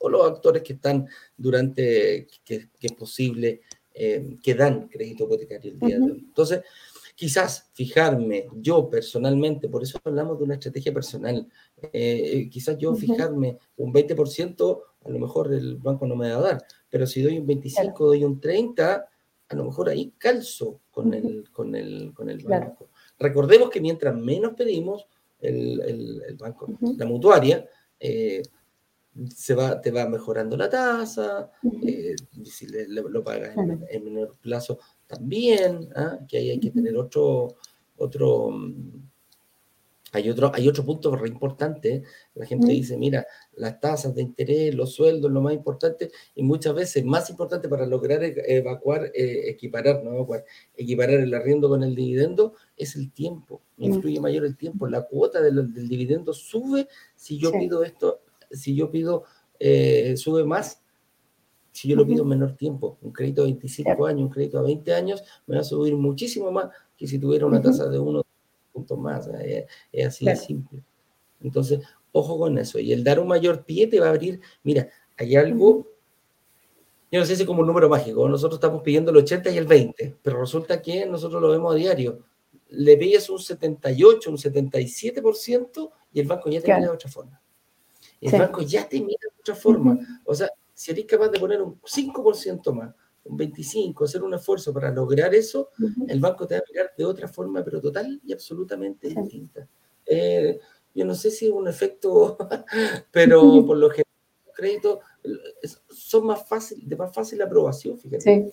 o 0.02 0.08
los 0.08 0.30
actores 0.30 0.62
que 0.62 0.74
están 0.74 1.08
durante, 1.36 2.26
que, 2.44 2.68
es 2.80 2.92
posible, 2.92 3.62
eh, 3.94 4.36
que 4.42 4.54
dan 4.54 4.88
crédito 4.88 5.24
hipotecario 5.24 5.72
el 5.72 5.78
día 5.78 5.98
de 5.98 6.04
hoy. 6.04 6.24
Entonces, 6.26 6.60
quizás 7.14 7.70
fijarme 7.72 8.48
yo 8.56 8.90
personalmente, 8.90 9.68
por 9.68 9.82
eso 9.82 9.98
hablamos 10.04 10.38
de 10.38 10.44
una 10.44 10.54
estrategia 10.54 10.92
personal, 10.92 11.48
eh, 11.82 11.90
eh, 11.92 12.50
quizás 12.50 12.78
yo 12.78 12.94
fijarme 12.94 13.58
un 13.76 13.92
20%, 13.92 14.80
a 15.04 15.08
lo 15.10 15.18
mejor 15.18 15.52
el 15.52 15.76
banco 15.78 16.06
no 16.06 16.16
me 16.16 16.30
va 16.30 16.38
a 16.38 16.42
dar, 16.42 16.64
pero 16.88 17.06
si 17.06 17.22
doy 17.22 17.38
un 17.38 17.46
25, 17.46 18.06
doy 18.06 18.24
un 18.24 18.40
30, 18.40 19.08
a 19.48 19.54
lo 19.56 19.64
mejor 19.64 19.88
ahí 19.88 20.12
calzo 20.16 20.80
con 20.90 21.12
el, 21.14 21.50
con 21.50 21.74
el, 21.74 22.12
con 22.14 22.30
el 22.30 22.44
banco. 22.44 22.90
Recordemos 23.18 23.70
que 23.70 23.80
mientras 23.80 24.14
menos 24.14 24.54
pedimos, 24.54 25.06
el, 25.40 25.80
el, 25.80 26.36
banco, 26.36 26.68
la 26.96 27.04
mutuaria, 27.06 27.66
se 29.34 29.54
va, 29.54 29.80
te 29.80 29.90
va 29.90 30.08
mejorando 30.08 30.56
la 30.56 30.70
tasa, 30.70 31.50
eh, 31.84 32.14
si 32.44 32.66
lo 32.66 33.22
pagas 33.22 33.56
en, 33.56 34.04
menor 34.04 34.36
plazo 34.40 34.78
también, 35.06 35.88
¿ah? 35.94 36.18
que 36.26 36.38
ahí 36.38 36.50
hay 36.50 36.60
que 36.60 36.70
tener 36.70 36.96
otro, 36.96 37.56
otro, 37.96 38.50
mm, 38.50 39.01
hay 40.14 40.28
otro, 40.28 40.52
hay 40.54 40.68
otro 40.68 40.84
punto 40.84 41.16
re 41.16 41.28
importante. 41.28 42.02
La 42.34 42.44
gente 42.44 42.66
dice, 42.70 42.98
mira, 42.98 43.26
las 43.54 43.80
tasas 43.80 44.14
de 44.14 44.20
interés, 44.22 44.74
los 44.74 44.92
sueldos, 44.92 45.30
lo 45.30 45.40
más 45.40 45.54
importante, 45.54 46.10
y 46.34 46.42
muchas 46.42 46.74
veces 46.74 47.04
más 47.04 47.30
importante 47.30 47.68
para 47.68 47.86
lograr 47.86 48.22
e-, 48.22 48.34
evacuar, 48.56 49.10
eh, 49.14 49.48
equiparar, 49.48 50.04
no 50.04 50.12
evacuar, 50.14 50.44
equiparar 50.76 51.20
el 51.20 51.32
arriendo 51.32 51.68
con 51.68 51.82
el 51.82 51.94
dividendo, 51.94 52.54
es 52.76 52.94
el 52.94 53.10
tiempo. 53.10 53.62
Me 53.78 53.86
influye 53.86 54.20
mayor 54.20 54.44
el 54.44 54.56
tiempo. 54.56 54.86
La 54.86 55.02
cuota 55.02 55.40
del, 55.40 55.72
dividendo 55.88 56.34
sube 56.34 56.88
si 57.16 57.38
yo 57.38 57.50
pido 57.50 57.82
esto, 57.82 58.20
si 58.50 58.76
yo 58.76 58.90
pido, 58.90 59.24
eh, 59.58 60.14
sube 60.16 60.44
más 60.44 60.82
si 61.72 61.88
yo 61.88 61.96
lo 61.96 62.06
pido 62.06 62.22
en 62.22 62.28
menor 62.28 62.54
tiempo. 62.54 62.98
Un 63.00 63.12
crédito 63.12 63.42
a 63.42 63.44
25 63.46 64.06
años, 64.06 64.22
un 64.22 64.28
crédito 64.28 64.58
a 64.58 64.62
20 64.62 64.92
años, 64.92 65.22
me 65.46 65.54
va 65.54 65.62
a 65.62 65.64
subir 65.64 65.96
muchísimo 65.96 66.52
más 66.52 66.68
que 66.96 67.06
si 67.06 67.18
tuviera 67.18 67.46
una 67.46 67.62
tasa 67.62 67.88
de 67.88 67.98
1, 67.98 68.21
punto 68.72 68.96
más, 68.96 69.28
es, 69.92 70.06
así 70.06 70.24
claro. 70.24 70.38
de 70.38 70.46
simple. 70.46 70.82
Entonces, 71.42 71.80
ojo 72.12 72.38
con 72.38 72.58
eso, 72.58 72.78
y 72.78 72.92
el 72.92 73.04
dar 73.04 73.20
un 73.20 73.28
mayor 73.28 73.64
pie 73.64 73.86
te 73.86 74.00
va 74.00 74.06
a 74.06 74.10
abrir, 74.10 74.40
mira, 74.62 74.88
hay 75.16 75.36
algo, 75.36 75.86
yo 77.10 77.20
no 77.20 77.26
sé 77.26 77.36
si 77.36 77.42
es 77.42 77.46
como 77.46 77.60
un 77.60 77.66
número 77.66 77.88
mágico, 77.88 78.28
nosotros 78.28 78.58
estamos 78.58 78.82
pidiendo 78.82 79.10
el 79.10 79.18
80 79.18 79.50
y 79.50 79.58
el 79.58 79.66
20, 79.66 80.16
pero 80.22 80.40
resulta 80.40 80.80
que 80.80 81.06
nosotros 81.06 81.40
lo 81.40 81.50
vemos 81.50 81.72
a 81.72 81.76
diario, 81.76 82.24
le 82.70 82.96
pides 82.96 83.28
un 83.28 83.38
78, 83.38 84.30
un 84.30 84.36
77% 84.36 85.90
y 86.12 86.20
el 86.20 86.26
banco 86.26 86.50
ya 86.50 86.60
te 86.60 86.66
claro. 86.66 86.80
mira 86.80 86.90
de 86.90 86.96
otra 86.96 87.10
forma. 87.10 87.40
El 88.20 88.38
banco 88.38 88.62
ya 88.62 88.88
te 88.88 89.00
mira 89.00 89.18
de 89.20 89.40
otra 89.40 89.54
forma. 89.54 89.98
O 90.24 90.34
sea, 90.34 90.48
si 90.72 90.90
eres 90.92 91.04
capaz 91.06 91.28
de 91.28 91.40
poner 91.40 91.60
un 91.60 91.78
5% 91.80 92.72
más, 92.72 92.94
un 93.24 93.38
25%, 93.38 94.04
hacer 94.04 94.22
un 94.22 94.34
esfuerzo 94.34 94.72
para 94.72 94.90
lograr 94.90 95.34
eso, 95.34 95.70
el 96.08 96.20
banco 96.20 96.46
te 96.46 96.54
va 96.54 96.60
a 96.60 96.70
mirar 96.70 96.90
de 96.96 97.04
otra 97.04 97.28
forma, 97.28 97.62
pero 97.64 97.80
total 97.80 98.20
y 98.24 98.32
absolutamente 98.32 99.08
distinta. 99.08 99.66
Eh, 100.06 100.58
yo 100.94 101.04
no 101.04 101.14
sé 101.14 101.30
si 101.30 101.46
es 101.46 101.52
un 101.52 101.68
efecto, 101.68 102.36
pero 103.12 103.64
por 103.64 103.76
lo 103.76 103.90
general 103.90 104.12
los 104.46 104.54
créditos 104.54 104.98
son 105.88 106.26
más 106.26 106.46
fácil, 106.48 106.88
de 106.88 106.96
más 106.96 107.14
fácil 107.14 107.40
aprobación, 107.42 107.98
fíjate. 107.98 108.20
Sí. 108.20 108.52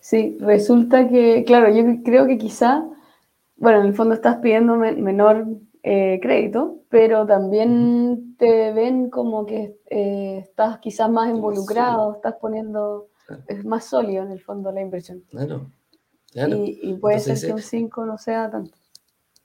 sí, 0.00 0.38
resulta 0.40 1.08
que, 1.08 1.44
claro, 1.44 1.72
yo 1.72 1.84
creo 2.02 2.26
que 2.26 2.38
quizá, 2.38 2.84
bueno, 3.56 3.80
en 3.80 3.86
el 3.86 3.94
fondo 3.94 4.14
estás 4.14 4.36
pidiendo 4.36 4.76
menor 4.76 5.46
eh, 5.84 6.20
crédito, 6.22 6.82
pero 6.88 7.26
también 7.26 8.36
te 8.38 8.72
ven 8.72 9.10
como 9.10 9.46
que 9.46 9.78
eh, 9.90 10.38
estás 10.38 10.78
quizás 10.78 11.10
más 11.10 11.28
involucrado, 11.28 12.14
estás 12.14 12.34
poniendo, 12.40 13.08
es 13.48 13.64
más 13.64 13.86
sólido 13.86 14.22
en 14.22 14.32
el 14.32 14.40
fondo 14.40 14.72
la 14.72 14.80
inversión. 14.80 15.24
Claro, 15.30 15.70
Y, 16.34 16.94
puede 16.94 17.20
ser 17.20 17.38
que 17.38 17.52
un 17.52 17.62
5 17.62 18.06
no 18.06 18.18
sea 18.18 18.50
tanto. 18.50 18.76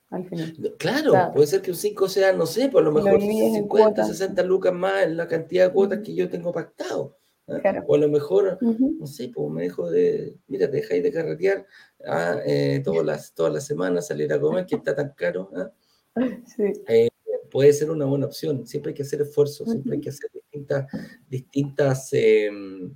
Al 0.10 0.26
final. 0.26 0.56
Claro, 0.78 1.14
puede 1.34 1.48
ser 1.48 1.62
que 1.62 1.72
un 1.72 1.78
5 1.78 2.08
sea, 2.08 2.32
no 2.34 2.46
sé, 2.46 2.70
por 2.70 2.84
lo 2.84 2.92
mejor 2.92 3.20
50, 3.20 4.06
60 4.06 4.44
lucas 4.44 4.74
más 4.74 5.04
en 5.04 5.18
la 5.18 5.28
cantidad 5.28 5.68
de 5.68 5.74
cuotas 5.74 6.00
que 6.00 6.16
yo 6.16 6.30
tengo 6.30 6.54
pactado. 6.54 7.18
¿ah? 7.48 7.84
O 7.88 7.96
a 7.96 7.98
lo 7.98 8.08
mejor, 8.08 8.58
no 8.62 9.06
sé, 9.06 9.30
pues 9.34 9.52
me 9.52 9.64
dejo 9.64 9.90
de, 9.90 10.38
mira, 10.48 10.70
te 10.70 10.78
dejáis 10.78 11.04
de 11.04 11.12
carretear 11.12 11.66
¿ah? 12.08 12.38
eh, 12.46 12.82
todas, 12.84 13.06
las, 13.06 13.34
todas 13.34 13.54
las 13.54 13.66
semanas, 13.66 14.08
salir 14.08 14.32
a 14.32 14.40
comer, 14.40 14.66
que 14.66 14.76
está 14.76 14.96
tan 14.96 15.10
caro. 15.12 15.50
¿ah? 15.56 15.72
Eh, 16.88 17.10
puede 17.52 17.74
ser 17.74 17.92
una 17.92 18.06
buena 18.06 18.26
opción. 18.26 18.66
Siempre 18.66 18.92
hay 18.92 18.96
que 18.96 19.04
hacer 19.04 19.22
esfuerzos, 19.22 19.70
siempre 19.70 19.96
hay 19.96 20.02
que 20.02 20.10
hacer 20.10 20.30
distintas, 20.34 20.86
distintas 21.30 22.10
em, 22.14 22.94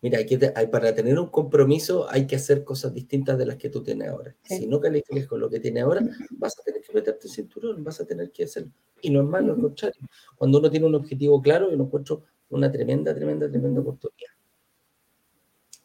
mira, 0.00 0.18
hay 0.18 0.26
que, 0.26 0.38
para 0.70 0.94
tener 0.94 1.18
un 1.18 1.28
compromiso 1.28 2.08
hay 2.08 2.26
que 2.26 2.36
hacer 2.36 2.64
cosas 2.64 2.94
distintas 2.94 3.38
de 3.38 3.46
las 3.46 3.56
que 3.56 3.68
tú 3.68 3.82
tienes 3.82 4.08
ahora. 4.08 4.34
Si 4.42 4.66
no 4.66 4.80
calificas 4.80 5.26
con 5.26 5.40
lo 5.40 5.50
que 5.50 5.60
tienes 5.60 5.82
ahora, 5.82 6.02
vas 6.30 6.58
a 6.58 6.62
tener 6.62 6.82
que 6.82 6.92
meterte 6.92 7.26
el 7.26 7.32
cinturón, 7.32 7.84
vas 7.84 8.00
a 8.00 8.06
tener 8.06 8.30
que 8.30 8.44
hacerlo. 8.44 8.72
Y 9.00 9.10
no 9.10 9.20
es 9.20 9.26
malo, 9.26 9.54
al 9.54 9.60
contrario. 9.60 10.00
Cuando 10.36 10.58
uno 10.58 10.70
tiene 10.70 10.86
un 10.86 10.94
objetivo 10.94 11.40
claro, 11.40 11.70
yo 11.70 11.76
lo 11.76 11.84
encuentro 11.84 12.24
una 12.50 12.70
tremenda, 12.70 13.14
tremenda, 13.14 13.48
tremenda 13.48 13.80
oportunidad. 13.80 14.32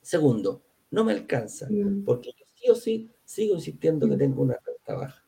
Segundo, 0.01 0.61
no 0.91 1.03
me 1.03 1.14
alcanza, 1.14 1.68
porque 2.05 2.32
yo 2.38 2.45
sí 2.53 2.70
o 2.70 2.76
sí 2.76 3.11
sigo 3.24 3.55
insistiendo 3.55 4.07
que 4.07 4.18
tengo 4.18 4.41
una 4.41 4.57
renta 4.64 4.95
baja. 4.95 5.24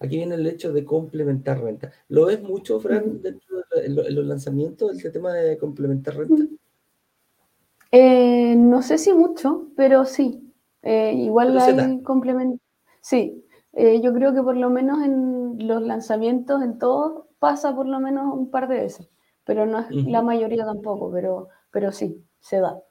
Aquí 0.00 0.16
viene 0.16 0.36
el 0.36 0.46
hecho 0.46 0.72
de 0.72 0.84
complementar 0.84 1.60
renta. 1.60 1.92
¿Lo 2.08 2.26
ves 2.26 2.40
mucho, 2.40 2.78
Fran, 2.78 3.20
dentro 3.20 3.64
de 3.74 3.88
los 3.88 4.24
lanzamientos, 4.24 5.04
el 5.04 5.12
tema 5.12 5.34
de 5.34 5.58
complementar 5.58 6.16
renta? 6.16 6.44
Eh, 7.90 8.54
no 8.56 8.82
sé 8.82 8.98
si 8.98 9.12
mucho, 9.12 9.68
pero 9.76 10.04
sí. 10.04 10.52
Eh, 10.82 11.12
igual 11.14 11.58
hay 11.58 12.02
complemento. 12.02 12.62
Sí, 13.00 13.44
eh, 13.72 14.00
yo 14.02 14.12
creo 14.12 14.34
que 14.34 14.42
por 14.42 14.56
lo 14.56 14.70
menos 14.70 15.02
en 15.02 15.66
los 15.66 15.82
lanzamientos, 15.82 16.62
en 16.62 16.78
todos, 16.78 17.24
pasa 17.38 17.74
por 17.74 17.86
lo 17.86 18.00
menos 18.00 18.32
un 18.34 18.50
par 18.50 18.68
de 18.68 18.80
veces. 18.80 19.08
Pero 19.44 19.66
no 19.66 19.80
es 19.80 19.90
la 19.90 20.22
mayoría 20.22 20.64
tampoco, 20.64 21.10
pero, 21.10 21.48
pero 21.70 21.90
sí, 21.92 22.22
se 22.40 22.60
da. 22.60 22.82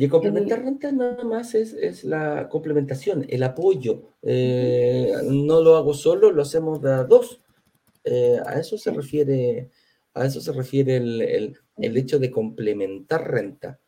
Y 0.00 0.08
complementar 0.08 0.62
renta 0.62 0.92
nada 0.92 1.24
más 1.24 1.56
es, 1.56 2.04
la 2.04 2.48
complementación, 2.48 3.26
el 3.28 3.42
apoyo. 3.42 4.14
Eh, 4.22 5.12
no 5.24 5.60
lo 5.60 5.76
hago 5.76 5.92
solo, 5.92 6.30
lo 6.30 6.42
hacemos 6.42 6.80
de 6.80 6.92
a 6.92 7.02
dos. 7.02 7.40
Eh, 8.04 8.38
a 8.46 8.60
eso 8.60 8.78
se 8.78 8.92
refiere, 8.92 9.70
a 10.14 10.24
eso 10.24 10.40
se 10.40 10.52
refiere 10.52 10.96
el, 10.96 11.58
hecho 11.78 12.18
de 12.18 12.30
complementar 12.30 13.30
renta. 13.30 13.80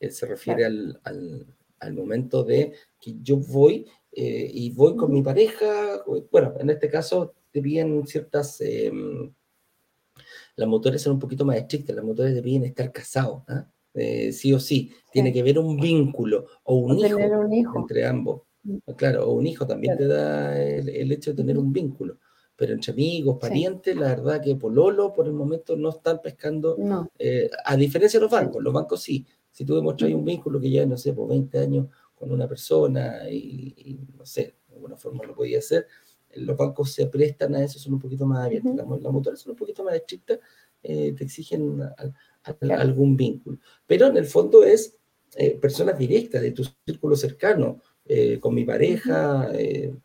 Eh, 0.00 0.10
se 0.10 0.26
refiere 0.26 0.64
al, 0.64 1.46
momento 1.92 2.42
de 2.42 2.72
que 3.00 3.14
yo 3.22 3.36
voy 3.36 3.86
y 4.10 4.70
voy 4.70 4.96
con 4.96 5.12
mi 5.12 5.22
pareja. 5.22 6.02
Bueno, 6.32 6.54
en 6.58 6.70
este 6.70 6.88
caso 6.88 7.34
te 7.52 7.62
piden 7.62 8.06
ciertas. 8.06 8.60
Em, 8.60 9.32
las 10.56 10.68
motores 10.68 11.02
son 11.02 11.14
un 11.14 11.18
poquito 11.18 11.44
más 11.44 11.56
estrictas, 11.56 11.94
las 11.94 12.04
motores 12.04 12.34
debían 12.34 12.64
estar 12.64 12.90
casados. 12.92 13.42
¿ah? 13.48 13.68
Eh, 13.96 14.32
sí 14.32 14.52
o 14.52 14.60
sí. 14.60 14.92
Tiene 15.10 15.32
que 15.32 15.40
haber 15.40 15.58
un 15.58 15.78
vínculo 15.78 16.46
o 16.64 16.76
un, 16.76 16.98
hijo, 16.98 17.78
entre 17.78 18.06
ambos. 18.06 18.42
Mm. 18.62 18.78
Claro, 18.96 19.26
o 19.26 19.32
un 19.32 19.46
hijo 19.46 19.66
también 19.66 19.96
te 19.96 20.06
da 20.06 20.62
el, 20.62 21.10
hecho 21.12 21.30
de 21.30 21.36
tener 21.36 21.58
un 21.58 21.72
vínculo. 21.72 22.18
Pero 22.56 22.72
entre 22.72 22.92
amigos, 22.92 23.36
parientes, 23.38 23.94
la 23.94 24.08
verdad 24.08 24.42
que 24.42 24.56
por 24.56 24.72
Lolo 24.72 25.12
por 25.12 25.26
el 25.26 25.34
momento 25.34 25.76
no 25.76 25.90
están 25.90 26.20
pescando, 26.22 26.76
eh, 27.18 27.50
a 27.64 27.76
diferencia 27.76 28.18
de 28.18 28.22
los 28.22 28.32
bancos, 28.32 28.62
los 28.62 28.72
bancos 28.72 29.02
sí. 29.02 29.26
Si 29.52 29.64
tú 29.64 29.74
demostras 29.74 30.12
un 30.12 30.24
vínculo 30.24 30.58
que 30.58 30.70
ya, 30.70 30.86
no 30.86 30.96
sé, 30.96 31.12
por 31.12 31.28
20 31.28 31.58
años 31.58 31.86
con 32.14 32.32
una 32.32 32.48
persona 32.48 33.28
y, 33.30 33.98
no 34.16 34.24
sé, 34.24 34.56
de 34.68 34.74
alguna 34.74 34.96
forma 34.96 35.24
lo 35.24 35.34
podía 35.34 35.58
hacer, 35.58 35.86
los 36.34 36.56
bancos 36.56 36.92
se 36.92 37.06
prestan 37.06 37.54
a 37.54 37.64
eso, 37.64 37.78
son 37.78 37.94
un 37.94 38.00
poquito 38.00 38.26
más 38.26 38.44
abiertos, 38.44 38.74
las, 38.74 38.86
las 38.86 39.40
son 39.40 39.52
un 39.52 39.56
poquito 39.56 39.84
más 39.84 39.94
estrictas, 39.94 40.40
eh, 40.82 41.12
te 41.16 41.24
exigen 41.24 41.80
algún 42.70 43.16
vínculo. 43.16 43.58
Pero 43.86 44.06
en 44.06 44.16
el 44.16 44.26
fondo 44.26 44.64
es 44.64 44.98
eh, 45.36 45.58
personas 45.58 45.98
directas 45.98 46.42
de 46.42 46.52
tu 46.52 46.64
círculo 46.86 47.16
cercano, 47.16 47.80
eh, 48.04 48.38
con 48.38 48.54
mi 48.54 48.64
pareja, 48.64 49.50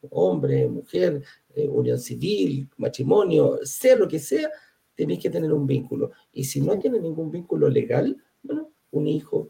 hombre, 0.10 0.68
mujer, 0.68 1.24
unión 1.70 2.00
civil, 2.00 2.70
matrimonio, 2.78 3.60
sea 3.64 3.96
lo 3.96 4.08
que 4.08 4.20
sea, 4.20 4.50
tenéis 4.96 5.20
que 5.20 5.30
tener 5.30 5.52
un 5.52 5.66
vínculo. 5.66 6.12
Y 6.32 6.44
si 6.44 6.62
no 6.62 6.78
tiene 6.78 7.00
ningún 7.00 7.32
vínculo 7.32 7.70
legal, 7.70 8.16
bueno, 8.44 8.72
un 8.92 9.08
hijo, 9.08 9.50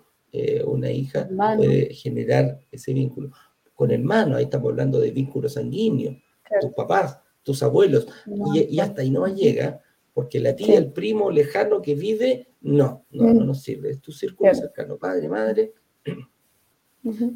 una 0.66 0.92
hija 0.92 1.28
puede 1.58 1.94
generar 1.94 2.60
ese 2.72 2.94
vínculo. 2.94 3.32
Con 3.74 3.92
hermano, 3.92 4.36
ahí 4.36 4.46
estamos 4.46 4.70
hablando 4.70 5.00
de 5.00 5.12
vínculos 5.12 5.54
sanguíneos, 5.54 6.16
tus 6.62 6.72
papás, 6.74 7.20
tus 7.44 7.64
abuelos, 7.64 8.08
y, 8.54 8.80
hasta 8.80 9.02
ahí 9.02 9.10
no 9.10 9.26
llega, 9.28 9.82
porque 10.14 10.40
la 10.40 10.56
tía, 10.56 10.78
el 10.78 10.92
primo 10.92 11.32
lejano 11.32 11.82
que 11.82 11.96
vive, 11.96 12.48
no, 12.62 13.06
no, 13.12 13.34
no 13.34 13.46
nos 13.46 13.62
sirve. 13.62 13.92
Es 13.92 14.02
tu 14.02 14.12
círculo 14.12 14.54
cercano, 14.54 14.98
padre, 14.98 15.28
madre, 15.30 15.74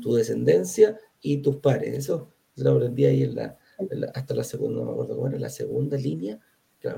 tu 0.01 0.13
descendencia 0.13 0.97
y 1.21 1.37
tus 1.37 1.57
pares. 1.57 1.97
Eso 1.97 2.33
lo 2.55 2.71
aprendí 2.71 3.05
ahí 3.05 3.23
en 3.23 3.35
la, 3.35 3.57
hasta 4.13 4.33
la 4.33 4.43
segunda, 4.43 4.79
no 4.79 4.85
me 4.85 4.91
acuerdo 4.91 5.15
cómo 5.15 5.27
era, 5.27 5.39
la 5.39 5.49
segunda 5.49 5.97
línea. 5.97 6.39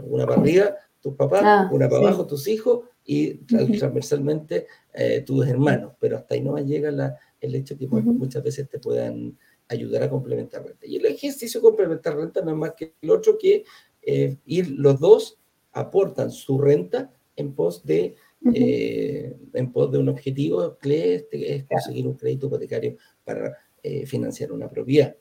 una 0.04 0.26
para 0.26 0.42
arriba, 0.42 0.76
tus 1.02 1.16
papás, 1.16 1.42
ah, 1.44 1.70
una 1.72 1.88
para 1.88 2.08
abajo, 2.08 2.26
tus 2.26 2.48
hijos, 2.48 2.82
y 3.06 3.36
transversalmente 3.46 4.68
eh, 4.94 5.22
tus 5.22 5.48
hermanos. 5.48 5.94
Pero 6.00 6.18
hasta 6.18 6.36
ahí 6.36 6.42
no 6.42 6.58
llega 6.58 6.92
la, 6.92 7.18
el 7.40 7.56
hecho 7.56 7.78
que 7.78 7.88
muchas 7.88 8.44
veces 8.44 8.68
te 8.70 8.80
puedan 8.80 9.38
ayudar 9.70 10.04
a 10.04 10.10
complementar 10.10 10.66
renta. 10.66 10.86
Y 10.86 10.98
el 10.98 11.06
ejercicio 11.06 11.60
de 11.60 11.66
complementar 11.66 12.16
renta 12.16 12.42
no 12.42 12.52
es 12.52 12.58
más 12.58 12.74
que 12.74 12.94
el 13.02 13.10
otro 13.10 13.38
que 13.38 13.64
eh, 14.02 14.38
ir 14.46 14.72
los 14.72 15.00
dos 15.00 15.40
aportan 15.74 16.32
su 16.32 16.60
renta 16.60 17.12
en 17.36 17.54
pos 17.54 17.86
de, 17.86 18.16
eh, 18.54 19.36
en 19.54 19.72
pos 19.72 19.92
de 19.92 19.98
un 19.98 20.10
objetivo 20.10 20.78
que 20.78 21.28
es, 21.32 21.66
conseguir 21.66 22.08
un 22.08 22.16
crédito 22.16 22.48
hipotecario 22.48 22.98
para 23.24 23.56
eh, 23.84 24.06
financiar 24.06 24.52
una 24.52 24.70
propiedad. 24.70 25.16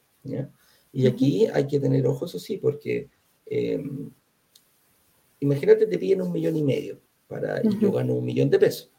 Y 0.96 1.06
aquí 1.06 1.46
hay 1.52 1.66
que 1.66 1.78
tener 1.78 2.06
ojos, 2.06 2.30
eso 2.30 2.38
sí, 2.38 2.56
porque 2.56 3.10
em, 3.44 4.10
imagínate 5.40 5.86
te 5.86 5.98
piden 5.98 6.22
un 6.22 6.32
millón 6.32 6.56
y 6.56 6.62
medio 6.62 6.98
para, 7.28 7.60
y 7.62 7.78
yo 7.78 7.92
gano 7.92 8.14
un 8.14 8.24
millón 8.24 8.48
de 8.48 8.58
pesos 8.58 8.90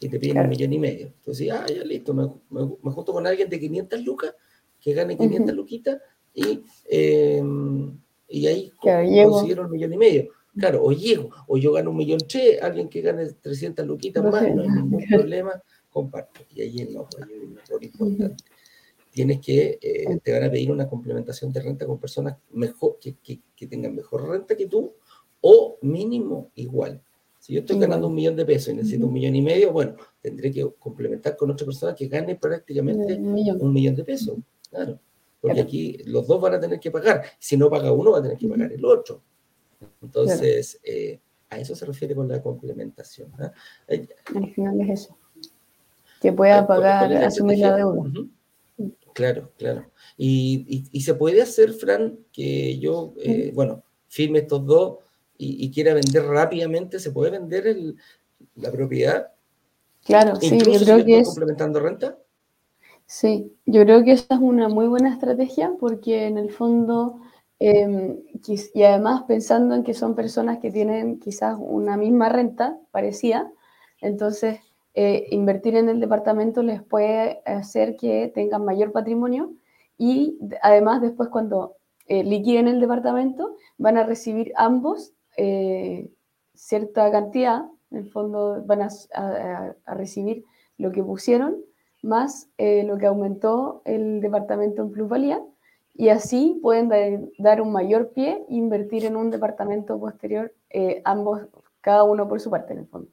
y 0.00 0.08
te 0.08 0.18
piden 0.18 0.38
un 0.38 0.48
millón 0.48 0.72
y 0.72 0.78
medio. 0.78 1.08
Entonces, 1.08 1.50
ah, 1.52 1.66
ya 1.68 1.84
listo, 1.84 2.14
me, 2.14 2.24
me, 2.48 2.90
junto 2.92 3.12
con 3.12 3.26
alguien 3.26 3.50
de 3.50 3.60
500 3.60 4.00
lucas 4.00 4.34
que 4.80 4.94
gane 4.94 5.18
500 5.18 5.54
luquitas 5.54 6.00
y, 6.32 6.62
em, 6.88 7.94
y 8.26 8.46
ahí 8.46 8.72
consiguieron 8.80 9.66
un 9.66 9.72
millón 9.72 9.92
y 9.92 9.98
medio. 9.98 10.30
Claro, 10.56 10.82
o 10.82 10.92
llego, 10.92 11.28
o 11.46 11.58
yo 11.58 11.72
gano 11.72 11.90
un 11.90 11.98
millón 11.98 12.20
che, 12.20 12.58
alguien 12.58 12.88
que 12.88 13.02
gane 13.02 13.26
300 13.26 13.86
luquitas 13.86 14.24
más, 14.24 14.48
no 14.54 14.62
hay 14.62 14.68
ningún 14.70 15.04
problema, 15.10 15.62
comparto. 15.90 16.40
Y 16.54 16.62
ahí 16.62 16.80
hay 16.80 16.96
un 16.96 17.58
error 17.58 17.84
importante. 17.84 18.44
Tienes 19.14 19.40
que, 19.40 19.78
eh, 19.80 20.18
te 20.20 20.32
van 20.32 20.42
a 20.42 20.50
pedir 20.50 20.72
una 20.72 20.88
complementación 20.88 21.52
de 21.52 21.60
renta 21.60 21.86
con 21.86 22.00
personas 22.00 22.36
mejor, 22.50 22.98
que, 23.00 23.14
que, 23.22 23.40
que 23.54 23.68
tengan 23.68 23.94
mejor 23.94 24.28
renta 24.28 24.56
que 24.56 24.66
tú, 24.66 24.92
o 25.40 25.78
mínimo 25.82 26.50
igual. 26.56 27.00
Si 27.38 27.52
yo 27.52 27.60
estoy 27.60 27.78
ganando 27.78 28.08
un 28.08 28.14
millón 28.14 28.34
de 28.34 28.44
pesos 28.44 28.72
y 28.72 28.76
necesito 28.76 29.06
un 29.06 29.12
millón 29.12 29.36
y 29.36 29.42
medio, 29.42 29.70
bueno, 29.70 29.94
tendré 30.20 30.50
que 30.50 30.68
complementar 30.78 31.36
con 31.36 31.50
otra 31.50 31.64
persona 31.64 31.94
que 31.94 32.08
gane 32.08 32.34
prácticamente 32.34 33.14
un 33.14 33.72
millón 33.72 33.94
de 33.94 34.02
pesos. 34.02 34.36
Claro, 34.68 34.98
porque 35.40 35.60
aquí 35.60 35.98
los 36.06 36.26
dos 36.26 36.40
van 36.40 36.54
a 36.54 36.60
tener 36.60 36.80
que 36.80 36.90
pagar. 36.90 37.22
Si 37.38 37.56
no 37.56 37.70
paga 37.70 37.92
uno, 37.92 38.12
va 38.12 38.18
a 38.18 38.22
tener 38.22 38.36
que 38.36 38.48
pagar 38.48 38.72
el 38.72 38.84
otro. 38.84 39.22
Entonces, 40.02 40.80
eh, 40.82 41.20
a 41.50 41.58
eso 41.58 41.76
se 41.76 41.84
refiere 41.84 42.14
con 42.14 42.26
la 42.26 42.42
complementación. 42.42 43.30
¿ah? 43.38 43.52
Al 43.88 44.50
final 44.54 44.80
es 44.80 45.02
eso. 45.02 45.18
Que 46.20 46.32
pueda 46.32 46.66
pagar, 46.66 47.12
asumir 47.12 47.58
la 47.58 47.76
deuda. 47.76 48.10
Claro, 49.14 49.52
claro. 49.56 49.86
Y, 50.18 51.00
se 51.00 51.14
puede 51.14 51.40
hacer, 51.40 51.72
Fran, 51.72 52.18
que 52.32 52.78
yo, 52.78 53.14
eh, 53.22 53.52
bueno, 53.54 53.84
firme 54.08 54.40
estos 54.40 54.66
dos 54.66 54.98
y, 55.38 55.70
quiera 55.70 55.94
vender 55.94 56.24
rápidamente, 56.24 56.98
¿se 56.98 57.12
puede 57.12 57.30
vender 57.30 57.76
la 58.56 58.70
propiedad? 58.72 59.32
Claro, 60.04 60.36
sí, 60.36 60.58
yo 60.58 60.80
creo 60.80 61.04
que 61.04 61.20
es... 61.20 61.28
complementando 61.28 61.80
renta? 61.80 62.18
Sí, 63.06 63.52
yo 63.66 63.82
creo 63.82 64.02
que 64.02 64.12
esa 64.12 64.34
es 64.34 64.40
una 64.40 64.68
muy 64.68 64.86
buena 64.86 65.12
estrategia 65.12 65.72
porque 65.78 66.26
en 66.26 66.36
el 66.36 66.50
fondo, 66.50 67.20
em, 67.60 68.18
y 68.74 68.82
además 68.82 69.24
pensando 69.28 69.76
en 69.76 69.84
que 69.84 69.94
son 69.94 70.16
personas 70.16 70.58
que 70.58 70.72
tienen 70.72 71.20
quizás 71.20 71.56
una 71.58 71.96
misma 71.96 72.30
renta 72.30 72.78
parecida, 72.90 73.52
entonces 74.00 74.58
eh, 74.94 75.26
invertir 75.30 75.76
en 75.76 75.88
el 75.88 76.00
departamento 76.00 76.62
les 76.62 76.82
puede 76.82 77.42
hacer 77.44 77.96
que 77.96 78.30
tengan 78.34 78.64
mayor 78.64 78.92
patrimonio 78.92 79.52
y 79.98 80.38
además 80.62 81.00
después 81.00 81.28
cuando 81.28 81.76
eh, 82.06 82.24
liquiden 82.24 82.68
el 82.68 82.80
departamento 82.80 83.56
van 83.78 83.96
a 83.96 84.04
recibir 84.04 84.52
ambos 84.56 85.14
eh, 85.36 86.10
cierta 86.54 87.10
cantidad, 87.10 87.64
en 87.90 87.98
el 87.98 88.10
fondo 88.10 88.62
van 88.64 88.82
a 88.82 89.76
recibir 89.86 90.44
lo 90.78 90.92
que 90.92 91.02
pusieron 91.02 91.56
más 92.04 92.50
eh, 92.58 92.84
lo 92.84 92.98
que 92.98 93.06
aumentó 93.06 93.82
el 93.84 94.20
departamento 94.20 94.82
en 94.82 94.92
plusvalía 94.92 95.42
y 95.94 96.10
así 96.10 96.58
pueden 96.62 97.32
dar 97.38 97.62
un 97.62 97.72
mayor 97.72 98.10
pie 98.10 98.44
e 98.48 98.54
invertir 98.54 99.04
en 99.04 99.16
un 99.16 99.30
departamento 99.30 99.98
posterior, 99.98 100.52
eh, 100.70 101.00
ambos, 101.04 101.42
cada 101.80 102.04
uno 102.04 102.28
por 102.28 102.40
su 102.40 102.50
parte 102.50 102.72
en 102.72 102.80
el 102.80 102.86
fondo. 102.86 103.08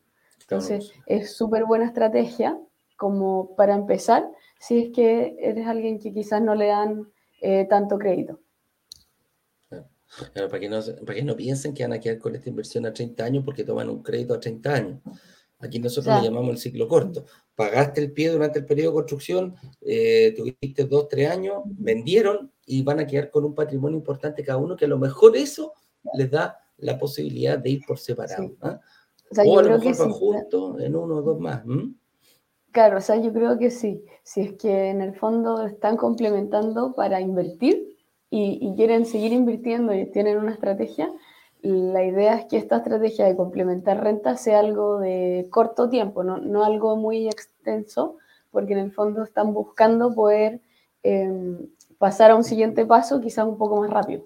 Entonces, 0.51 0.91
es 1.05 1.35
súper 1.35 1.65
buena 1.65 1.85
estrategia 1.85 2.59
como 2.97 3.55
para 3.55 3.73
empezar, 3.73 4.29
si 4.59 4.79
es 4.79 4.89
que 4.93 5.37
eres 5.39 5.65
alguien 5.65 5.97
que 5.97 6.13
quizás 6.13 6.41
no 6.41 6.55
le 6.55 6.67
dan 6.67 7.07
eh, 7.41 7.65
tanto 7.69 7.97
crédito. 7.97 8.39
para, 10.35 10.59
que 10.59 10.69
no, 10.69 10.79
para 11.05 11.15
que 11.15 11.23
no 11.23 11.35
piensen 11.37 11.73
que 11.73 11.83
van 11.83 11.93
a 11.93 11.99
quedar 11.99 12.19
con 12.19 12.35
esta 12.35 12.49
inversión 12.49 12.85
a 12.85 12.93
30 12.93 13.23
años 13.23 13.45
porque 13.45 13.63
toman 13.63 13.89
un 13.89 14.03
crédito 14.03 14.33
a 14.33 14.39
30 14.39 14.73
años. 14.73 15.01
Aquí 15.59 15.79
nosotros 15.79 16.17
le 16.17 16.27
llamamos 16.27 16.51
el 16.51 16.57
ciclo 16.57 16.87
corto. 16.87 17.25
Pagaste 17.55 18.01
el 18.01 18.11
pie 18.11 18.29
durante 18.29 18.59
el 18.59 18.65
periodo 18.65 18.89
de 18.89 18.95
construcción, 18.95 19.55
eh, 19.81 20.33
tuviste 20.35 20.83
dos, 20.85 21.07
tres 21.07 21.29
años, 21.29 21.61
vendieron 21.65 22.51
y 22.65 22.81
van 22.81 22.99
a 22.99 23.07
quedar 23.07 23.29
con 23.29 23.45
un 23.45 23.55
patrimonio 23.55 23.97
importante 23.97 24.43
cada 24.43 24.57
uno, 24.57 24.75
que 24.75 24.85
a 24.85 24.89
lo 24.89 24.97
mejor 24.97 25.37
eso 25.37 25.73
les 26.15 26.29
da 26.29 26.59
la 26.77 26.97
posibilidad 26.97 27.57
de 27.57 27.69
ir 27.69 27.81
por 27.87 27.99
separado. 27.99 28.55
¿ah? 28.61 28.79
O, 29.37 29.59
a 29.59 29.63
lo 29.63 29.79
mejor 29.79 29.97
van 29.97 30.11
juntos 30.11 30.81
en 30.81 30.95
uno 30.95 31.15
o 31.15 31.21
dos 31.21 31.39
más. 31.39 31.63
Claro, 32.71 32.97
o 32.97 33.01
sea, 33.01 33.17
yo 33.17 33.33
creo 33.33 33.57
que 33.57 33.69
sí. 33.69 34.03
Si 34.23 34.41
es 34.41 34.53
que 34.53 34.89
en 34.89 35.01
el 35.01 35.15
fondo 35.15 35.65
están 35.65 35.97
complementando 35.97 36.93
para 36.93 37.19
invertir 37.19 37.95
y, 38.29 38.59
y 38.61 38.75
quieren 38.75 39.05
seguir 39.05 39.33
invirtiendo 39.33 39.93
y 39.93 40.05
tienen 40.11 40.37
una 40.37 40.51
estrategia, 40.51 41.11
la 41.61 42.03
idea 42.03 42.35
es 42.35 42.45
que 42.45 42.57
esta 42.57 42.77
estrategia 42.77 43.25
de 43.25 43.35
complementar 43.35 44.03
renta 44.03 44.35
sea 44.35 44.59
algo 44.59 44.99
de 44.99 45.47
corto 45.51 45.89
tiempo, 45.89 46.23
no, 46.23 46.63
algo 46.63 46.95
muy 46.95 47.27
extenso, 47.27 48.17
porque 48.49 48.73
en 48.73 48.79
el 48.79 48.91
fondo 48.91 49.23
están 49.23 49.53
buscando 49.53 50.13
poder 50.15 50.61
em, 51.03 51.69
pasar 51.99 52.31
a 52.31 52.35
un 52.35 52.43
siguiente 52.43 52.85
paso 52.85 53.21
quizás 53.21 53.45
un 53.45 53.57
poco 53.57 53.79
más 53.79 53.91
rápido. 53.91 54.23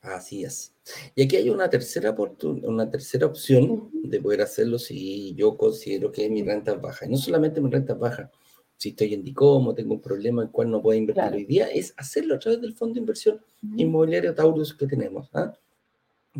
Así 0.00 0.44
es. 0.44 0.74
Y 1.14 1.22
aquí 1.22 1.36
hay 1.36 1.50
una 1.50 1.68
tercera, 1.68 2.16
una 2.62 2.90
tercera 2.90 3.26
opción 3.26 3.90
de 3.92 4.20
poder 4.20 4.42
hacerlo 4.42 4.78
si 4.78 5.34
yo 5.34 5.56
considero 5.56 6.10
que 6.10 6.28
mi 6.30 6.42
renta 6.42 6.72
es 6.72 6.80
baja. 6.80 7.06
Y 7.06 7.10
no 7.10 7.16
solamente 7.16 7.60
mi 7.60 7.70
renta 7.70 7.92
es 7.92 7.98
baja, 7.98 8.30
si 8.76 8.90
estoy 8.90 9.12
en 9.12 9.22
DICOMO, 9.22 9.74
tengo 9.74 9.94
un 9.94 10.00
problema 10.00 10.40
en 10.40 10.48
el 10.48 10.52
cual 10.52 10.70
no 10.70 10.80
puedo 10.80 10.98
invertir 10.98 11.34
hoy 11.34 11.44
día, 11.44 11.66
es 11.66 11.92
hacerlo 11.98 12.36
a 12.36 12.38
través 12.38 12.62
del 12.62 12.74
fondo 12.74 12.94
de 12.94 13.00
inversión 13.00 13.40
inmobiliario 13.76 14.34
Taurus 14.34 14.72
que 14.72 14.86
tenemos. 14.86 15.28
¿ah? 15.34 15.52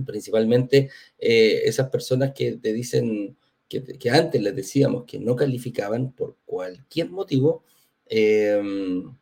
principalmente 0.06 0.90
eh, 1.18 1.62
esas 1.64 1.90
personas 1.90 2.32
que 2.32 2.52
te 2.52 2.72
dicen, 2.72 3.36
que, 3.68 4.10
antes 4.10 4.40
les 4.40 4.54
decíamos 4.54 5.04
que 5.04 5.18
no 5.18 5.36
calificaban 5.36 6.12
por 6.12 6.36
cualquier 6.44 7.10
motivo, 7.10 7.64
em, 8.06 9.14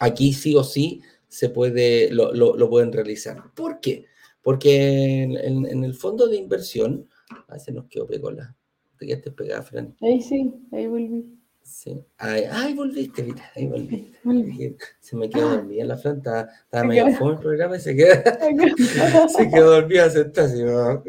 aquí 0.00 0.32
sí 0.32 0.56
o 0.56 0.64
sí 0.64 1.02
se 1.32 1.48
puede, 1.48 2.10
lo, 2.10 2.68
pueden 2.68 2.92
realizar. 2.92 3.42
¿Por 3.54 3.80
qué? 3.80 4.04
Porque 4.42 5.22
en, 5.22 5.84
el 5.84 5.94
fondo 5.94 6.28
de 6.28 6.36
inversión, 6.36 7.08
a 7.48 7.58
se 7.58 7.72
nos 7.72 7.86
quedó 7.86 8.06
pegola. 8.06 8.54
¿Te 8.98 9.06
quedaste 9.06 9.30
pegada, 9.30 9.62
Fran? 9.62 9.96
Ahí 10.02 10.20
sí, 10.20 10.52
ahí 10.72 10.86
volví. 10.86 11.24
Sí. 11.62 12.04
Ay, 12.18 12.74
volviste, 12.74 13.22
mira, 13.22 13.50
ahí 13.56 13.66
volviste. 13.66 14.76
Se 15.00 15.16
me 15.16 15.30
quedó 15.30 15.48
dormida 15.48 15.86
la 15.86 15.96
Fran, 15.96 16.18
estaba, 16.18 16.50
medio 16.84 17.10
fome 17.16 17.32
el 17.32 17.38
programa 17.38 17.78
y 17.78 17.80
se 17.80 17.96
quedó, 17.96 18.12
se 19.28 19.48
quedó 19.48 19.70
dormida 19.70 20.10
sentada. 20.10 21.02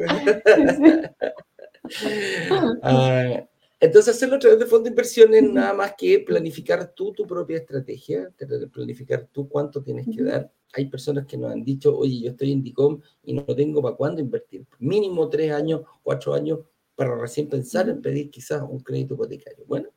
Entonces, 3.83 4.15
hacerlo 4.15 4.37
a 4.37 4.39
través 4.39 4.59
de 4.59 4.65
fondo 4.65 4.85
de 4.85 4.91
inversión 4.91 5.33
es 5.33 5.43
nada 5.43 5.73
más 5.73 5.93
que 5.97 6.17
planificar 6.19 6.93
tú 6.93 7.11
tu 7.11 7.27
propia 7.27 7.57
estrategia, 7.57 8.31
planificar 8.71 9.27
tú 9.29 9.49
cuánto 9.49 9.83
tienes 9.83 10.07
que 10.07 10.23
dar. 10.23 10.49
Hay 10.71 10.85
personas 10.85 11.25
que 11.25 11.35
nos 11.35 11.51
han 11.51 11.65
dicho, 11.65 11.93
oye, 11.93 12.21
yo 12.21 12.29
estoy 12.29 12.53
en 12.53 12.63
DICOM 12.63 13.01
y 13.23 13.33
no 13.33 13.43
tengo 13.43 13.81
para 13.81 13.97
cuándo 13.97 14.21
invertir. 14.21 14.65
Mínimo 14.79 15.27
tres 15.27 15.51
años, 15.51 15.81
cuatro 16.01 16.33
años 16.33 16.59
para 16.95 17.13
recién 17.17 17.49
pensar 17.49 17.89
en 17.89 18.01
pedir 18.01 18.31
quizás 18.31 18.61
un 18.61 18.79
crédito 18.79 19.15
hipotecario. 19.15 19.65
Bueno, 19.67 19.89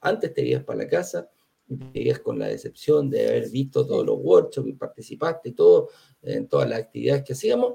antes 0.00 0.34
te 0.34 0.44
ibas 0.44 0.64
para 0.64 0.80
la 0.80 0.88
casa, 0.88 1.30
ibas 1.92 2.20
con 2.20 2.38
la 2.38 2.46
decepción 2.46 3.10
de 3.10 3.28
haber 3.28 3.50
visto 3.50 3.86
todos 3.86 4.04
los 4.04 4.18
workshops 4.20 4.68
y 4.68 4.72
participaste 4.72 5.50
y 5.50 5.52
todo, 5.52 5.90
en 6.22 6.48
todas 6.48 6.68
las 6.68 6.80
actividades 6.80 7.24
que 7.24 7.32
hacíamos, 7.32 7.74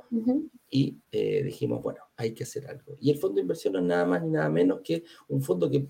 y 0.70 0.98
eh, 1.12 1.44
dijimos, 1.44 1.82
bueno, 1.82 2.00
hay 2.16 2.34
que 2.34 2.44
hacer 2.44 2.68
algo. 2.68 2.98
Y 3.00 3.12
el 3.12 3.18
fondo 3.18 3.36
de 3.36 3.42
inversión 3.42 3.74
no 3.74 3.80
es 3.80 3.86
nada 3.86 4.06
más 4.06 4.24
ni 4.24 4.32
nada 4.32 4.50
menos 4.50 4.82
que 4.84 5.04
un 5.28 5.42
fondo 5.42 5.70
que 5.70 5.88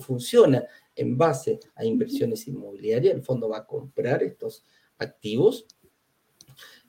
funciona 0.00 0.64
en 0.94 1.16
base 1.16 1.58
a 1.74 1.84
inversiones 1.84 2.46
inmobiliarias. 2.46 3.14
El 3.14 3.22
fondo 3.22 3.48
va 3.48 3.58
a 3.58 3.66
comprar 3.66 4.22
estos 4.22 4.64
activos 4.98 5.66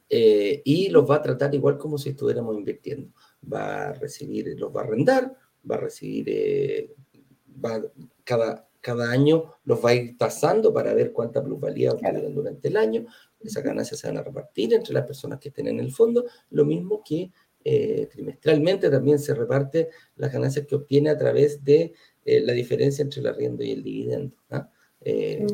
eh, 0.10 0.62
y 0.66 0.90
los 0.90 1.10
va 1.10 1.16
a 1.16 1.22
tratar 1.22 1.54
igual 1.56 1.78
como 1.78 1.98
si 1.98 2.10
estuviéramos 2.10 2.56
invirtiendo. 2.56 3.12
Va 3.52 3.90
a 3.90 3.94
recibir, 3.94 4.60
los 4.60 4.76
va 4.76 4.82
a 4.82 4.84
arrendar, 4.84 5.36
va 5.70 5.76
a 5.76 5.80
recibir, 5.80 6.26
eh, 6.28 6.94
va, 7.64 7.82
cada, 8.24 8.68
cada 8.84 9.10
año 9.10 9.46
los 9.64 9.84
va 9.84 9.92
a 9.92 9.96
ir 9.96 10.18
tasando 10.18 10.74
para 10.74 10.94
ver 10.94 11.14
cuánta 11.14 11.42
plusvalía 11.42 11.94
obtuvieron 11.94 12.36
durante 12.36 12.68
el 12.68 12.76
año. 12.76 13.06
Esas 13.40 13.64
ganancias 13.64 14.02
se 14.02 14.08
van 14.08 14.18
a 14.18 14.24
repartir 14.24 14.74
entre 14.74 14.94
las 14.94 15.06
personas 15.06 15.40
que 15.40 15.48
estén 15.50 15.68
en 15.68 15.80
el 15.80 15.92
fondo, 15.92 16.26
lo 16.50 16.66
mismo 16.66 17.02
que 17.04 17.32
eh, 17.64 18.10
trimestralmente 18.12 18.90
también 18.90 19.20
se 19.20 19.34
reparte 19.34 19.88
las 20.18 20.34
ganancias 20.34 20.68
que 20.68 20.76
obtiene 20.76 21.10
a 21.10 21.18
través 21.18 21.64
de 21.64 21.94
eh, 22.26 22.42
la 22.42 22.52
diferencia 22.52 23.02
entre 23.02 23.22
el 23.22 23.28
arriendo 23.28 23.64
y 23.64 23.72
el 23.72 23.84
dividendo. 23.84 24.36
¿ah? 24.50 24.70
Eh, 25.00 25.48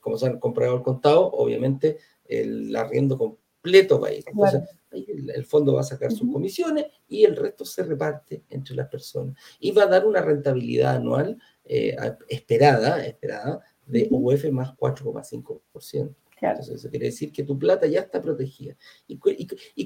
como 0.00 0.16
se 0.16 0.26
han 0.26 0.38
comprado 0.38 0.74
al 0.74 0.82
contado, 0.84 1.28
obviamente 1.32 1.98
el 2.24 2.74
arriendo 2.76 3.18
completo 3.18 3.98
va 3.98 4.08
a 4.08 4.12
ir. 4.12 4.24
Entonces, 4.28 4.62
el, 4.92 5.44
fondo 5.44 5.74
va 5.74 5.80
a 5.80 5.84
sacar 5.84 6.12
sus 6.12 6.30
comisiones 6.32 6.86
y 7.08 7.24
el 7.24 7.34
resto 7.34 7.64
se 7.64 7.82
reparte 7.82 8.44
entre 8.48 8.76
las 8.76 8.88
personas. 8.88 9.36
Y 9.58 9.72
va 9.72 9.84
a 9.84 9.88
dar 9.88 10.06
una 10.06 10.20
rentabilidad 10.20 10.96
anual 10.96 11.36
esperada, 12.28 13.04
esperada 13.06 13.60
de 13.86 14.08
UF 14.10 14.50
más 14.50 14.76
4,5%. 14.76 16.14
Entonces, 16.40 16.76
eso 16.76 16.90
quiere 16.90 17.06
decir 17.06 17.32
que 17.32 17.42
tu 17.42 17.58
plata 17.58 17.86
ya 17.86 18.00
está 18.00 18.20
protegida. 18.20 18.76
¿Y, 19.06 19.18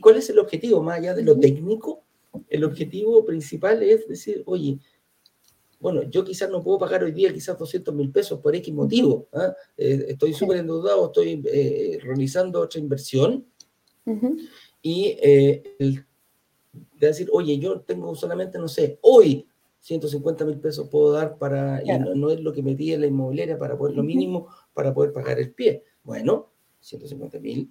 cuál 0.00 0.16
es 0.16 0.30
el 0.30 0.38
objetivo? 0.38 0.82
Más 0.82 0.98
allá 0.98 1.14
de 1.14 1.22
lo 1.22 1.38
técnico, 1.38 2.04
el 2.48 2.64
objetivo 2.64 3.24
principal 3.24 3.82
es 3.82 4.06
decir, 4.06 4.42
oye, 4.46 4.78
bueno, 5.80 6.02
yo 6.04 6.24
quizás 6.24 6.48
no 6.48 6.62
puedo 6.62 6.78
pagar 6.78 7.02
hoy 7.02 7.12
día 7.12 7.32
quizás 7.32 7.58
200 7.58 7.94
mil 7.94 8.10
pesos 8.10 8.40
por 8.40 8.54
X 8.54 8.72
motivo. 8.72 9.28
¿ah? 9.32 9.54
Eh, 9.76 10.06
estoy 10.08 10.32
súper 10.32 10.58
endeudado, 10.58 11.06
estoy 11.06 11.42
eh, 11.44 11.98
realizando 12.02 12.60
otra 12.60 12.80
inversión. 12.80 13.46
Y 14.82 15.16
eh, 15.22 15.62
de 15.78 17.06
decir, 17.06 17.28
oye, 17.32 17.58
yo 17.58 17.80
tengo 17.80 18.14
solamente, 18.14 18.58
no 18.58 18.68
sé, 18.68 18.98
hoy 19.02 19.46
150 19.84 20.46
mil 20.46 20.58
pesos 20.60 20.88
puedo 20.88 21.12
dar 21.12 21.36
para, 21.36 21.82
y 21.84 21.88
no, 22.16 22.30
es 22.30 22.40
lo 22.40 22.54
que 22.54 22.62
me 22.62 22.74
pide 22.74 22.96
la 22.96 23.06
inmobiliaria 23.06 23.58
para 23.58 23.76
poder, 23.76 23.94
lo 23.94 24.02
mínimo 24.02 24.48
para 24.72 24.94
poder 24.94 25.12
pagar 25.12 25.38
el 25.38 25.52
pie. 25.52 25.84
Bueno, 26.02 26.52
150 26.80 27.38
mil, 27.38 27.70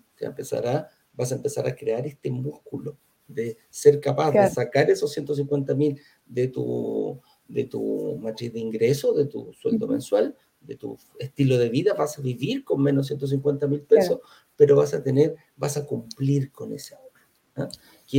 vas 1.14 1.32
a 1.32 1.36
empezar 1.36 1.66
a 1.66 1.76
crear 1.76 2.05
este 2.05 2.30
músculo 2.30 2.99
de 3.28 3.57
ser 3.68 3.99
capaz 3.99 4.30
de 4.30 4.47
sacar 4.47 4.91
esos 4.91 5.11
150 5.11 5.74
mil 5.74 5.99
de 6.24 6.49
tu, 6.49 7.20
de 7.47 7.64
tu 7.64 8.16
matriz 8.22 8.53
de 8.53 8.59
ingreso, 8.59 9.14
de 9.14 9.26
tu 9.26 9.51
sueldo 9.51 9.88
mensual, 9.88 10.38
de 10.61 10.76
tu 10.76 10.95
estilo 11.18 11.57
de 11.57 11.70
vida, 11.70 11.95
vas 11.95 12.20
a 12.20 12.22
vivir 12.22 12.64
con 12.64 12.84
menos 12.84 13.07
150 13.07 13.66
mil 13.66 13.82
pesos, 13.82 14.20
pero 14.55 14.76
vas 14.76 14.93
a 14.93 15.01
tener, 15.01 15.36
vas 15.55 15.78
a 15.78 15.86
cumplir 15.88 16.51
con 16.51 16.74
ese 16.74 16.93
ahorro. 16.93 17.09
¿ah? 17.55 17.70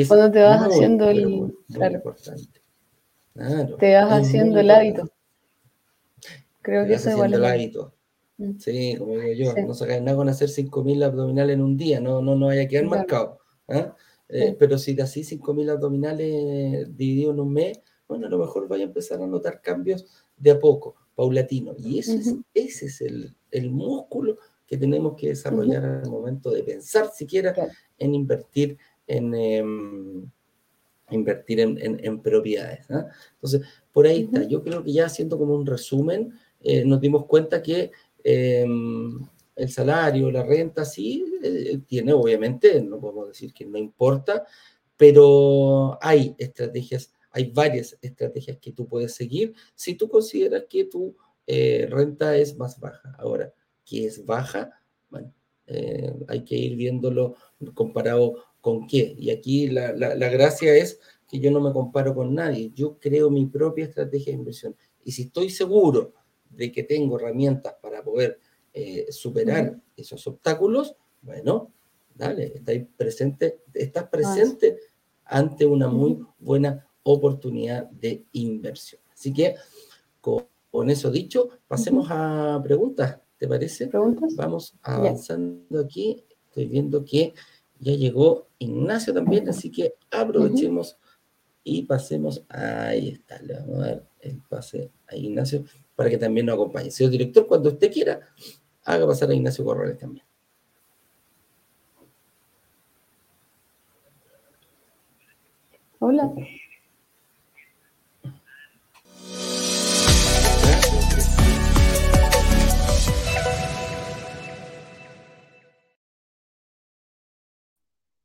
Cuando 0.08 0.32
te 0.32 0.40
vas 0.40 0.62
haciendo 0.62 1.08
el... 1.08 1.20
importante. 1.68 2.63
Te 3.78 3.94
vas 3.94 4.12
haciendo 4.12 4.60
el 4.60 4.70
hábito. 4.70 5.10
Creo 6.62 6.86
que 6.86 6.94
eso 6.94 7.10
es 7.10 7.32
el 7.32 7.44
hábito. 7.44 7.94
Mm. 8.38 8.58
Sí, 8.58 8.96
como 8.98 9.16
digo 9.16 9.54
yo, 9.54 9.66
no 9.66 9.74
sacáis 9.74 10.02
nada 10.02 10.16
con 10.16 10.28
hacer 10.28 10.48
5.000 10.48 11.04
abdominales 11.04 11.54
en 11.54 11.62
un 11.62 11.76
día, 11.76 12.00
no, 12.00 12.20
no, 12.20 12.34
no 12.34 12.46
vaya 12.46 12.62
a 12.62 12.68
quedar 12.68 12.86
marcado. 12.86 13.38
¿ah? 13.68 13.94
Eh, 14.28 14.56
pero 14.58 14.78
si 14.78 14.94
de 14.94 15.02
así 15.02 15.22
5.000 15.22 15.70
abdominales 15.70 16.96
dividido 16.96 17.32
en 17.32 17.40
un 17.40 17.52
mes, 17.52 17.80
bueno, 18.08 18.26
a 18.26 18.30
lo 18.30 18.38
mejor 18.38 18.68
vaya 18.68 18.84
a 18.84 18.88
empezar 18.88 19.22
a 19.22 19.26
notar 19.26 19.60
cambios 19.60 20.06
de 20.36 20.50
a 20.50 20.58
poco, 20.58 20.96
paulatino. 21.14 21.74
Y 21.78 21.98
ese 21.98 22.16
es, 22.16 22.34
ese 22.54 22.86
es 22.86 23.00
el, 23.00 23.36
el, 23.50 23.70
músculo 23.70 24.38
que 24.66 24.76
tenemos 24.76 25.14
que 25.16 25.28
desarrollar 25.28 25.84
al 25.84 26.10
momento 26.10 26.50
de 26.50 26.62
pensar 26.62 27.10
siquiera 27.12 27.54
en 27.98 28.14
invertir 28.14 28.78
en, 29.06 30.32
invertir 31.10 31.60
en, 31.60 31.78
en, 31.80 32.20
propiedades. 32.20 32.90
¿ah? 32.90 33.06
Entonces, 33.34 33.62
por 33.92 34.06
ahí 34.06 34.22
está. 34.22 34.44
Yo 34.44 34.62
creo 34.62 34.82
que 34.82 34.92
ya 34.92 35.06
haciendo 35.06 35.38
como 35.38 35.54
un 35.54 35.66
resumen, 35.66 36.32
eh, 36.60 36.84
nos 36.84 37.00
dimos 37.00 37.26
cuenta 37.26 37.62
que 37.62 37.92
Em, 38.24 39.20
el 39.54 39.68
salario, 39.70 40.30
la 40.30 40.42
renta, 40.42 40.84
sí, 40.84 41.24
eh, 41.42 41.78
tiene 41.86 42.12
obviamente, 42.14 42.80
no 42.82 42.98
podemos 42.98 43.28
decir 43.28 43.52
que 43.52 43.66
no 43.66 43.76
importa, 43.78 44.46
pero 44.96 45.98
hay 46.00 46.34
estrategias, 46.38 47.12
hay 47.30 47.50
varias 47.50 47.96
estrategias 48.00 48.56
que 48.58 48.72
tú 48.72 48.88
puedes 48.88 49.14
seguir 49.14 49.54
si 49.74 49.94
tú 49.94 50.08
consideras 50.08 50.64
que 50.68 50.86
tu 50.86 51.14
eh, 51.46 51.86
renta 51.90 52.36
es 52.36 52.56
más 52.56 52.80
baja. 52.80 53.14
Ahora, 53.18 53.52
que 53.84 54.06
es 54.06 54.24
baja, 54.24 54.70
bueno, 55.10 55.32
hay 56.28 56.44
que 56.44 56.56
ir 56.56 56.76
viéndolo 56.76 57.36
comparado 57.74 58.36
con 58.64 58.86
qué. 58.86 59.14
Y 59.18 59.28
aquí 59.28 59.66
la, 59.66 59.92
la 59.92 60.28
gracia 60.30 60.74
es 60.74 60.98
que 61.28 61.38
yo 61.38 61.50
no 61.50 61.60
me 61.60 61.70
comparo 61.70 62.14
con 62.14 62.34
nadie, 62.34 62.72
yo 62.74 62.98
creo 62.98 63.28
mi 63.28 63.44
propia 63.44 63.84
estrategia 63.84 64.32
de 64.32 64.38
inversión. 64.38 64.74
Y 65.04 65.12
si 65.12 65.24
estoy 65.24 65.50
seguro 65.50 66.14
de 66.48 66.72
que 66.72 66.82
tengo 66.82 67.18
herramientas 67.18 67.74
para 67.82 68.02
poder 68.02 68.38
eh, 68.72 69.04
superar 69.10 69.78
esos 69.94 70.26
obstáculos, 70.26 70.96
bueno, 71.20 71.72
dale, 72.14 72.54
estás 72.54 72.76
presente, 72.96 73.60
estás 73.74 74.04
presente 74.04 74.78
ante 75.26 75.66
una 75.66 75.88
muy 75.88 76.24
buena 76.38 76.88
oportunidad 77.02 77.90
de 77.90 78.24
inversión. 78.32 79.02
Así 79.12 79.30
que, 79.30 79.56
con, 80.22 80.88
eso 80.88 81.10
dicho, 81.10 81.50
pasemos 81.68 82.06
a 82.08 82.58
preguntas, 82.64 83.20
¿te 83.36 83.46
parece? 83.46 83.88
¿Preguntas? 83.88 84.34
Vamos 84.36 84.74
avanzando 84.80 85.80
aquí. 85.80 86.24
Estoy 86.48 86.66
viendo 86.66 87.04
que 87.04 87.34
ya 87.78 87.92
llegó 87.92 88.48
Ignacio 88.58 89.12
también, 89.12 89.48
así 89.48 89.70
que 89.70 89.94
aprovechemos 90.10 90.98
y 91.62 91.82
pasemos. 91.82 92.44
Ahí 92.48 93.08
está, 93.08 93.40
le 93.42 93.54
vamos 93.54 93.76
a 93.76 93.86
dar 93.86 94.08
el 94.20 94.42
pase 94.48 94.90
a 95.08 95.16
Ignacio 95.16 95.64
para 95.96 96.10
que 96.10 96.18
también 96.18 96.46
nos 96.46 96.54
acompañe. 96.54 96.90
Señor 96.90 97.12
director, 97.12 97.46
cuando 97.46 97.70
usted 97.70 97.92
quiera, 97.92 98.20
haga 98.84 99.06
pasar 99.06 99.30
a 99.30 99.34
Ignacio 99.34 99.64
Corrales 99.64 99.98
también. 99.98 100.24
Hola. 105.98 106.34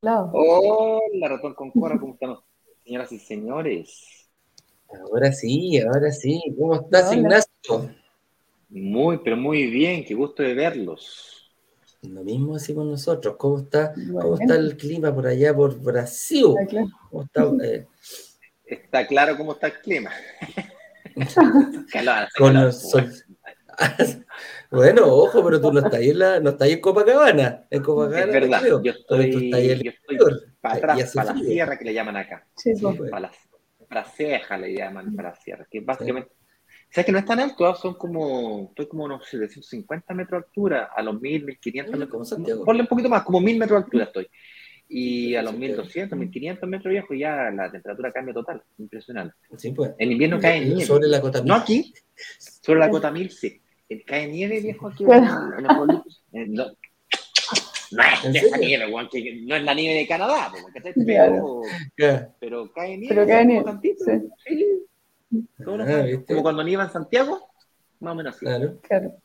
Hola. 0.01 1.27
Ratón 1.27 1.53
con 1.55 1.71
¿cómo 1.71 2.13
estamos? 2.13 2.43
Señoras 2.85 3.11
y 3.11 3.19
señores. 3.19 4.29
Ahora 4.89 5.33
sí, 5.33 5.77
ahora 5.81 6.09
sí. 6.11 6.41
¿Cómo 6.57 6.75
estás, 6.75 7.11
Ignacio? 7.11 7.93
Muy, 8.69 9.17
pero 9.17 9.35
muy 9.35 9.65
bien, 9.67 10.05
qué 10.05 10.13
gusto 10.13 10.41
de 10.41 10.53
verlos. 10.53 11.51
Lo 12.03 12.23
mismo 12.23 12.53
decimos 12.53 12.85
nosotros. 12.85 13.35
¿Cómo 13.37 13.59
está, 13.59 13.93
¿cómo 13.93 14.35
está 14.35 14.55
el 14.55 14.77
clima 14.77 15.13
por 15.13 15.27
allá, 15.27 15.53
por 15.53 15.77
Brasil? 15.77 16.55
Eh? 17.61 17.85
Está, 18.65 19.05
claro 19.05 19.35
cómo 19.35 19.51
está 19.51 19.67
el 19.67 19.81
clima. 19.81 20.11
bueno, 24.71 25.05
ojo, 25.07 25.43
pero 25.43 25.59
tú 25.59 25.71
no 25.71 25.79
estás 25.79 25.95
ahí 25.95 26.09
en, 26.09 26.19
la, 26.19 26.39
no 26.39 26.51
estás 26.51 26.67
ahí 26.67 26.73
en 26.73 26.81
Copacabana. 26.81 27.67
En 27.69 27.81
Copacabana 27.81 28.25
es 28.25 28.33
verdad, 28.33 28.61
yo 28.65 28.91
estoy, 28.91 29.31
yo 29.31 29.91
estoy 29.91 30.17
para 30.61 30.75
atrás, 30.75 31.13
para 31.13 31.33
la 31.33 31.39
sierra 31.39 31.77
que 31.77 31.85
le 31.85 31.93
llaman 31.93 32.17
acá. 32.17 32.47
Sí, 32.55 32.75
sí. 32.75 32.85
Para 33.09 33.19
la 33.21 33.31
para 33.89 34.05
ceja 34.05 34.57
le 34.57 34.73
llaman 34.73 35.15
para 35.15 35.35
cierre, 35.35 35.65
que 35.69 35.81
básicamente, 35.81 36.29
o 36.31 36.91
sea 36.91 37.03
que 37.03 37.11
no 37.11 37.17
es 37.17 37.25
tan 37.25 37.39
alto, 37.39 37.65
¿ah? 37.65 37.75
son 37.75 37.95
como, 37.95 38.67
estoy 38.69 38.87
como 38.87 39.05
unos 39.05 39.25
750 39.27 40.13
metros 40.13 40.41
de 40.41 40.47
altura, 40.47 40.89
a 40.95 41.01
los 41.01 41.19
1000, 41.19 41.45
1500 41.45 41.99
metros, 41.99 42.35
ponle 42.63 42.81
un 42.81 42.87
poquito 42.87 43.09
más, 43.09 43.23
como 43.23 43.41
1000 43.41 43.57
metros 43.57 43.79
de 43.79 43.85
altura 43.85 44.03
estoy. 44.05 44.27
y 44.87 45.33
a 45.35 45.41
los 45.41 45.57
1200, 45.57 46.17
1500 46.17 46.69
metros 46.69 46.91
viejos 46.91 47.17
ya 47.17 47.49
la 47.49 47.71
temperatura 47.71 48.11
cambia 48.11 48.33
total. 48.33 48.63
Impresionante. 48.77 49.35
Sí, 49.57 49.71
pues. 49.71 49.91
En 49.97 50.11
invierno 50.11 50.39
cae 50.39 50.61
nieve. 50.61 50.85
Sobre 50.85 51.07
la 51.07 51.19
cota 51.19 51.41
No 51.43 51.55
aquí, 51.55 51.93
sobre 52.37 52.79
la 52.79 52.89
cota 52.89 53.11
1000 53.11 53.31
sí. 53.31 53.61
Cae 54.05 54.27
nieve 54.27 54.59
viejo 54.59 54.87
aquí 54.87 55.03
en, 55.03 55.11
el 56.33 56.53
no, 56.53 56.65
no 57.91 58.03
es 58.03 58.35
esa 58.35 58.57
nieve, 58.57 58.85
que 59.11 59.41
no 59.45 59.55
es 59.55 59.63
la 59.63 59.73
nieve 59.73 59.99
de 59.99 60.07
Canadá, 60.07 60.51
pero, 61.15 61.61
pero 62.39 62.71
cae 62.71 62.97
nieve. 62.97 63.15
Pero 63.15 63.27
cae 63.27 63.45
nieve. 63.45 63.79
Sí. 64.45 64.85
Ah, 65.65 66.05
como 66.27 66.41
cuando 66.41 66.63
nieva 66.63 66.83
en 66.83 66.91
Santiago, 66.91 67.49
más 67.99 68.13
o 68.13 68.15
menos 68.15 68.35
así. 68.35 68.45
Claro. 68.45 68.79
claro. 68.81 69.15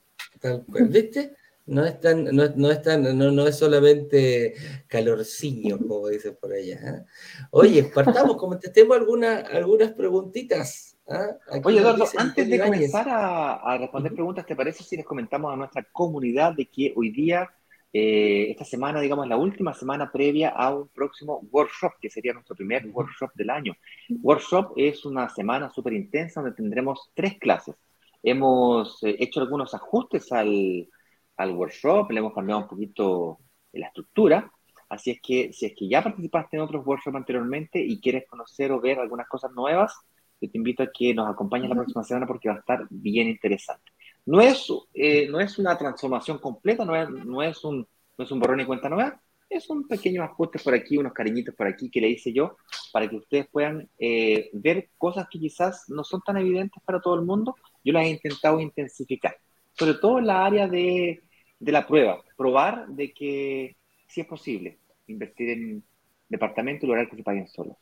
Tal 0.40 0.64
cual. 0.64 0.88
¿Viste? 0.88 1.34
No 1.66 1.84
es, 1.84 1.98
tan, 1.98 2.24
no, 2.24 2.46
no, 2.56 2.70
es 2.70 2.82
tan, 2.82 3.16
no, 3.16 3.30
no, 3.30 3.46
es 3.46 3.56
solamente 3.56 4.54
calorcillo, 4.86 5.78
como 5.78 6.08
dicen 6.08 6.36
por 6.38 6.52
allá. 6.52 6.74
¿eh? 6.76 7.04
Oye, 7.52 7.84
partamos, 7.84 8.36
contestemos 8.36 8.98
algunas, 8.98 9.44
algunas 9.44 9.92
preguntitas. 9.92 10.93
¿Eh? 11.08 11.60
Oye, 11.64 11.78
Eduardo, 11.80 12.04
antes 12.16 12.48
de 12.48 12.60
comenzar 12.60 13.08
a, 13.08 13.54
a 13.54 13.78
responder 13.78 14.12
preguntas, 14.12 14.46
¿te 14.46 14.56
parece 14.56 14.84
si 14.84 14.96
les 14.96 15.04
comentamos 15.04 15.52
a 15.52 15.56
nuestra 15.56 15.82
comunidad 15.92 16.54
de 16.54 16.66
que 16.66 16.92
hoy 16.96 17.10
día, 17.10 17.50
eh, 17.92 18.48
esta 18.50 18.64
semana, 18.64 19.00
digamos, 19.00 19.26
la 19.28 19.36
última 19.36 19.74
semana 19.74 20.10
previa 20.10 20.50
a 20.50 20.74
un 20.74 20.88
próximo 20.88 21.46
workshop, 21.50 21.92
que 22.00 22.10
sería 22.10 22.32
nuestro 22.32 22.56
primer 22.56 22.86
workshop 22.86 23.30
del 23.34 23.50
año? 23.50 23.74
Workshop 24.22 24.74
es 24.76 25.04
una 25.04 25.28
semana 25.28 25.70
súper 25.70 25.92
intensa 25.92 26.40
donde 26.40 26.56
tendremos 26.56 27.10
tres 27.14 27.38
clases. 27.38 27.74
Hemos 28.22 29.02
eh, 29.02 29.16
hecho 29.18 29.40
algunos 29.40 29.74
ajustes 29.74 30.32
al 30.32 30.88
al 31.36 31.52
workshop, 31.52 32.10
le 32.10 32.20
hemos 32.20 32.34
cambiado 32.34 32.62
un 32.62 32.68
poquito 32.68 33.38
la 33.72 33.86
estructura. 33.86 34.50
Así 34.88 35.10
es 35.10 35.20
que 35.20 35.52
si 35.52 35.66
es 35.66 35.74
que 35.74 35.88
ya 35.88 36.02
participaste 36.02 36.56
en 36.56 36.62
otros 36.62 36.86
workshops 36.86 37.16
anteriormente 37.16 37.80
y 37.80 38.00
quieres 38.00 38.26
conocer 38.28 38.70
o 38.72 38.80
ver 38.80 38.98
algunas 38.98 39.28
cosas 39.28 39.50
nuevas, 39.52 39.94
yo 40.40 40.50
te 40.50 40.58
invito 40.58 40.82
a 40.82 40.90
que 40.92 41.14
nos 41.14 41.28
acompañes 41.28 41.68
la 41.68 41.76
próxima 41.76 42.04
semana 42.04 42.26
porque 42.26 42.48
va 42.48 42.56
a 42.56 42.58
estar 42.58 42.86
bien 42.90 43.28
interesante. 43.28 43.92
No 44.26 44.40
es, 44.40 44.66
eh, 44.94 45.28
no 45.28 45.40
es 45.40 45.58
una 45.58 45.76
transformación 45.76 46.38
completa, 46.38 46.84
no 46.84 46.96
es, 46.96 47.08
no, 47.10 47.42
es 47.42 47.62
un, 47.64 47.86
no 48.18 48.24
es 48.24 48.30
un 48.30 48.40
borrón 48.40 48.60
y 48.60 48.64
cuenta 48.64 48.88
nueva, 48.88 49.20
es 49.48 49.68
un 49.70 49.86
pequeño 49.86 50.22
ajuste 50.22 50.58
por 50.58 50.74
aquí, 50.74 50.96
unos 50.96 51.12
cariñitos 51.12 51.54
por 51.54 51.66
aquí 51.66 51.90
que 51.90 52.00
le 52.00 52.08
hice 52.08 52.32
yo 52.32 52.56
para 52.92 53.08
que 53.08 53.16
ustedes 53.16 53.46
puedan 53.48 53.88
eh, 53.98 54.50
ver 54.54 54.90
cosas 54.96 55.28
que 55.30 55.38
quizás 55.38 55.84
no 55.88 56.02
son 56.04 56.22
tan 56.22 56.38
evidentes 56.38 56.82
para 56.84 57.00
todo 57.00 57.14
el 57.16 57.22
mundo. 57.22 57.54
Yo 57.84 57.92
las 57.92 58.04
he 58.06 58.10
intentado 58.10 58.60
intensificar 58.60 59.36
sobre 59.74 59.94
todo 59.94 60.18
en 60.18 60.26
la 60.26 60.44
área 60.44 60.68
de, 60.68 61.22
de 61.58 61.72
la 61.72 61.86
prueba, 61.86 62.22
probar 62.36 62.86
de 62.88 63.12
que 63.12 63.76
sí 64.06 64.20
es 64.20 64.26
posible 64.26 64.78
invertir 65.06 65.50
en 65.50 65.84
departamentos 66.28 66.84
y 66.84 66.86
lograr 66.86 67.08
que 67.08 67.16
se 67.16 67.22
paguen 67.22 67.48
solos. 67.48 67.76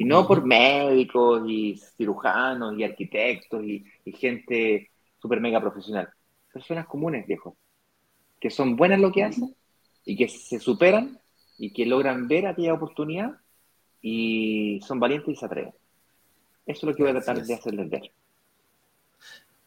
Y 0.00 0.06
no 0.06 0.26
por 0.26 0.46
médicos 0.46 1.42
y 1.46 1.76
cirujanos 1.76 2.74
y 2.78 2.84
arquitectos 2.84 3.62
y, 3.62 3.84
gente 4.14 4.90
súper 5.20 5.42
mega 5.42 5.60
profesional. 5.60 6.08
Personas 6.50 6.86
comunes, 6.86 7.26
viejo, 7.26 7.58
que 8.40 8.48
son 8.48 8.76
buenas 8.76 8.96
en 8.96 9.02
lo 9.02 9.12
que 9.12 9.24
hacen 9.24 9.54
y 10.06 10.16
que 10.16 10.26
se 10.28 10.58
superan 10.58 11.20
y 11.58 11.74
que 11.74 11.84
logran 11.84 12.28
ver 12.28 12.46
aquella 12.46 12.72
oportunidad 12.72 13.32
y 14.00 14.80
son 14.86 15.00
valientes 15.00 15.34
y 15.34 15.36
se 15.36 15.44
atreven. 15.44 15.74
Eso 16.64 16.78
es 16.78 16.84
lo 16.84 16.94
que 16.94 17.02
voy 17.02 17.10
a 17.10 17.22
tratar 17.22 17.44
de 17.44 17.52
hacerles 17.52 17.90
ver. 17.90 18.10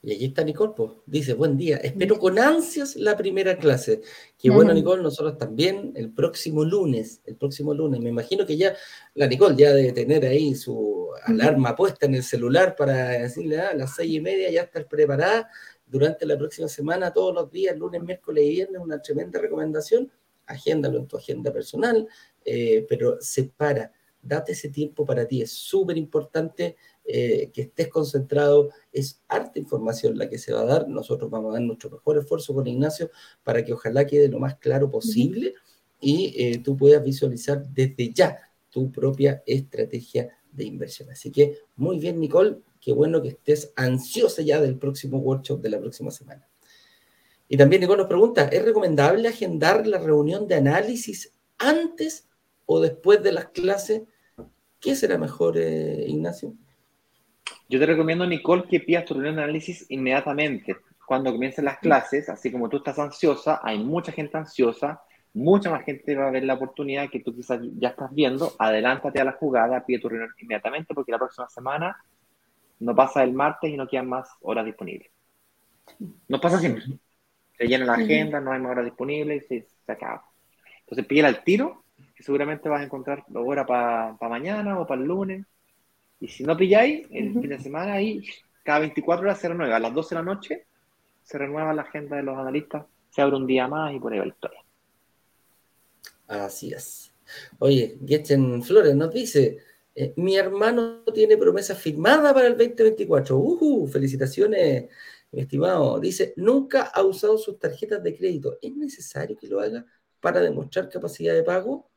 Y 0.06 0.14
aquí 0.14 0.26
está 0.26 0.44
Nicole, 0.44 0.74
pues, 0.76 0.92
dice, 1.06 1.34
buen 1.34 1.56
día, 1.56 1.78
espero 1.78 2.20
con 2.20 2.38
ansias 2.38 2.98
la 2.98 3.16
primera 3.16 3.58
clase. 3.58 4.02
Que 4.38 4.50
bueno, 4.50 4.74
Nicole, 4.74 5.02
nosotros 5.02 5.38
también 5.38 5.94
el 5.96 6.12
próximo 6.12 6.66
lunes, 6.66 7.22
el 7.24 7.38
próximo 7.38 7.74
lunes, 7.74 8.02
me 8.02 8.10
imagino 8.10 8.46
que 8.46 8.58
ya 8.58 8.76
la 9.14 9.28
Nicole 9.28 9.56
ya 9.56 9.74
debe 9.74 9.94
tener 9.94 10.26
ahí 10.26 10.56
su 10.56 11.08
alarma 11.24 11.74
puesta 11.74 12.06
en 12.06 12.16
el 12.16 12.24
celular 12.24 12.76
para 12.76 13.12
decirle 13.12 13.62
ah, 13.62 13.70
a 13.70 13.76
las 13.76 13.96
seis 13.96 14.14
y 14.14 14.20
media 14.20 14.52
ya 14.52 14.64
estar 14.64 14.90
preparada 14.90 15.50
durante 15.86 16.26
la 16.26 16.38
próxima 16.38 16.68
semana, 16.68 17.14
todos 17.14 17.34
los 17.34 17.50
días, 17.50 17.78
lunes, 17.78 18.04
miércoles 18.04 18.44
y 18.44 18.50
viernes, 18.50 18.82
una 18.82 19.02
tremenda 19.02 19.40
recomendación. 19.40 20.12
Agéndalo 20.46 21.00
en 21.00 21.08
tu 21.08 21.16
agenda 21.16 21.54
personal, 21.54 22.06
eh, 22.44 22.86
pero 22.90 23.22
separa, 23.22 23.90
date 24.22 24.52
ese 24.52 24.68
tiempo 24.68 25.06
para 25.06 25.26
ti, 25.26 25.42
es 25.42 25.54
súper 25.54 25.98
importante 25.98 26.76
eh, 27.06 27.52
que 27.54 27.64
estés 27.64 27.90
concentrado, 27.90 28.70
es 28.92 29.22
harta 29.28 29.60
información 29.60 30.18
la 30.18 30.30
que 30.30 30.38
se 30.38 30.54
va 30.54 30.62
a 30.62 30.66
dar. 30.66 30.88
Nosotros 30.88 31.30
vamos 31.30 31.50
a 31.52 31.54
dar 31.54 31.62
nuestro 31.62 31.90
mejor 31.90 32.18
esfuerzo 32.18 32.54
con 32.54 32.66
Ignacio 32.66 33.12
para 33.44 33.64
que 33.64 33.74
ojalá 33.74 34.08
quede 34.08 34.30
lo 34.30 34.40
más 34.40 34.56
claro 34.56 34.90
posible 34.90 35.54
y 36.00 36.34
eh, 36.38 36.62
tú 36.64 36.78
puedas 36.78 37.04
visualizar 37.04 37.68
desde 37.68 38.14
ya 38.14 38.38
tu 38.70 38.92
propia 38.92 39.44
estrategia 39.46 40.30
de 40.52 40.66
inversión. 40.66 41.10
Así 41.10 41.32
que 41.32 41.58
muy 41.76 42.00
bien, 42.00 42.20
Nicole, 42.20 42.58
qué 42.80 42.94
bueno 42.94 43.22
que 43.22 43.30
estés 43.30 43.72
ansiosa 43.76 44.42
ya 44.42 44.62
del 44.62 44.78
próximo 44.78 45.18
workshop 45.20 45.62
de 45.62 45.70
la 45.70 45.80
próxima 45.80 46.12
semana. 46.12 46.48
Y 47.48 47.58
también 47.58 47.82
Nicole 47.82 48.00
nos 48.00 48.08
pregunta, 48.08 48.48
¿es 48.48 48.64
recomendable 48.64 49.28
agendar 49.28 49.86
la 49.88 50.00
reunión 50.00 50.48
de 50.48 50.56
análisis 50.56 51.34
antes 51.58 52.28
o 52.66 52.80
después 52.80 53.22
de 53.22 53.32
las 53.32 53.48
clases? 53.50 54.04
¿Qué 54.80 54.96
será 54.96 55.18
mejor, 55.18 55.58
eh, 55.58 56.06
Ignacio? 56.08 56.56
Yo 57.70 57.80
te 57.80 57.86
recomiendo, 57.86 58.26
Nicole, 58.26 58.64
que 58.70 58.80
pidas 58.80 59.06
tu 59.06 59.14
reunión 59.14 59.36
de 59.36 59.44
análisis 59.44 59.86
inmediatamente. 59.90 60.78
Cuando 61.06 61.32
comiencen 61.32 61.66
las 61.66 61.80
clases, 61.80 62.30
así 62.30 62.52
como 62.52 62.70
tú 62.70 62.78
estás 62.78 63.00
ansiosa, 63.00 63.60
hay 63.64 63.78
mucha 63.78 64.12
gente 64.12 64.38
ansiosa, 64.38 65.02
mucha 65.34 65.70
más 65.70 65.84
gente 65.84 66.16
va 66.16 66.28
a 66.28 66.32
ver 66.32 66.44
la 66.44 66.54
oportunidad 66.54 67.10
que 67.10 67.20
tú 67.20 67.36
quizás 67.36 67.60
ya 67.78 67.90
estás 67.90 68.14
viendo. 68.14 68.54
Adelántate 68.60 69.20
a 69.20 69.26
la 69.26 69.34
jugada, 69.34 69.86
pide 69.86 70.00
tu 70.00 70.10
reunión 70.10 70.32
inmediatamente, 70.40 70.94
porque 70.94 71.12
la 71.12 71.18
próxima 71.18 71.50
semana 71.50 71.98
no 72.80 72.96
pasa 72.96 73.24
el 73.24 73.34
martes 73.34 73.70
y 73.70 73.78
no 73.78 73.88
quedan 73.88 74.08
más 74.08 74.30
horas 74.42 74.66
disponibles. 74.66 75.10
No 76.28 76.40
pasa 76.40 76.60
siempre. 76.60 76.84
Se 77.58 77.68
llena 77.68 77.86
la 77.86 77.94
agenda, 77.94 78.40
no 78.40 78.52
hay 78.52 78.60
más 78.60 78.72
horas 78.72 78.86
disponibles 78.86 79.50
y 79.52 79.62
se, 79.62 79.92
acaba. 79.92 80.24
Entonces 80.82 81.06
pídela 81.06 81.30
al 81.30 81.44
tiro, 81.44 81.84
que 82.16 82.24
seguramente 82.24 82.70
vas 82.70 82.82
a 82.82 82.86
encontrar 82.86 83.24
hora 83.34 83.66
para 83.66 84.30
mañana 84.30 84.80
o 84.80 84.88
para 84.88 85.02
el 85.02 85.08
lunes 85.08 85.46
y 86.24 86.30
si 86.30 86.46
no 86.46 86.56
pilláis, 86.56 87.06
el 87.12 87.34
fin 87.34 87.50
de 87.50 87.60
semana 87.60 87.96
ahí, 87.96 88.24
cada 88.64 88.80
24 88.80 89.26
horas 89.26 89.40
se 89.40 89.50
renueva. 89.50 89.76
A 89.76 89.80
las 89.80 89.94
12 89.94 90.16
de 90.16 90.22
la 90.22 90.26
noche 90.26 90.66
se 91.22 91.38
renueva 91.38 91.74
la 91.74 91.82
agenda 91.82 92.16
de 92.16 92.24
los 92.24 92.38
analistas, 92.38 92.86
se 93.10 93.22
abre 93.22 93.36
un 93.36 93.46
día 93.46 93.68
más 93.68 93.94
y 93.94 94.00
por 94.00 94.14
ahí 94.14 94.20
va 94.20 94.26
la 94.26 94.32
historia. 94.32 94.60
Así 96.30 96.72
es. 96.72 97.14
Oye, 97.60 97.98
Getchen 98.06 98.64
Flores 98.64 98.96
nos 98.96 99.14
dice, 99.14 99.58
eh, 99.94 100.14
mi 100.16 100.38
hermano 100.38 101.04
tiene 101.14 101.36
promesa 101.36 101.76
firmada 101.76 102.34
para 102.34 102.48
el 102.48 102.56
2024. 102.56 103.38
Uh, 103.38 103.86
felicitaciones, 103.88 104.86
mi 105.30 105.42
estimado. 105.42 106.00
Dice, 106.00 106.34
nunca 106.38 106.84
ha 106.84 107.04
usado 107.04 107.38
sus 107.38 107.60
tarjetas 107.60 108.02
de 108.02 108.16
crédito. 108.16 108.58
¿Es 108.62 108.74
necesario 108.74 109.36
que 109.36 109.48
lo 109.48 109.60
haga 109.60 109.86
para 110.22 110.40
demostrar 110.40 110.88
capacidad 110.88 111.34
de 111.34 111.44
pago? 111.44 111.90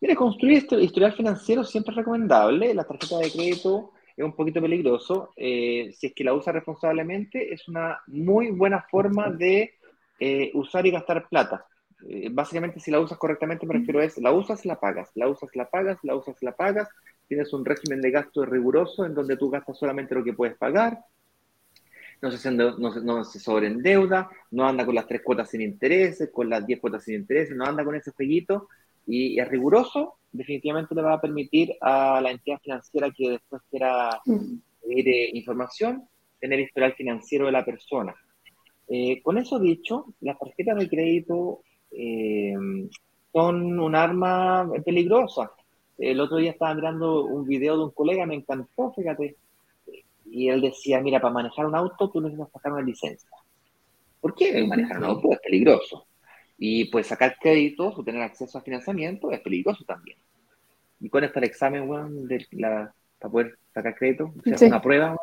Mira, 0.00 0.14
construir 0.14 0.58
este 0.58 0.80
historial 0.80 1.12
financiero 1.12 1.64
siempre 1.64 1.92
es 1.92 1.96
recomendable. 1.96 2.74
La 2.74 2.84
tarjeta 2.84 3.18
de 3.18 3.30
crédito 3.30 3.92
es 4.16 4.24
un 4.24 4.34
poquito 4.34 4.60
peligroso. 4.60 5.32
Eh, 5.36 5.92
si 5.96 6.08
es 6.08 6.14
que 6.14 6.24
la 6.24 6.34
usa 6.34 6.52
responsablemente, 6.52 7.52
es 7.52 7.68
una 7.68 8.00
muy 8.06 8.50
buena 8.50 8.82
forma 8.90 9.30
de 9.30 9.74
eh, 10.18 10.50
usar 10.54 10.86
y 10.86 10.90
gastar 10.90 11.28
plata. 11.28 11.66
Eh, 12.08 12.28
básicamente, 12.30 12.80
si 12.80 12.90
la 12.90 13.00
usas 13.00 13.18
correctamente, 13.18 13.66
me 13.66 13.74
refiero 13.74 14.00
es, 14.00 14.18
la 14.18 14.32
usas, 14.32 14.64
la 14.64 14.78
pagas, 14.78 15.10
la 15.14 15.28
usas, 15.28 15.54
la 15.54 15.68
pagas, 15.68 15.98
la 16.02 16.14
usas, 16.16 16.36
la 16.42 16.52
pagas. 16.52 16.88
Tienes 17.26 17.52
un 17.52 17.64
régimen 17.64 18.00
de 18.00 18.10
gasto 18.10 18.44
riguroso 18.44 19.04
en 19.04 19.14
donde 19.14 19.36
tú 19.36 19.50
gastas 19.50 19.78
solamente 19.78 20.14
lo 20.14 20.24
que 20.24 20.32
puedes 20.32 20.56
pagar. 20.56 20.98
No 22.20 22.32
se, 22.32 22.50
no, 22.50 22.76
no 22.76 23.24
se 23.24 23.38
sobreendeuda, 23.38 24.28
no 24.50 24.66
anda 24.66 24.84
con 24.84 24.96
las 24.96 25.06
tres 25.06 25.22
cuotas 25.22 25.50
sin 25.50 25.60
intereses, 25.60 26.30
con 26.32 26.48
las 26.48 26.66
diez 26.66 26.80
cuotas 26.80 27.04
sin 27.04 27.14
intereses, 27.14 27.56
no 27.56 27.64
anda 27.64 27.84
con 27.84 27.94
ese 27.94 28.10
jueguito 28.10 28.68
y 29.08 29.40
es 29.40 29.48
riguroso, 29.48 30.18
definitivamente 30.30 30.94
le 30.94 31.00
va 31.00 31.14
a 31.14 31.20
permitir 31.20 31.74
a 31.80 32.20
la 32.20 32.30
entidad 32.30 32.60
financiera 32.62 33.10
que 33.10 33.30
después 33.30 33.62
quiera 33.70 34.20
pedir 34.82 35.08
eh, 35.08 35.30
información, 35.32 36.06
tener 36.38 36.60
historial 36.60 36.92
financiero 36.92 37.46
de 37.46 37.52
la 37.52 37.64
persona. 37.64 38.14
Eh, 38.86 39.22
con 39.22 39.38
eso 39.38 39.58
dicho, 39.58 40.14
las 40.20 40.38
tarjetas 40.38 40.76
de 40.78 40.88
crédito 40.90 41.62
eh, 41.90 42.54
son 43.32 43.80
un 43.80 43.94
arma 43.94 44.70
peligrosa. 44.84 45.52
El 45.96 46.20
otro 46.20 46.36
día 46.36 46.50
estaba 46.50 46.74
mirando 46.74 47.24
un 47.24 47.46
video 47.46 47.78
de 47.78 47.84
un 47.84 47.90
colega, 47.92 48.26
me 48.26 48.34
encantó, 48.34 48.92
fíjate, 48.92 49.36
y 50.26 50.48
él 50.50 50.60
decía, 50.60 51.00
mira, 51.00 51.18
para 51.18 51.32
manejar 51.32 51.64
un 51.64 51.74
auto 51.74 52.10
tú 52.10 52.20
necesitas 52.20 52.52
sacar 52.52 52.72
una 52.72 52.82
licencia. 52.82 53.30
¿Por 54.20 54.34
qué 54.34 54.66
manejar 54.66 54.98
un 54.98 55.04
auto 55.04 55.32
es 55.32 55.38
peligroso? 55.40 56.07
Y 56.58 56.86
pues 56.86 57.06
sacar 57.06 57.36
créditos 57.40 57.96
o 57.96 58.04
tener 58.04 58.22
acceso 58.22 58.58
a 58.58 58.62
financiamiento 58.62 59.30
es 59.30 59.40
peligroso 59.40 59.84
también. 59.84 60.18
Y 61.00 61.08
con 61.08 61.22
esto 61.22 61.38
el 61.38 61.44
examen, 61.44 61.88
de 62.26 62.46
la, 62.52 62.92
para 63.18 63.32
poder 63.32 63.58
sacar 63.72 63.94
crédito, 63.94 64.34
se 64.44 64.54
hace 64.54 64.66
una 64.66 64.82
prueba, 64.82 65.16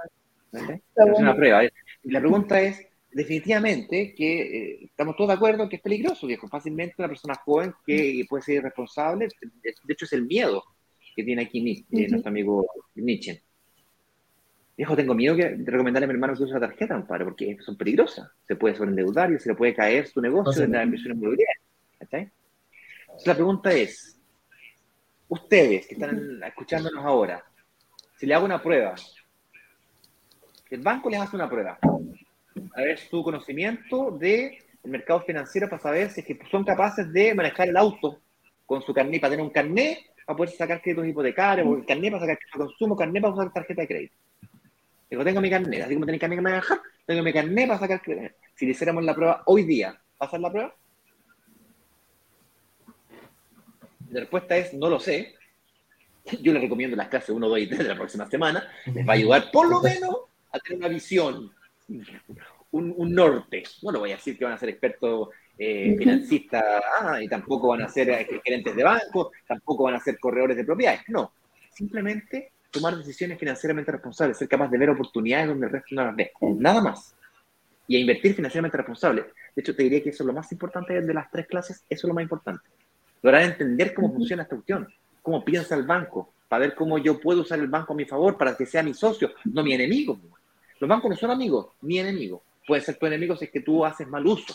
¿vale? 0.51 0.81
Hace 0.95 1.21
una 1.21 1.36
prueba. 1.36 1.65
Y 1.65 2.11
la 2.11 2.21
pregunta 2.21 2.61
es, 2.61 2.88
definitivamente 3.11 4.13
que 4.13 4.41
eh, 4.41 4.79
estamos 4.83 5.15
todos 5.15 5.29
de 5.29 5.33
acuerdo 5.36 5.63
en 5.63 5.69
que 5.69 5.77
es 5.77 5.81
peligroso, 5.81 6.27
viejo. 6.27 6.47
Fácilmente 6.49 6.95
una 6.97 7.07
persona 7.07 7.36
joven 7.36 7.73
que 7.86 8.25
puede 8.29 8.43
ser 8.43 8.55
irresponsable, 8.55 9.29
de 9.63 9.93
hecho 9.93 10.05
es 10.05 10.13
el 10.13 10.25
miedo 10.25 10.63
que 11.15 11.23
tiene 11.23 11.43
aquí 11.43 11.86
nuestro 11.89 12.29
amigo 12.29 12.67
Nietzsche. 12.95 13.41
Viejo, 14.78 14.95
tengo 14.95 15.13
miedo 15.13 15.36
de 15.36 15.63
recomendarle 15.65 16.03
a 16.03 16.07
mi 16.07 16.13
hermano 16.15 16.36
que 16.36 16.43
use 16.43 16.53
la 16.53 16.59
tarjeta, 16.59 17.01
porque 17.07 17.57
son 17.61 17.78
peligrosas. 17.78 18.30
Se 18.45 18.57
puede 18.57 18.76
sobreendeudar 18.76 19.32
y 19.32 19.39
se 19.39 19.49
le 19.49 19.55
puede 19.55 19.73
caer 19.73 20.07
su 20.07 20.19
negocio 20.19 20.63
en 20.63 20.71
la 20.73 20.84
inversión 20.84 21.17
inmobiliaria. 21.17 21.55
Entonces, 21.99 22.32
la 23.26 23.34
pregunta 23.34 23.71
es, 23.71 24.19
ustedes 25.30 25.88
que 25.88 25.93
están 25.93 26.43
escuchándonos 26.43 27.05
ahora, 27.05 27.41
si 28.17 28.26
le 28.26 28.34
hago 28.34 28.43
una 28.43 28.61
prueba, 28.61 28.95
el 30.69 30.82
banco 30.82 31.09
les 31.09 31.21
hace 31.21 31.38
una 31.38 31.49
prueba, 31.49 31.80
a 31.82 32.82
ver 32.82 32.97
su 32.97 33.23
conocimiento 33.23 34.11
del 34.11 34.57
mercado 34.84 35.21
financiero 35.21 35.69
para 35.69 35.82
saber 35.82 36.09
si 36.09 36.19
es 36.19 36.28
que 36.28 36.38
son 36.51 36.65
capaces 36.65 37.11
de 37.13 37.34
manejar 37.34 37.69
el 37.69 37.78
auto 37.78 38.19
con 38.65 38.82
su 38.82 38.93
carnet, 38.93 39.21
para 39.21 39.32
tener 39.32 39.45
un 39.45 39.51
carnet, 39.51 39.99
para 40.26 40.36
poder 40.36 40.53
sacar 40.53 40.82
créditos 40.82 41.07
hipotecarios, 41.07 41.65
o 41.65 41.78
el 41.78 41.86
carnet 41.86 42.11
para 42.11 42.26
sacar 42.26 42.39
consumo, 42.51 42.97
carnet 42.97 43.21
para 43.21 43.34
usar 43.34 43.53
tarjeta 43.53 43.82
de 43.84 43.88
crédito. 43.88 44.15
Digo, 45.16 45.24
tengo 45.24 45.39
mi 45.39 45.49
carnet, 45.49 45.82
así 45.82 45.93
como 45.93 46.05
tenéis 46.05 46.20
carnet 46.20 46.39
que 46.39 46.41
manejar, 46.41 46.82
tengo 47.05 47.24
mi 47.24 47.32
carnet 47.32 47.68
para 47.70 47.80
sacar 47.80 48.01
crédito. 48.01 48.36
Si 48.53 48.66
le 48.66 48.72
hiciéramos 48.72 49.01
la 49.05 49.16
prueba 49.16 49.43
hoy 49.45 49.63
día, 49.63 49.91
¿va 49.91 49.97
a 50.20 50.26
hacer 50.26 50.41
la 50.41 50.51
prueba? 50.51 50.76
La 54.09 54.20
respuesta 54.20 54.57
es, 54.57 54.74
no 54.74 54.89
lo 54.89 54.99
sé. 54.99 55.36
Yo 56.41 56.51
les 56.51 56.61
recomiendo 56.61 56.97
las 56.97 57.07
clases 57.07 57.30
1, 57.30 57.47
2 57.47 57.59
y 57.59 57.68
3 57.68 57.80
de 57.80 57.88
la 57.88 57.95
próxima 57.95 58.30
semana. 58.30 58.70
Les 58.93 59.07
va 59.07 59.13
a 59.13 59.16
ayudar 59.16 59.51
por 59.51 59.70
lo 59.70 59.80
menos 59.80 60.18
a 60.51 60.59
tener 60.59 60.80
una 60.80 60.89
visión 60.89 61.49
un, 62.72 63.16
norte. 63.16 63.63
No 63.84 63.91
lo 63.91 63.99
voy 63.99 64.11
a 64.11 64.16
decir 64.18 64.38
que 64.38 64.43
van 64.43 64.55
a 64.55 64.57
ser 64.57 64.68
expertos 64.68 65.30
eh, 65.57 65.95
financistas 65.97 66.61
ah, 66.99 67.22
y 67.22 67.30
tampoco 67.30 67.70
van 67.70 67.84
a 67.84 67.88
ser 67.88 68.09
eh, 68.09 68.28
gerentes 68.43 68.76
de 68.76 68.84
banco, 68.84 69.32
tampoco 69.47 69.86
van 69.86 69.95
a 69.95 70.01
ser 70.01 70.20
corredores 70.20 70.57
de 70.57 70.66
propiedades. 70.66 71.03
No, 71.07 71.32
simplemente 71.72 72.51
tomar 72.76 72.97
decisiones 72.97 73.39
financieramente 73.39 73.91
responsables, 73.91 74.38
ser 74.38 74.47
capaz 74.47 74.69
de 74.69 74.78
ver 74.78 74.89
oportunidades 74.89 75.47
donde 75.47 75.67
el 75.67 75.71
resto 75.71 75.95
no 75.95 76.05
las 76.05 76.15
ve. 76.15 76.32
Nada 76.41 76.82
más. 76.82 77.15
Y 77.88 77.95
a 77.95 77.99
invertir 77.99 78.36
financieramente 78.36 78.78
responsable. 78.78 79.26
De 79.55 79.61
hecho, 79.61 79.76
te 79.76 79.84
diría 79.84 80.03
que 80.03 80.09
eso 80.09 80.23
es 80.23 80.28
lo 80.28 80.34
más 80.34 80.51
importante 80.51 81.01
de 81.01 81.13
las 81.13 81.32
tres 81.32 81.47
clases, 81.47 81.84
eso 81.89 82.07
es 82.07 82.09
lo 82.09 82.13
más 82.13 82.23
importante. 82.23 82.63
Lograr 83.21 83.43
entender 83.43 83.93
cómo 83.93 84.11
funciona 84.11 84.43
esta 84.43 84.55
cuestión, 84.55 84.88
cómo 85.21 85.43
piensa 85.43 85.76
el 85.76 85.84
banco, 85.84 86.34
para 86.47 86.67
ver 86.67 86.76
cómo 86.76 86.97
yo 86.97 87.19
puedo 87.19 87.41
usar 87.41 87.59
el 87.59 87.67
banco 87.67 87.93
a 87.93 87.95
mi 87.95 88.05
favor 88.05 88.38
para 88.38 88.55
que 88.55 88.65
sea 88.65 88.84
mi 88.84 88.93
socio, 88.93 89.32
no 89.45 89.63
mi 89.63 89.73
enemigo. 89.73 90.19
Los 90.80 90.89
bancos 90.89 91.09
no 91.09 91.15
son 91.15 91.32
amigos, 91.32 91.69
ni 91.82 91.99
enemigos. 91.99 92.41
Puede 92.67 92.82
ser 92.82 92.97
tu 92.97 93.05
enemigo 93.05 93.36
si 93.36 93.45
es 93.45 93.51
que 93.51 93.61
tú 93.61 93.86
haces 93.86 94.07
mal 94.07 94.26
uso 94.26 94.53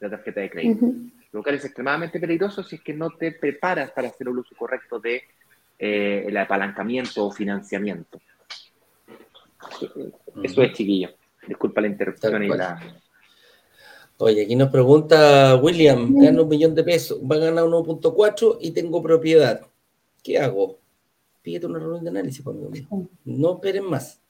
de 0.00 0.08
la 0.08 0.16
tarjeta 0.16 0.40
de 0.40 0.50
crédito. 0.50 0.86
Lo 1.32 1.42
cual 1.42 1.56
es 1.56 1.64
extremadamente 1.64 2.18
peligroso 2.18 2.62
si 2.62 2.76
es 2.76 2.82
que 2.82 2.94
no 2.94 3.10
te 3.10 3.32
preparas 3.32 3.90
para 3.90 4.08
hacer 4.08 4.28
el 4.28 4.38
uso 4.38 4.54
correcto 4.56 4.98
de 5.00 5.22
eh, 5.78 6.24
el 6.26 6.36
apalancamiento 6.36 7.26
o 7.26 7.30
financiamiento. 7.30 8.20
Eso 10.42 10.62
es, 10.62 10.72
chiquillo. 10.72 11.10
Disculpa 11.46 11.80
la 11.80 11.88
interrupción 11.88 12.42
y 12.42 12.48
la... 12.48 12.80
Oye, 14.18 14.42
aquí 14.42 14.54
nos 14.54 14.70
pregunta 14.70 15.56
William, 15.56 16.14
gano 16.16 16.44
un 16.44 16.48
millón 16.48 16.74
de 16.74 16.84
pesos, 16.84 17.20
va 17.20 17.34
a 17.34 17.40
ganar 17.40 17.64
1.4 17.64 18.58
y 18.60 18.70
tengo 18.70 19.02
propiedad. 19.02 19.60
¿Qué 20.22 20.38
hago? 20.38 20.78
Pídete 21.42 21.66
una 21.66 21.80
reunión 21.80 22.04
de 22.04 22.10
análisis, 22.10 22.42
conmigo. 22.42 22.70
No 23.24 23.54
esperen 23.54 23.84
más. 23.84 24.22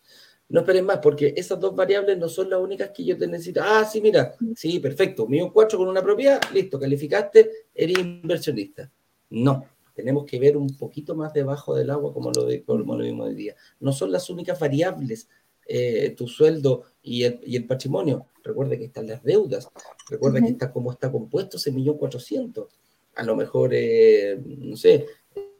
No 0.49 0.61
esperen 0.61 0.84
más, 0.84 0.99
porque 0.99 1.34
esas 1.36 1.61
dos 1.61 1.76
variables 1.76 2.18
no 2.18 2.28
son 2.28 2.51
las 2.51 2.61
únicas 2.61 2.90
que 2.90 3.05
yo 3.05 3.16
te 3.16 3.26
necesito. 3.26 3.61
Ah, 3.62 3.84
sí, 3.84 4.01
mira, 4.01 4.34
sí, 4.57 4.78
perfecto. 4.78 5.26
Mío 5.26 5.51
4 5.53 5.78
con 5.78 5.88
una 5.88 6.03
propiedad, 6.03 6.40
listo, 6.53 6.80
calificaste, 6.80 7.51
eres 7.74 7.99
inversionista. 7.99 8.90
No, 9.30 9.66
tenemos 9.95 10.24
que 10.24 10.38
ver 10.38 10.57
un 10.57 10.76
poquito 10.76 11.14
más 11.14 11.32
debajo 11.32 11.74
del 11.74 11.90
agua, 11.90 12.12
como 12.12 12.30
lo, 12.32 12.47
como 12.66 12.97
lo 12.97 13.05
vimos 13.05 13.28
hoy 13.28 13.34
día. 13.34 13.55
No 13.80 13.92
son 13.92 14.12
las 14.12 14.28
únicas 14.28 14.59
variables, 14.59 15.28
eh, 15.66 16.11
tu 16.11 16.28
sueldo 16.28 16.84
y 17.03 17.22
el, 17.22 17.66
patrimonio. 17.66 18.26
Recuerda 18.42 18.76
que 18.76 18.84
están 18.84 19.07
las 19.07 19.22
deudas, 19.22 19.68
recuerda 20.11 20.40
que 20.40 20.49
está 20.49 20.70
cómo 20.70 20.92
está 20.92 21.11
compuesto 21.11 21.57
ese 21.57 21.72
millón 21.72 21.97
cuatrocientos. 21.97 22.68
A 23.14 23.22
lo 23.22 23.36
mejor, 23.36 23.70
eh, 23.72 24.38
no 24.45 24.76
sé, 24.76 25.07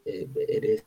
eh, 0.05 0.27
eres 0.47 0.85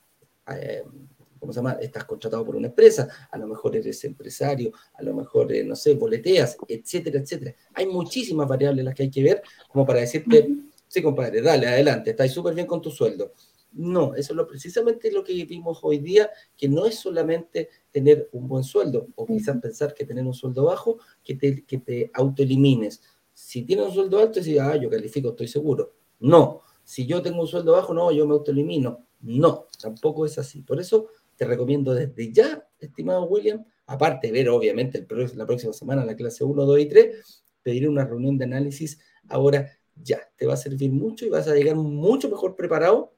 ¿cómo 1.39 1.53
se 1.53 1.59
llama? 1.59 1.73
Estás 1.81 2.05
contratado 2.05 2.45
por 2.45 2.57
una 2.57 2.69
empresa, 2.69 3.09
a 3.31 3.39
lo 3.39 3.47
mejor 3.47 3.77
eres 3.77 4.03
empresario, 4.05 4.73
a 4.95 5.03
lo 5.03 5.15
mejor, 5.15 5.53
no 5.65 5.77
sé, 5.77 5.95
boleteas, 5.95 6.57
etcétera, 6.67 7.21
etcétera. 7.21 7.55
Hay 7.75 7.87
muchísimas 7.87 8.49
variables 8.49 8.85
las 8.85 8.95
que 8.95 9.05
hay 9.05 9.11
que 9.11 9.23
ver 9.23 9.43
como 9.69 9.87
para 9.87 10.01
decirte, 10.01 10.49
sí, 10.89 11.03
compadre, 11.03 11.43
dale, 11.43 11.67
adelante, 11.69 12.11
estás 12.11 12.33
súper 12.33 12.55
bien 12.55 12.67
con 12.67 12.81
tu 12.81 12.91
sueldo. 12.91 13.33
No, 13.73 14.15
eso 14.15 14.33
es 14.33 14.37
lo, 14.37 14.47
precisamente 14.47 15.13
lo 15.13 15.23
que 15.23 15.45
vimos 15.45 15.81
hoy 15.83 15.99
día, 15.99 16.31
que 16.57 16.69
no 16.69 16.87
es 16.87 16.99
solamente 16.99 17.69
tener 17.91 18.29
un 18.33 18.49
buen 18.49 18.65
sueldo, 18.65 19.09
o 19.15 19.27
quizás 19.27 19.61
pensar 19.61 19.95
que 19.95 20.05
tener 20.05 20.25
un 20.25 20.35
sueldo 20.35 20.65
bajo, 20.65 20.99
que 21.23 21.35
te, 21.35 21.65
que 21.65 21.79
te 21.79 22.11
autoelimines. 22.15 23.03
Si 23.33 23.63
tienes 23.63 23.87
un 23.87 23.95
sueldo 23.95 24.19
alto, 24.19 24.41
dices, 24.41 24.59
ah, 24.61 24.77
yo 24.77 24.91
califico, 24.91 25.31
estoy 25.31 25.49
seguro. 25.49 25.95
No, 26.21 26.63
si 26.83 27.07
yo 27.07 27.21
tengo 27.23 27.41
un 27.41 27.47
sueldo 27.47 27.73
bajo, 27.73 27.93
no, 27.93 28.11
yo 28.11 28.27
me 28.27 28.33
autoelimino. 28.33 29.07
No, 29.21 29.67
tampoco 29.81 30.25
es 30.25 30.39
así. 30.39 30.63
Por 30.63 30.81
eso 30.81 31.09
te 31.37 31.45
recomiendo 31.45 31.95
desde 31.95 32.33
ya, 32.33 32.67
estimado 32.81 33.27
William, 33.27 33.65
aparte 33.87 34.29
de 34.29 34.33
ver 34.33 34.49
obviamente 34.49 34.99
el, 34.99 35.07
la 35.37 35.47
próxima 35.47 35.73
semana 35.73 36.05
la 36.05 36.17
clase 36.17 36.45
1, 36.45 36.65
2 36.65 36.81
y 36.81 36.87
3, 36.87 37.45
pedir 37.63 37.89
una 37.89 38.05
reunión 38.05 38.39
de 38.39 38.45
análisis 38.45 38.99
ahora 39.29 39.78
ya. 40.03 40.21
Te 40.37 40.47
va 40.47 40.55
a 40.55 40.57
servir 40.57 40.91
mucho 40.91 41.27
y 41.27 41.29
vas 41.29 41.49
a 41.49 41.55
llegar 41.55 41.77
mucho 41.77 42.29
mejor 42.29 42.57
preparado 42.57 43.15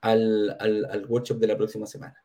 al, 0.00 0.56
al, 0.60 1.06
workshop 1.06 1.38
de 1.38 1.46
la 1.46 1.56
próxima 1.56 1.86
semana. 1.86 2.22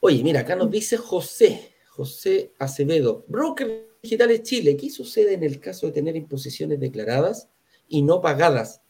Oye, 0.00 0.22
mira, 0.22 0.40
acá 0.40 0.56
nos 0.56 0.70
dice 0.70 0.96
José, 0.96 1.74
José 1.88 2.52
Acevedo, 2.58 3.24
Broker 3.28 3.90
Digitales 4.02 4.42
Chile, 4.42 4.76
¿qué 4.76 4.90
sucede 4.90 5.34
en 5.34 5.44
el 5.44 5.60
caso 5.60 5.86
de 5.86 5.92
tener 5.92 6.16
imposiciones 6.16 6.80
declaradas 6.80 7.48
y 7.88 8.02
no 8.02 8.20
pagadas 8.20 8.82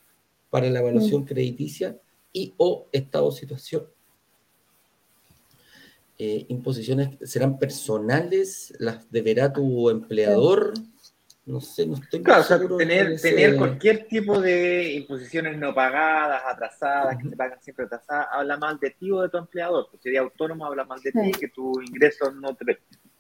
para 0.49 0.69
la 0.69 0.81
evaluación 0.81 1.23
mm. 1.23 1.25
crediticia 1.25 1.99
y 2.33 2.55
o 2.57 2.87
estado 2.93 3.31
de 3.31 3.37
situación. 3.37 3.87
Eh, 6.19 6.47
imposiciones 6.49 7.17
serán 7.29 7.59
personales, 7.59 8.75
las 8.79 9.11
deberá 9.11 9.53
tu 9.53 9.91
empleador. 9.91 10.75
No 11.45 11.61
sé, 11.61 11.87
no 11.87 11.95
estoy 11.95 12.23
claro, 12.23 12.45
seguro 12.45 12.77
tener, 12.77 13.21
tener 13.21 13.57
cualquier 13.57 14.07
tipo 14.07 14.41
de 14.41 14.93
imposiciones 14.93 15.59
no 15.59 15.75
pagadas, 15.75 16.41
atrasadas, 16.47 17.17
que 17.21 17.29
se 17.29 17.37
pagan 17.37 17.61
siempre 17.61 17.87
atrasadas, 17.87 18.29
habla 18.31 18.57
mal 18.57 18.79
de 18.79 18.91
ti 18.91 19.11
o 19.11 19.23
de 19.23 19.29
tu 19.29 19.39
empleador. 19.39 19.89
Pues 19.91 20.03
sería 20.03 20.21
autónomo, 20.21 20.65
habla 20.65 20.85
mal 20.85 21.01
de 21.01 21.11
ti, 21.11 21.33
que 21.33 21.49
tus 21.49 21.85
ingresos 21.85 22.33
no 22.37 22.55
te 22.55 22.65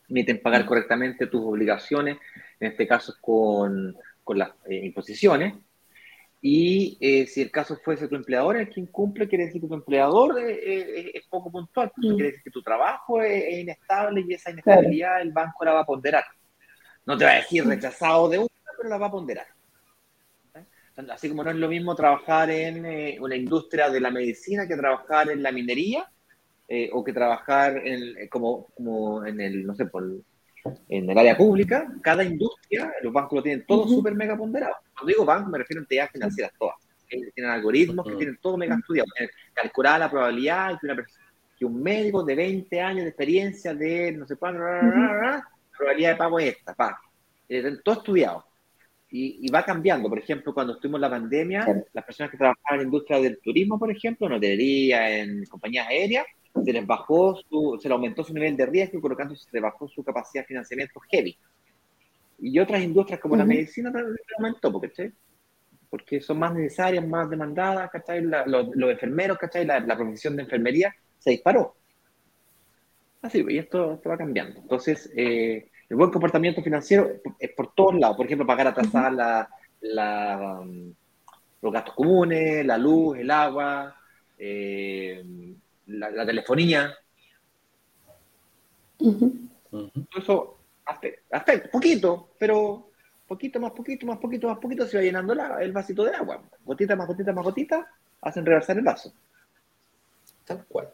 permiten 0.07 0.41
pagar 0.41 0.65
correctamente 0.67 1.27
tus 1.27 1.43
obligaciones, 1.43 2.19
en 2.61 2.71
este 2.71 2.87
caso 2.87 3.15
con, 3.21 3.97
con 4.23 4.39
las 4.39 4.51
eh, 4.67 4.85
imposiciones. 4.85 5.55
Y 6.45 6.99
eh, 7.01 7.25
si 7.29 7.41
el 7.41 7.53
caso 7.53 7.77
fuese 7.77 8.09
tu 8.09 8.17
empleador 8.17 8.57
el 8.57 8.69
que 8.69 8.81
incumple, 8.81 9.29
quiere 9.29 9.47
decir 9.47 9.63
que 9.63 9.69
tu 9.69 9.75
empleador 9.75 10.41
eh, 10.41 10.59
eh, 10.59 11.11
es 11.15 11.25
poco 11.29 11.53
puntual. 11.53 11.93
Pues, 11.95 12.05
mm. 12.05 12.15
quiere 12.17 12.31
decir 12.31 12.43
que 12.43 12.51
tu 12.51 12.63
trabajo 12.63 13.23
es, 13.23 13.61
inestable 13.61 14.25
y 14.27 14.35
esa 14.35 14.51
inestabilidad 14.51 15.23
el 15.23 15.31
banco 15.31 15.65
la 15.65 15.75
va 15.75 15.81
a 15.83 15.87
ponderar. 15.87 16.25
No 17.07 17.17
te 17.17 17.25
va 17.25 17.33
a 17.33 17.37
decir 17.37 17.65
mm. 17.65 17.69
rechazado 17.69 18.29
de 18.29 18.39
una, 18.39 18.49
pero 18.77 18.89
la 18.89 18.99
va 18.99 19.07
a 19.07 19.11
ponderar. 19.11 19.47
Así 21.11 21.29
como 21.29 21.43
no 21.43 21.51
es 21.51 21.57
lo 21.57 21.69
mismo 21.69 21.95
trabajar 21.95 22.51
en 22.51 23.21
una 23.21 23.35
industria 23.35 23.89
de 23.89 23.99
la 23.99 24.11
medicina 24.11 24.69
que 24.69 24.77
trabajar 24.77 25.31
en 25.31 25.43
la 25.43 25.51
minería 25.51 26.07
o 26.93 27.03
que 27.03 27.15
trabajar 27.15 27.79
en, 27.79 28.29
como, 28.29 28.67
como 28.75 29.25
en 29.25 29.41
el, 29.41 29.67
no 29.67 29.75
sé, 29.75 29.87
por, 29.87 30.05
en 30.89 31.11
el 31.11 31.19
área 31.19 31.37
pública, 31.37 31.93
cada 32.01 32.25
industria, 32.25 32.93
los 33.03 33.13
bancos 33.13 33.37
lo 33.37 33.43
tienen 33.43 33.67
todo 33.67 33.89
súper 33.89 34.15
mega 34.15 34.37
ponderado. 34.37 34.77
Cuando 34.95 35.09
digo 35.09 35.25
banco, 35.25 35.51
me 35.51 35.59
refiero 35.59 35.81
a 35.81 35.83
entidades 35.83 36.13
financieras 36.13 36.53
todas. 36.59 36.77
Tienen 37.09 37.53
algoritmos 37.53 38.07
que 38.07 38.15
tienen 38.15 38.39
todo 38.41 38.57
mega 38.57 38.77
estudiado. 38.77 39.09
Calcular 39.53 40.01
la 40.01 40.11
probabilidad 40.11 40.79
que, 40.81 40.87
una 40.87 41.05
que 41.59 41.65
un 41.65 41.83
médico 41.83 42.23
de 42.23 42.35
20 42.35 42.81
años 42.81 43.03
de 43.03 43.09
experiencia 43.09 43.75
de 43.75 44.13
no 44.13 44.27
sé 44.27 44.37
cuánto, 44.37 44.61
la 44.61 45.47
probabilidad 45.83 46.11
de 46.11 46.17
pago 46.17 46.39
es 46.39 46.57
esta, 46.57 46.75
pa. 46.75 47.01
Eh, 47.49 47.77
todo 47.85 47.97
estudiado. 47.97 48.45
Y, 49.15 49.51
va 49.51 49.63
cambiando. 49.63 50.09
Por 50.09 50.19
ejemplo, 50.19 50.55
cuando 50.55 50.73
estuvimos 50.73 50.97
en 50.97 51.03
la 51.03 51.11
pandemia, 51.11 51.85
las 51.93 52.05
personas 52.05 52.31
que 52.31 52.39
trabajaban 52.39 52.75
en 52.75 52.79
la 52.79 52.85
industria 52.85 53.21
del 53.21 53.39
turismo, 53.41 53.79
por 53.79 53.91
ejemplo, 53.91 54.27
en 54.27 54.33
hotelería, 54.33 55.19
en 55.19 55.45
compañías 55.45 55.87
aéreas, 55.87 56.25
se 56.65 56.73
les 56.73 56.87
bajó 56.87 57.37
su, 57.37 57.79
se 57.81 57.89
le 57.89 57.95
aumentó 57.95 58.25
su 58.25 58.33
nivel 58.33 58.57
de 58.57 58.65
riesgo 58.65 58.99
y 58.99 59.03
colocando 59.03 59.37
se 59.37 59.49
le 59.53 59.61
bajó 59.61 59.87
su 59.87 60.03
capacidad 60.03 60.45
de 60.45 60.49
financiamiento 60.49 60.99
heavy. 61.11 61.37
Y 62.39 62.59
otras 62.59 62.83
industrias 62.83 63.21
como 63.21 63.37
la 63.37 63.45
medicina 63.45 63.93
también 63.93 64.17
aumentó, 64.39 64.73
porque, 64.73 65.13
porque 65.91 66.21
son 66.23 66.39
más 66.39 66.55
necesarias, 66.55 67.07
más 67.07 67.29
demandadas, 67.29 67.91
¿cachai? 67.91 68.23
los, 68.23 68.91
enfermeros, 68.91 69.37
¿cachai? 69.37 69.67
La, 69.67 69.95
profesión 69.95 70.37
de 70.37 70.45
enfermería 70.45 70.95
se 71.19 71.33
disparó. 71.33 71.77
Así, 73.21 73.45
y 73.47 73.59
esto, 73.59 74.01
va 74.09 74.17
cambiando. 74.17 74.59
Entonces, 74.61 75.13
eh, 75.15 75.71
El 75.93 75.99
buen 75.99 76.11
comportamiento 76.11 76.63
financiero 76.63 77.21
es 77.39 77.51
por 77.51 77.75
todos 77.75 77.97
lados. 77.97 78.17
Por 78.17 78.25
ejemplo, 78.25 78.47
pagar 78.47 78.69
atrasar 78.69 79.13
la, 79.13 79.47
la, 79.83 80.61
um, 80.63 80.91
los 81.61 81.71
gastos 81.71 81.95
comunes, 81.95 82.65
la 82.65 82.79
luz, 82.79 83.19
el 83.19 83.31
agua, 83.31 83.95
eh, 84.39 85.23
la, 85.89 86.25
telefonía. 86.25 86.95
Eso 90.17 90.57
afecta, 90.87 91.71
poquito, 91.71 92.31
pero 92.39 92.89
poquito 93.29 93.61
más 93.61 93.73
poquito 93.73 94.07
más 94.07 94.17
poquito 94.17 94.49
más 94.49 94.57
poquito 94.57 94.87
se 94.87 94.97
va 94.97 95.03
llenando 95.03 95.35
el 95.61 95.73
vasito 95.73 96.05
de 96.05 96.17
agua. 96.17 96.43
Gotita 96.65 96.97
más 96.97 97.07
gotita 97.07 97.35
más 97.35 97.45
gotita 97.45 97.87
hacen 98.23 98.47
reversar 98.47 98.79
el 98.79 98.85
vaso. 98.85 99.13
Tal 100.47 100.65
cual. 100.65 100.89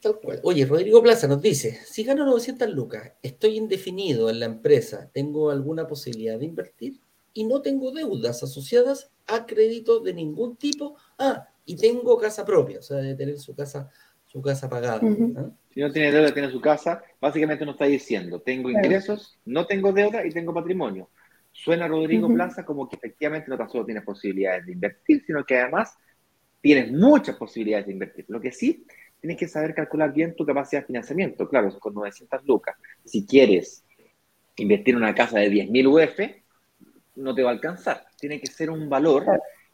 Tal 0.00 0.18
cual. 0.18 0.40
Oye, 0.44 0.64
Rodrigo 0.64 1.02
Plaza 1.02 1.28
nos 1.28 1.42
dice, 1.42 1.78
si 1.84 2.04
gano 2.04 2.24
900 2.24 2.70
lucas, 2.70 3.12
estoy 3.22 3.56
indefinido 3.56 4.30
en 4.30 4.40
la 4.40 4.46
empresa, 4.46 5.10
¿tengo 5.12 5.50
alguna 5.50 5.86
posibilidad 5.86 6.38
de 6.38 6.46
invertir? 6.46 7.00
Y 7.34 7.44
no 7.44 7.60
tengo 7.60 7.92
deudas 7.92 8.42
asociadas 8.42 9.10
a 9.26 9.46
crédito 9.46 10.00
de 10.00 10.14
ningún 10.14 10.56
tipo. 10.56 10.96
Ah, 11.18 11.46
y 11.64 11.76
tengo 11.76 12.18
casa 12.18 12.44
propia, 12.44 12.78
o 12.78 12.82
sea, 12.82 12.96
de 12.96 13.14
tener 13.14 13.38
su 13.38 13.54
casa, 13.54 13.90
su 14.24 14.40
casa 14.40 14.68
pagada. 14.68 15.00
Si 15.72 15.80
no 15.80 15.92
tiene 15.92 16.10
deuda, 16.10 16.32
tiene 16.32 16.50
su 16.50 16.60
casa, 16.60 17.02
básicamente 17.20 17.64
nos 17.64 17.74
está 17.74 17.84
diciendo, 17.84 18.40
tengo 18.40 18.70
ingresos, 18.70 19.38
no 19.44 19.66
tengo 19.66 19.92
deuda 19.92 20.26
y 20.26 20.30
tengo 20.30 20.52
patrimonio. 20.52 21.10
Suena 21.52 21.86
Rodrigo 21.86 22.32
Plaza 22.32 22.64
como 22.64 22.88
que 22.88 22.96
efectivamente 22.96 23.50
no 23.50 23.58
tan 23.58 23.68
solo 23.68 23.84
tienes 23.84 24.04
posibilidades 24.04 24.66
de 24.66 24.72
invertir, 24.72 25.22
sino 25.26 25.44
que 25.44 25.58
además 25.58 25.96
tienes 26.60 26.90
muchas 26.92 27.36
posibilidades 27.36 27.86
de 27.86 27.92
invertir. 27.92 28.24
Lo 28.28 28.40
que 28.40 28.52
sí, 28.52 28.84
tienes 29.20 29.38
que 29.38 29.48
saber 29.48 29.74
calcular 29.74 30.12
bien 30.12 30.34
tu 30.34 30.44
capacidad 30.44 30.82
de 30.82 30.86
financiamiento. 30.86 31.48
Claro, 31.48 31.78
con 31.78 31.94
900 31.94 32.44
lucas. 32.44 32.76
Si 33.04 33.26
quieres 33.26 33.84
invertir 34.56 34.94
en 34.94 35.02
una 35.02 35.14
casa 35.14 35.38
de 35.38 35.50
10.000 35.50 35.86
UF, 35.86 36.40
no 37.16 37.34
te 37.34 37.42
va 37.42 37.50
a 37.50 37.52
alcanzar. 37.52 38.04
Tiene 38.18 38.40
que 38.40 38.46
ser 38.46 38.70
un 38.70 38.88
valor 38.88 39.24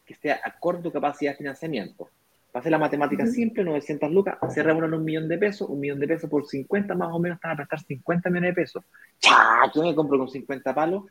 que 0.04 0.14
esté 0.14 0.32
acorde 0.32 0.80
a 0.80 0.82
tu 0.82 0.92
capacidad 0.92 1.32
de 1.32 1.38
financiamiento. 1.38 2.10
Para 2.50 2.60
hacer 2.60 2.72
la 2.72 2.78
matemática 2.78 3.26
simple, 3.26 3.64
900 3.64 4.10
lucas, 4.10 4.38
se 4.48 4.62
reúnen 4.62 4.94
un 4.94 5.04
millón 5.04 5.28
de 5.28 5.36
pesos, 5.36 5.68
un 5.68 5.78
millón 5.78 6.00
de 6.00 6.08
pesos 6.08 6.30
por 6.30 6.46
50 6.46 6.94
más 6.94 7.08
o 7.12 7.18
menos, 7.18 7.36
están 7.36 7.50
a 7.52 7.56
prestar 7.56 7.80
50 7.80 8.30
millones 8.30 8.54
de 8.54 8.62
pesos. 8.62 8.84
¡Chá! 9.18 9.70
¿Qué 9.72 9.80
me 9.80 9.94
compro 9.94 10.18
con 10.18 10.28
50 10.28 10.74
palos? 10.74 11.04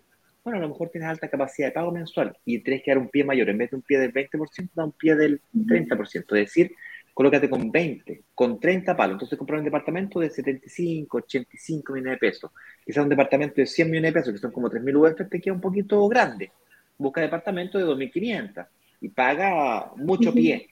Bueno, 0.44 0.60
a 0.60 0.62
lo 0.62 0.70
mejor 0.70 0.90
tienes 0.90 1.10
alta 1.10 1.30
capacidad 1.30 1.68
de 1.68 1.72
pago 1.74 1.92
mensual 1.92 2.38
y 2.46 2.60
tienes 2.60 2.84
que 2.84 2.92
dar 2.92 2.98
un 3.00 3.10
pie 3.10 3.24
mayor. 3.24 3.50
En 3.50 3.58
vez 3.58 3.72
de 3.72 3.78
un 3.78 3.82
pie 3.82 4.00
del 4.00 4.14
20%, 4.14 4.70
da 4.74 4.86
un 4.86 4.92
pie 4.92 5.16
del 5.16 5.42
30%. 5.54 6.16
Es 6.16 6.26
decir, 6.28 6.72
colócate 7.16 7.50
con 7.50 7.72
20, 7.72 8.24
con 8.36 8.60
30 8.60 8.96
palos. 8.96 9.14
Entonces 9.14 9.40
comprar 9.40 9.60
un 9.60 9.66
departamento 9.66 10.20
de 10.20 10.30
75, 10.30 11.18
85 11.20 11.94
millones 11.94 12.12
de 12.12 12.18
pesos. 12.18 12.52
Quizás 12.86 13.04
un 13.04 13.10
departamento 13.10 13.56
de 13.56 13.66
100 13.66 13.90
millones 13.90 14.14
de 14.14 14.20
pesos, 14.20 14.34
que 14.34 14.40
son 14.40 14.52
como 14.52 14.70
3.000 14.70 14.96
UF, 14.98 15.30
te 15.30 15.40
queda 15.40 15.54
un 15.54 15.62
poquito 15.62 16.06
grande. 16.10 16.52
Busca 16.98 17.22
departamento 17.22 17.78
de 17.78 17.86
2.500 17.86 18.68
y 19.00 19.10
paga 19.10 19.94
mucho 19.96 20.34
pie, 20.34 20.70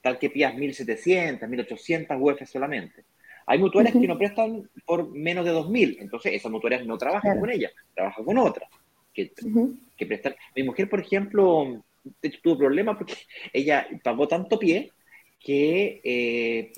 tal 0.00 0.18
que 0.18 0.30
pías 0.30 0.54
1.700, 0.54 1.40
1.800 1.40 2.18
UF 2.18 2.48
solamente. 2.48 3.04
Hay 3.44 3.58
mutuarias 3.58 3.92
que 3.92 4.08
no 4.08 4.16
prestan 4.16 4.68
por 4.86 5.10
menos 5.10 5.44
de 5.44 5.52
2.000, 5.52 5.98
entonces 6.00 6.32
esas 6.32 6.50
mutuarias 6.50 6.86
no 6.86 6.96
trabajan 6.96 7.38
con 7.38 7.50
ellas, 7.50 7.72
trabajan 7.94 8.24
con 8.24 8.38
otras. 8.38 8.70
Que, 9.12 9.30
que 9.96 10.06
prestan. 10.06 10.34
Mi 10.54 10.62
mujer, 10.62 10.88
por 10.88 11.00
ejemplo, 11.00 11.84
tuvo 12.42 12.56
problemas 12.56 12.96
porque 12.96 13.14
ella 13.52 13.86
pagó 14.02 14.26
tanto 14.26 14.58
pie 14.58 14.92
que 15.38 16.00
eh, 16.02 16.72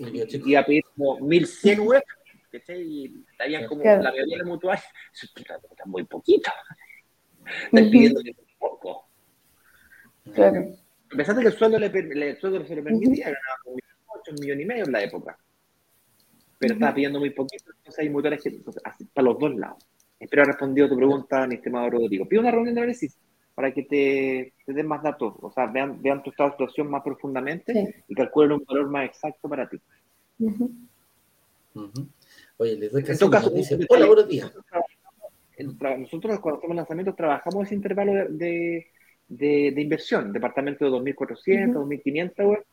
iba 0.44 0.60
a 0.60 0.66
pedir 0.66 0.84
como 0.94 1.18
1.100 1.20 1.78
UF, 1.80 2.02
y 2.68 3.24
habían 3.38 3.66
como 3.66 3.84
la 3.84 4.10
mayoría 4.10 4.38
de 4.38 4.44
mutuarias, 4.44 4.86
eso 5.12 5.26
está 5.36 5.84
muy 5.86 6.04
poquito. 6.04 6.50
Están 7.64 7.90
pidiendo 7.90 8.20
muy 8.20 8.36
poco. 8.58 9.08
Claro. 10.34 10.66
Pensaste 11.08 11.42
que 11.42 11.48
el 11.48 11.54
sueldo, 11.54 11.78
le, 11.78 11.86
el 11.86 12.38
sueldo 12.38 12.66
se 12.66 12.76
le 12.76 12.82
permitía, 12.82 13.26
ganaba 13.26 13.56
como 13.64 13.76
8 14.20 14.32
millones 14.40 14.64
y 14.64 14.68
medio 14.68 14.84
en 14.84 14.92
la 14.92 15.02
época. 15.02 15.38
Pero 16.58 16.74
estaba 16.74 16.94
pidiendo 16.94 17.18
muy 17.18 17.30
poquito, 17.30 17.70
entonces 17.70 17.98
hay 18.00 18.10
motores 18.10 18.42
que, 18.42 18.60
para 19.14 19.24
los 19.24 19.38
dos 19.38 19.54
lados. 19.54 19.86
Espero 20.18 20.42
haber 20.42 20.54
respondido 20.54 20.88
tu 20.88 20.96
pregunta, 20.96 21.46
mi 21.46 21.54
estimado 21.54 21.90
Rodrigo. 21.90 22.28
Pido 22.28 22.42
una 22.42 22.50
reunión 22.50 22.74
de 22.74 22.80
análisis 22.80 23.16
para 23.58 23.74
que 23.74 23.82
te, 23.82 24.52
te 24.64 24.72
den 24.72 24.86
más 24.86 25.02
datos, 25.02 25.34
o 25.40 25.50
sea, 25.50 25.66
vean, 25.66 26.00
vean 26.00 26.22
tu 26.22 26.30
estado 26.30 26.50
de 26.50 26.56
situación 26.58 26.88
más 26.88 27.02
profundamente 27.02 28.04
y 28.06 28.14
calculen 28.14 28.52
un 28.52 28.64
valor 28.64 28.88
más 28.88 29.06
exacto 29.06 29.48
para 29.48 29.68
ti. 29.68 29.80
Oye, 32.58 32.76
les 32.76 32.92
doy 32.92 33.04
en 33.04 33.18
todo 33.18 33.30
caso, 33.30 33.50
dice, 33.50 33.76
hola, 33.88 34.06
buenos 34.06 34.28
días. 34.28 34.52
Nosotros 35.98 36.38
cuando 36.38 36.58
hacemos 36.58 36.76
lanzamientos 36.76 37.16
trabajamos 37.16 37.66
ese 37.66 37.74
intervalo 37.74 38.12
de 38.28 38.86
de, 39.28 39.72
de 39.74 39.82
inversión, 39.82 40.32
departamento 40.32 40.84
de 40.84 40.90
2.400, 40.92 41.74
2.500 41.74 42.46
UF, 42.46 42.64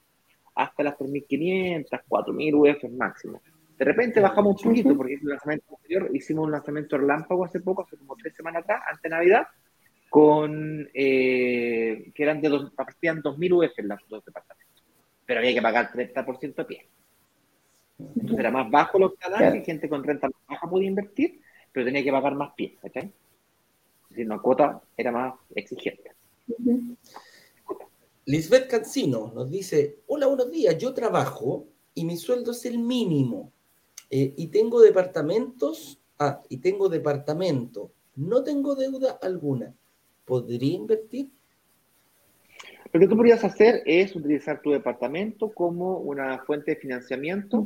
hasta 0.54 0.84
las 0.84 0.98
3.500, 0.98 1.90
4.000 2.08 2.54
UF 2.54 2.92
máximo. 2.92 3.42
De 3.76 3.84
repente 3.84 4.22
bajamos 4.22 4.64
un 4.64 4.70
poquito, 4.70 4.96
porque 4.96 5.16
el 5.16 5.28
lanzamiento 5.28 5.76
anterior 5.76 6.10
hicimos 6.14 6.46
un 6.46 6.52
lanzamiento 6.52 6.96
relámpago 6.96 7.44
hace 7.44 7.60
poco, 7.60 7.82
hace 7.82 7.98
como 7.98 8.16
tres 8.16 8.36
semanas 8.36 8.64
atrás, 8.64 8.84
antes 8.88 9.02
de 9.02 9.10
Navidad, 9.10 9.48
con 10.10 10.90
eh, 10.94 12.12
que 12.14 12.24
eran 12.24 12.42
de 12.42 12.50
dos, 12.50 12.72
partían 12.72 13.22
2.000 13.22 13.54
UF 13.54 13.80
en 13.80 13.88
los 13.88 14.00
dos 14.08 14.24
departamentos. 14.24 14.84
Pero 15.26 15.40
había 15.40 15.54
que 15.54 15.62
pagar 15.62 15.92
30% 15.92 16.60
a 16.60 16.68
pie. 16.68 16.88
Entonces 18.00 18.40
era 18.40 18.52
más 18.52 18.70
bajo 18.70 19.00
los 19.00 19.14
canales, 19.16 19.66
gente 19.66 19.90
con 19.90 20.04
renta 20.04 20.28
más 20.28 20.42
baja 20.48 20.70
podía 20.70 20.90
invertir, 20.90 21.42
pero 21.72 21.86
tenía 21.86 22.04
que 22.04 22.12
pagar 22.12 22.36
más 22.36 22.54
pie, 22.56 22.78
¿cachai? 22.82 23.06
Es 23.06 24.10
decir, 24.10 24.26
una 24.26 24.40
cuota 24.40 24.82
era 24.98 25.12
más 25.12 25.34
exigente. 25.56 26.12
Lisbeth 28.26 28.70
Cancino 28.70 29.32
nos 29.34 29.50
dice, 29.50 30.00
hola, 30.08 30.28
buenos 30.28 30.52
días, 30.52 30.78
yo 30.78 30.94
trabajo 30.94 31.68
y 31.94 32.06
mi 32.06 32.18
sueldo 32.18 32.52
es 32.52 32.66
el 32.66 32.80
mínimo 32.80 33.52
eh, 34.10 34.34
y 34.36 34.48
tengo 34.48 34.82
departamentos, 34.82 36.00
ah, 36.20 36.42
y 36.50 36.58
tengo 36.58 36.90
departamento, 36.90 37.92
no 38.16 38.44
tengo 38.44 38.76
deuda 38.76 39.20
alguna. 39.22 39.74
¿Podría 40.26 40.76
invertir? 40.76 41.30
Lo 42.92 43.00
que 43.00 43.08
tú 43.08 43.16
podrías 43.16 43.44
hacer 43.44 43.84
es 43.86 44.16
utilizar 44.16 44.62
tu 44.62 44.72
departamento 44.72 45.54
como 45.54 45.98
una 45.98 46.40
fuente 46.40 46.72
de 46.72 46.78
financiamiento 46.78 47.66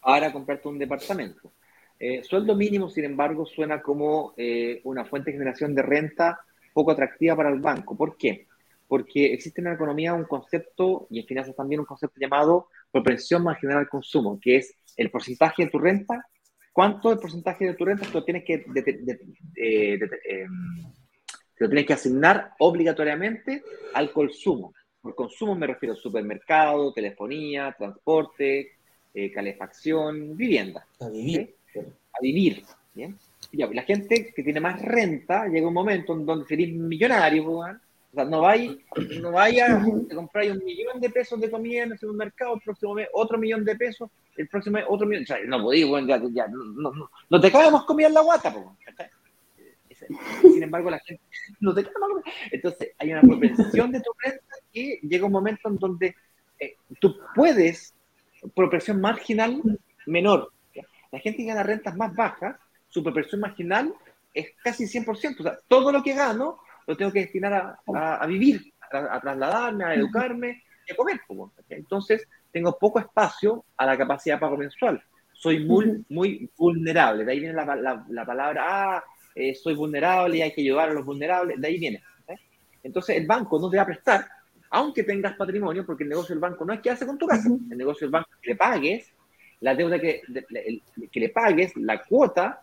para 0.00 0.32
comprarte 0.32 0.68
un 0.68 0.78
departamento. 0.78 1.52
Eh, 1.98 2.24
sueldo 2.24 2.56
mínimo, 2.56 2.90
sin 2.90 3.04
embargo, 3.04 3.46
suena 3.46 3.80
como 3.80 4.34
eh, 4.36 4.80
una 4.84 5.04
fuente 5.04 5.30
de 5.30 5.38
generación 5.38 5.74
de 5.74 5.82
renta 5.82 6.40
poco 6.72 6.90
atractiva 6.90 7.36
para 7.36 7.50
el 7.50 7.60
banco. 7.60 7.96
¿Por 7.96 8.16
qué? 8.16 8.48
Porque 8.88 9.32
existe 9.32 9.60
en 9.60 9.66
la 9.66 9.74
economía 9.74 10.12
un 10.12 10.24
concepto, 10.24 11.06
y 11.10 11.20
en 11.20 11.26
finanzas 11.26 11.54
también 11.54 11.80
un 11.80 11.86
concepto 11.86 12.18
llamado 12.18 12.66
propensión 12.90 13.44
marginal 13.44 13.78
al 13.78 13.88
consumo, 13.88 14.40
que 14.40 14.56
es 14.56 14.74
el 14.96 15.10
porcentaje 15.10 15.64
de 15.64 15.70
tu 15.70 15.78
renta, 15.78 16.26
cuánto 16.72 17.12
el 17.12 17.18
porcentaje 17.18 17.66
de 17.66 17.74
tu 17.74 17.84
renta 17.84 18.08
tú 18.10 18.24
tienes 18.24 18.44
que, 18.44 18.54
eh, 19.56 20.00
em, 20.28 20.50
lo 21.58 21.68
tienes 21.68 21.86
que 21.86 21.92
asignar 21.92 22.52
obligatoriamente 22.58 23.62
al 23.94 24.12
consumo. 24.12 24.74
Por 25.00 25.14
consumo 25.14 25.54
me 25.54 25.66
refiero 25.66 25.94
a 25.94 25.96
supermercado, 25.96 26.92
telefonía, 26.92 27.74
transporte, 27.76 28.72
eh, 29.14 29.30
calefacción, 29.32 30.36
vivienda. 30.36 30.86
A 31.00 31.08
vivir. 31.08 31.54
A 31.76 32.22
vivir. 32.22 32.64
¿bien? 32.94 33.18
ya, 33.52 33.68
la 33.68 33.82
gente 33.82 34.32
que 34.34 34.42
tiene 34.42 34.60
más 34.60 34.80
renta 34.80 35.46
llega 35.46 35.68
un 35.68 35.74
momento 35.74 36.14
en 36.14 36.24
donde 36.24 36.46
seréis 36.46 36.74
millonario, 36.74 37.50
o 37.50 37.64
sea, 38.14 38.24
no 38.24 38.42
vais 38.42 38.76
no 39.20 39.32
vaya 39.32 39.76
a 39.76 40.14
comprar 40.14 40.50
un 40.50 40.64
millón 40.64 41.00
de 41.00 41.08
pesos 41.10 41.40
de 41.40 41.50
comida 41.50 41.84
en 41.84 41.92
el 41.92 41.98
supermercado, 41.98 42.54
el 42.54 42.60
próximo 42.60 42.94
mes 42.94 43.08
otro 43.12 43.38
millón 43.38 43.64
de 43.64 43.74
pesos, 43.76 44.10
el 44.36 44.48
próximo 44.48 44.74
mes 44.74 44.84
otro 44.88 45.06
millón. 45.06 45.24
O 45.24 45.26
sea, 45.26 45.38
no 45.46 45.62
podéis, 45.62 45.88
bueno, 45.88 46.06
ya, 46.06 46.22
ya, 46.30 46.46
no, 46.48 46.92
no, 46.92 47.10
no, 47.30 47.40
te 47.40 47.50
cabe 47.50 47.70
más 47.70 47.84
comida 47.84 48.08
en 48.08 48.14
la 48.14 48.20
guata, 48.20 48.54
pues. 50.08 50.54
Sin 50.54 50.62
embargo, 50.62 50.90
la 50.90 50.98
gente 51.00 51.22
no 51.60 51.74
te 51.74 51.84
comida. 51.84 52.22
Entonces, 52.50 52.92
hay 52.98 53.12
una 53.12 53.22
propensión 53.22 53.92
de 53.92 54.00
tu 54.00 54.10
renta 54.22 54.56
que 54.72 55.00
llega 55.02 55.26
un 55.26 55.32
momento 55.32 55.68
en 55.68 55.76
donde 55.76 56.14
eh, 56.58 56.76
tú 57.00 57.16
puedes, 57.34 57.94
por 58.54 58.70
presión 58.70 59.00
marginal 59.00 59.60
menor. 60.06 60.52
La 61.10 61.18
gente 61.18 61.38
que 61.38 61.44
gana 61.44 61.62
rentas 61.62 61.96
más 61.96 62.14
bajas 62.14 62.56
su 62.92 63.02
proporción 63.02 63.40
marginal 63.40 63.94
es 64.34 64.52
casi 64.62 64.84
100%. 64.84 65.40
O 65.40 65.42
sea, 65.42 65.58
todo 65.66 65.90
lo 65.90 66.02
que 66.02 66.14
gano 66.14 66.58
lo 66.86 66.96
tengo 66.96 67.10
que 67.10 67.20
destinar 67.20 67.78
a, 67.86 68.26
vivir, 68.26 68.72
a, 68.80 69.20
trasladarme, 69.20 69.84
a 69.84 69.94
educarme 69.94 70.62
y 70.86 70.92
a 70.92 70.96
comer. 70.96 71.20
Entonces, 71.70 72.28
tengo 72.50 72.78
poco 72.78 72.98
espacio 72.98 73.64
a 73.76 73.86
la 73.86 73.96
capacidad 73.96 74.36
de 74.36 74.40
pago 74.40 74.58
mensual. 74.58 75.02
Soy 75.32 75.64
muy, 75.64 76.04
muy 76.10 76.50
vulnerable. 76.56 77.24
De 77.24 77.32
ahí 77.32 77.40
viene 77.40 77.54
la, 77.54 78.26
palabra, 78.26 78.64
ah, 78.68 79.04
eh, 79.34 79.54
soy 79.54 79.74
vulnerable 79.74 80.38
y 80.38 80.42
hay 80.42 80.52
que 80.52 80.60
ayudar 80.60 80.90
a 80.90 80.94
los 80.94 81.04
vulnerables. 81.04 81.60
De 81.60 81.68
ahí 81.68 81.78
viene. 81.78 82.02
Entonces, 82.82 83.16
el 83.16 83.26
banco 83.26 83.60
no 83.60 83.70
te 83.70 83.76
va 83.76 83.84
a 83.84 83.86
prestar, 83.86 84.26
aunque 84.70 85.04
tengas 85.04 85.36
patrimonio, 85.36 85.86
porque 85.86 86.02
el 86.02 86.08
negocio 86.08 86.34
del 86.34 86.40
banco 86.40 86.64
no 86.64 86.72
es 86.72 86.80
que 86.80 86.90
hace 86.90 87.06
con 87.06 87.16
tu 87.16 87.26
casa. 87.26 87.48
El 87.48 87.78
negocio 87.78 88.06
del 88.06 88.12
banco 88.12 88.28
es 88.32 88.40
que 88.40 88.50
le 88.50 88.56
pagues 88.56 89.12
la 89.60 89.76
deuda 89.76 90.00
que, 90.00 90.22
que 91.10 91.20
le 91.20 91.28
pagues, 91.28 91.76
la 91.76 92.02
cuota 92.02 92.62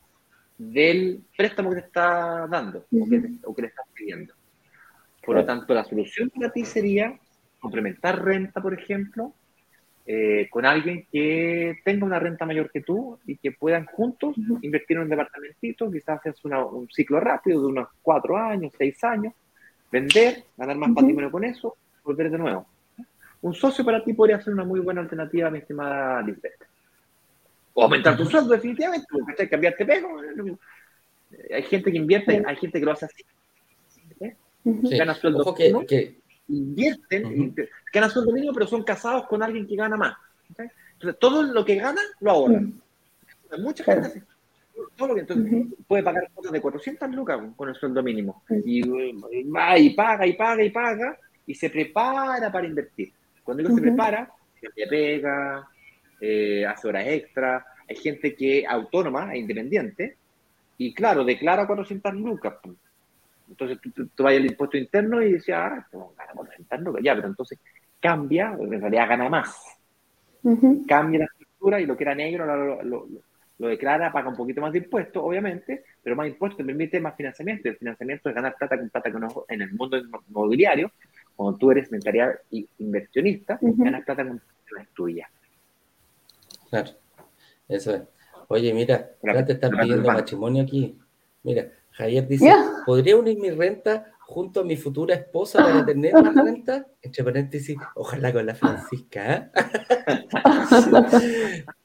del 0.57 1.24
préstamo 1.38 1.70
que 1.70 1.78
te 1.78 1.88
está 1.88 2.45
dando 2.47 2.86
o, 2.91 3.09
que, 3.09 3.22
o, 3.45 3.55
que, 3.55 3.61
le 3.61 3.67
estás 3.70 3.86
pidiendo. 3.93 4.34
Por 5.26 5.38
lo 5.38 5.45
tanto, 5.45 5.74
la 5.74 5.86
solución 5.86 6.30
para 6.30 6.51
ti 6.51 6.65
sería 6.65 7.17
complementar 7.61 8.22
renta, 8.24 8.61
por 8.61 8.74
ejemplo, 8.74 9.34
eh, 10.12 10.47
con 10.49 10.66
alguien 10.66 11.05
que 11.12 11.82
tenga 11.86 12.03
una 12.03 12.18
renta 12.18 12.43
mayor 12.43 12.72
que 12.72 12.82
tú 12.82 13.20
y 13.28 13.38
que 13.38 13.51
puedan 13.51 13.86
juntos 13.86 14.36
invertir 14.64 14.97
en 14.97 15.03
un 15.03 15.10
departamentito, 15.10 15.91
quizás 15.91 16.18
haces 16.18 16.43
un 16.43 16.89
ciclo 16.89 17.20
rápido 17.20 17.62
de 17.62 17.68
unos 17.68 17.89
cuatro 18.01 18.36
años, 18.36 18.74
seis 18.76 19.03
años, 19.03 19.36
vender, 19.91 20.45
ganar 20.57 20.78
más 20.78 20.93
patrimonio 20.95 21.30
con 21.30 21.43
eso, 21.43 21.78
volver 22.03 22.32
de 22.32 22.39
nuevo. 22.39 22.66
Un 23.43 23.53
socio 23.53 23.86
para 23.86 24.03
ti 24.03 24.14
podría 24.14 24.41
ser 24.41 24.51
una 24.51 24.64
muy 24.64 24.80
buena 24.80 25.01
alternativa, 25.01 25.51
mi 25.51 25.60
estimada 25.60 26.24
Lisbeth. 26.24 26.66
O 27.76 27.84
aumentar 27.84 28.18
tu 28.18 28.26
sueldo, 28.26 28.55
definitivamente, 28.55 29.05
porque 29.12 29.43
hay 29.43 29.47
cambiarte 29.47 29.86
pego. 29.86 30.22
Hay 31.53 31.62
gente 31.62 31.91
que 31.91 31.97
invierte, 31.99 32.43
hay 32.43 32.55
gente 32.55 32.80
que 32.80 32.86
lo 32.86 32.93
hace 32.93 33.05
así. 33.05 33.24
¿eh? 34.22 34.36
Gana 34.64 35.14
sueldo 35.14 35.53
que, 35.53 36.16
invierten, 36.50 37.56
ganan 37.93 38.10
sueldo 38.10 38.32
mínimo, 38.32 38.54
pero 38.54 38.68
son 38.68 38.84
casados 38.84 39.28
con 39.28 39.41
alguien 39.41 39.68
que 39.68 39.76
gana 39.76 39.97
más. 39.97 40.16
Entonces, 40.50 41.20
todo 41.20 41.43
lo 41.43 41.64
que 41.64 41.76
gana 41.76 42.02
lo 42.20 42.32
ahorran. 42.32 42.82
Mucha 43.58 43.84
gente 43.84 44.08
hace 44.08 44.24
todo 44.95 45.10
lo 45.10 45.16
que 45.16 45.22
entonces 45.22 45.66
puede 45.88 46.04
pagar 46.04 46.30
cosas 46.34 46.52
de 46.52 46.62
400 46.62 47.10
lucas 47.12 47.39
con 47.56 47.70
el 47.70 47.76
sueldo 47.76 48.04
mínimo. 48.04 48.43
Y 48.66 48.82
va 49.50 49.78
y 49.78 49.91
paga 49.91 50.26
y 50.26 50.34
paga 50.34 50.64
y 50.64 50.70
paga 50.70 51.18
y 51.45 51.56
se 51.56 51.70
prepara 51.70 52.52
para 52.52 52.68
invertir. 52.68 53.12
Cuando 53.43 53.64
uno 53.64 53.76
se 53.76 53.82
prepara, 53.82 54.32
se 54.60 54.88
pega, 54.88 55.68
eh, 56.22 56.66
hace 56.66 56.88
horas 56.88 57.08
extra. 57.08 57.66
Hay 57.88 57.95
gente 57.95 58.36
que 58.36 58.60
es 58.60 58.68
autónoma 58.68 59.34
e 59.34 59.39
independiente 59.39 60.18
y, 60.78 60.93
claro, 60.93 61.24
declara 61.24 61.66
400 61.66 62.14
lucas. 62.16 62.56
Entonces 63.50 63.80
tú, 63.93 64.24
vas 64.24 64.36
al 64.36 64.45
impuesto 64.45 64.78
interno 64.78 65.22
y 65.22 65.34
dices, 65.34 65.56
ah, 65.56 65.88
gana 65.91 66.34
400 66.34 66.82
lucas. 66.82 67.02
Ya, 67.04 67.16
pero 67.16 67.28
entonces 67.28 67.60
cambia, 68.00 68.56
en 68.60 68.82
realidad 68.82 69.10
gana 69.10 69.30
más. 69.30 69.62
Cambia 70.88 71.20
la 71.20 71.26
estructura 71.26 71.82
y 71.82 71.86
lo 71.86 71.97
que 71.97 72.04
era 72.04 72.16
negro 72.16 72.45
lo, 72.45 73.08
lo, 73.58 73.68
declara, 73.68 74.12
paga 74.12 74.30
un 74.30 74.38
poquito 74.38 74.62
más 74.62 74.72
de 74.72 74.80
impuestos, 74.80 75.22
obviamente, 75.22 75.84
pero 76.02 76.16
más 76.16 76.28
impuestos 76.28 76.58
te 76.58 76.64
permite 76.64 77.00
más 77.02 77.16
financiamiento. 77.16 77.68
El 77.68 77.76
financiamiento 77.76 78.30
es 78.30 78.36
ganar 78.36 78.56
plata 78.58 78.78
con 78.78 78.89
plata 78.89 79.12
que 79.12 79.54
en 79.54 79.62
el 79.62 79.74
mundo 79.74 79.97
inmobiliario. 79.97 80.91
Cuando 81.36 81.58
tú 81.58 81.72
eres 81.72 81.91
mentalidad 81.91 82.36
inversionista, 82.78 83.58
ganas 83.62 84.06
plata 84.06 84.28
con 84.28 84.41
plata 84.66 84.89
tuya. 84.93 85.30
Claro, 86.70 86.91
eso 87.68 87.95
es. 87.95 88.02
Oye, 88.47 88.74
mira, 88.74 89.12
ya 89.22 89.45
te 89.45 89.54
están 89.54 89.72
pidiendo 89.72 90.08
matrimonio 90.08 90.64
aquí. 90.64 90.97
Mira, 91.43 91.68
Javier 92.00 92.28
dice, 92.30 92.50
¿podría 92.86 93.18
unir 93.18 93.38
mi 93.38 93.52
renta 93.52 94.14
junto 94.22 94.62
a 94.62 94.64
mi 94.64 94.78
futura 94.78 95.16
esposa 95.16 95.60
para 95.60 95.86
tener 95.86 96.14
la 96.14 96.32
renta? 96.43 96.88
Entre 97.02 97.24
paréntesis, 97.26 97.76
ojalá 97.93 98.32
con 98.32 98.45
la 98.45 98.56
Francisca. 98.56 99.52
¿eh? 99.54 101.66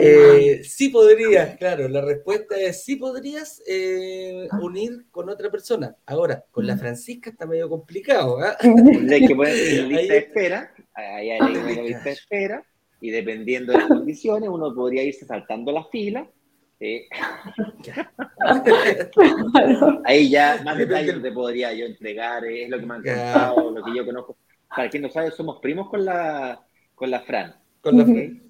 eh, 0.00 0.60
sí 0.62 0.90
podrías, 0.90 1.56
claro, 1.56 1.88
la 1.88 2.00
respuesta 2.00 2.56
es 2.56 2.84
sí 2.84 2.94
podrías 2.94 3.60
eh, 3.66 4.46
unir 4.62 5.06
con 5.10 5.28
otra 5.28 5.50
persona. 5.50 5.96
Ahora, 6.06 6.44
con 6.52 6.64
la 6.64 6.76
Francisca 6.76 7.30
está 7.30 7.44
medio 7.44 7.68
complicado. 7.68 8.38
¿eh? 8.40 8.52
Hay 9.12 9.26
que 9.26 9.34
poner 9.34 9.56
lista 9.56 10.12
de 10.12 10.18
espera, 10.18 10.72
ahí 10.94 11.30
hay 11.30 11.40
una 11.40 11.82
lista 11.82 12.04
de 12.04 12.12
espera, 12.12 12.64
y 13.00 13.10
dependiendo 13.10 13.72
de 13.72 13.78
las 13.78 13.88
condiciones, 13.88 14.48
uno 14.48 14.72
podría 14.72 15.02
irse 15.02 15.26
saltando 15.26 15.72
la 15.72 15.82
fila. 15.84 16.28
Ahí 20.04 20.30
ya 20.30 20.62
más 20.64 20.78
detalles 20.78 21.20
te 21.20 21.32
podría 21.32 21.72
yo 21.72 21.86
entregar, 21.86 22.44
es 22.44 22.70
lo 22.70 22.78
que 22.78 22.86
me 22.86 22.94
han 22.94 23.02
contado, 23.02 23.70
lo 23.72 23.84
que 23.84 23.96
yo 23.96 24.06
conozco. 24.06 24.36
Para 24.68 24.88
quien 24.88 25.02
no 25.02 25.10
sabe, 25.10 25.30
somos 25.32 25.60
primos 25.60 25.88
con 25.88 26.04
la, 26.04 26.64
con 26.94 27.10
la 27.10 27.20
Fran. 27.20 27.56
Con 27.80 27.98
la 27.98 28.04
Fran. 28.04 28.42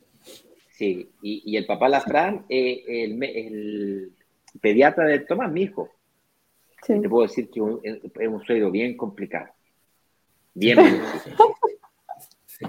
Sí, 0.70 1.10
y, 1.22 1.42
y 1.52 1.56
el 1.56 1.64
papá 1.64 1.88
la 1.88 2.00
Fran 2.00 2.44
es 2.48 2.82
el, 2.86 3.22
el, 3.22 4.12
pediatra 4.60 5.06
de 5.06 5.20
Tomás, 5.20 5.50
mi 5.50 5.62
hijo. 5.62 5.88
Te 6.86 7.08
puedo 7.08 7.26
decir 7.26 7.50
que 7.50 7.60
es 7.60 8.28
un 8.28 8.44
suegro 8.44 8.70
bien 8.70 8.96
complicado. 8.96 9.48
Bien, 10.54 10.76
bien 10.76 11.02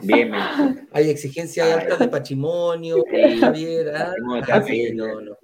Bien, 0.04 0.32
Hay 0.92 1.10
exigencias 1.10 1.68
altas 1.68 2.00
de 2.00 2.08
patrimonio, 2.08 3.04
Javier. 3.40 3.96
¿ah? 3.96 4.14
no, 4.94 5.22
no. 5.22 5.38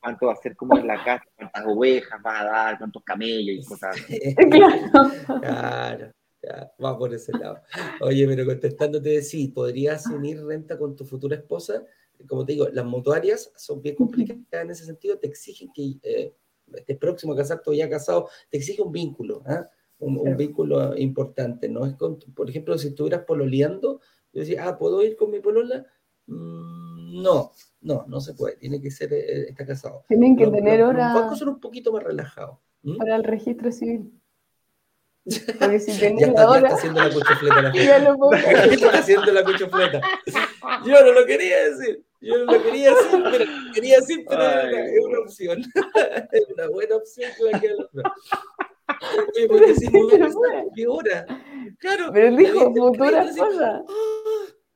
¿Cuánto 0.00 0.26
va 0.26 0.32
a 0.32 0.36
ser 0.36 0.54
como 0.54 0.76
en 0.76 0.86
la 0.86 1.02
casa? 1.02 1.24
¿Cuántas 1.36 1.64
ovejas 1.66 2.22
vas 2.22 2.40
a 2.40 2.44
dar? 2.44 2.78
¿Cuántos 2.78 3.02
camellos 3.04 3.64
y 3.64 3.68
cosas 3.68 3.96
Claro. 5.40 6.12
Ya, 6.42 6.72
va 6.82 6.98
por 6.98 7.12
ese 7.12 7.32
lado. 7.32 7.60
Oye, 8.00 8.26
pero 8.26 8.46
contestándote, 8.46 9.20
sí, 9.22 9.48
¿podrías 9.48 10.06
unir 10.06 10.42
renta 10.42 10.78
con 10.78 10.96
tu 10.96 11.04
futura 11.04 11.36
esposa? 11.36 11.84
Como 12.26 12.46
te 12.46 12.52
digo, 12.52 12.68
las 12.70 12.84
mutuarias 12.84 13.52
son 13.56 13.82
bien 13.82 13.94
complicadas 13.94 14.64
en 14.64 14.70
ese 14.70 14.86
sentido, 14.86 15.18
te 15.18 15.26
exigen 15.26 15.70
que 15.74 15.98
eh, 16.02 16.34
estés 16.74 16.96
próximo 16.96 17.34
a 17.34 17.36
casarte 17.36 17.68
o 17.68 17.72
ya 17.74 17.90
casado, 17.90 18.28
te 18.48 18.56
exige 18.56 18.80
un 18.80 18.92
vínculo. 18.92 19.42
¿eh? 19.48 19.60
Un, 20.00 20.36
vínculo 20.36 20.96
importante, 20.96 21.68
¿no? 21.68 21.86
Es 21.86 21.94
por 21.94 22.50
ejemplo, 22.50 22.76
si 22.78 22.88
estuvieras 22.88 23.24
pololeando, 23.24 24.00
yo 24.32 24.40
decía, 24.40 24.66
ah, 24.66 24.78
¿puedo 24.78 25.02
ir 25.02 25.16
con 25.16 25.30
mi 25.30 25.40
polola? 25.40 25.86
Mm, 26.26 27.22
no, 27.22 27.52
no, 27.80 28.04
no 28.06 28.20
se 28.20 28.34
puede, 28.34 28.56
tiene 28.56 28.80
que 28.80 28.90
ser, 28.90 29.12
eh, 29.12 29.48
está 29.48 29.66
casado. 29.66 30.04
Tienen 30.08 30.36
que 30.36 30.46
tener 30.46 30.82
horas. 30.82 31.12
Los 31.12 31.22
bancos 31.22 31.38
son 31.38 31.48
un 31.48 31.60
poquito 31.60 31.92
más 31.92 32.02
relajados. 32.02 32.58
Para 32.98 33.16
el 33.16 33.24
registro 33.24 33.72
civil. 33.72 34.12
Porque 35.58 35.80
si 35.80 35.92
ya, 35.98 36.08
está, 36.08 36.20
ya 36.20 36.56
está 36.56 36.74
haciendo 36.74 37.00
la 37.02 37.10
cuchufleta 37.12 37.62
la 37.62 37.70
está 38.72 38.98
haciendo 38.98 39.32
la 39.32 39.44
cuchufleta. 39.44 40.00
Yo 40.86 41.04
no 41.04 41.12
lo 41.12 41.26
quería 41.26 41.70
decir. 41.70 42.04
Yo 42.22 42.44
no 42.44 42.52
lo 42.52 42.62
quería 42.62 42.90
decir, 42.90 43.24
pero 43.30 43.44
quería 43.74 43.96
decir, 43.96 44.24
pero 44.28 44.42
es 44.42 45.04
una, 45.06 45.18
opción. 45.20 45.62
es 46.32 46.48
una 46.54 46.68
buena 46.68 46.96
opción 46.96 47.30
que 47.36 47.44
la 47.44 47.60
que 47.60 47.68
Oye, 49.00 49.48
porque 49.48 49.74
si 49.74 49.88
¿qué 50.74 50.86
hora? 50.86 51.26
Claro. 51.78 52.10
Pero 52.12 52.36
dijo 52.36 52.74
futura 52.74 53.24
esposa. 53.24 53.82
Ah, 53.86 53.92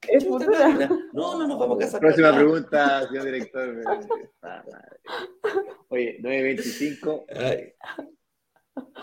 es 0.09 0.27
futura. 0.27 0.89
No, 1.13 1.39
no 1.39 1.47
nos 1.47 1.59
vamos 1.59 1.77
a 1.77 1.81
casar. 1.81 2.01
Próxima 2.01 2.35
pregunta, 2.35 3.07
señor 3.09 3.25
director. 3.25 3.85
Oye, 5.89 6.19
9.25. 6.21 7.25
Ay. 7.37 7.75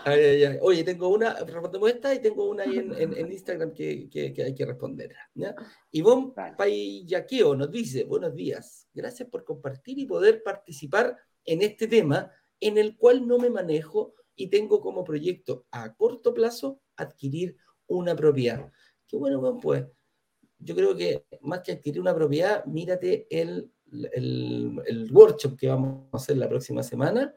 Ay, 0.04 0.20
ay, 0.20 0.44
ay. 0.44 0.58
Oye, 0.60 0.84
tengo 0.84 1.08
una, 1.08 1.34
respondemos 1.34 1.88
esta 1.88 2.12
y 2.14 2.18
tengo 2.18 2.48
una 2.48 2.64
ahí 2.64 2.78
en, 2.78 2.92
en, 2.92 3.32
Instagram 3.32 3.72
que, 3.72 4.08
que, 4.10 4.32
que, 4.32 4.42
hay 4.42 4.54
que 4.54 4.66
responder. 4.66 5.14
¿ya? 5.34 5.54
Ivonne 5.92 6.32
Payaqueo 6.56 7.54
nos 7.54 7.70
dice, 7.70 8.04
buenos 8.04 8.34
días, 8.34 8.88
gracias 8.92 9.28
por 9.30 9.44
compartir 9.44 9.98
y 9.98 10.06
poder 10.06 10.42
participar 10.42 11.16
en 11.44 11.62
este 11.62 11.88
tema 11.88 12.30
en 12.60 12.78
el 12.78 12.96
cual 12.96 13.26
no 13.26 13.38
me 13.38 13.50
manejo 13.50 14.14
y 14.36 14.48
tengo 14.48 14.80
como 14.80 15.04
proyecto 15.04 15.66
a 15.70 15.94
corto 15.94 16.34
plazo 16.34 16.80
adquirir 16.96 17.56
una 17.86 18.14
propiedad. 18.16 18.70
Qué 19.06 19.16
bueno, 19.16 19.58
pues. 19.60 19.84
Yo 20.58 20.76
creo 20.76 20.96
que 20.96 21.26
más 21.40 21.60
que 21.60 21.72
adquirir 21.72 22.00
una 22.00 22.14
propiedad, 22.14 22.64
mírate 22.66 23.26
el, 23.30 23.72
el, 24.12 25.08
workshop 25.12 25.58
que 25.58 25.68
vamos 25.68 26.06
a 26.12 26.16
hacer 26.16 26.36
la 26.36 26.48
próxima 26.48 26.82
semana. 26.82 27.34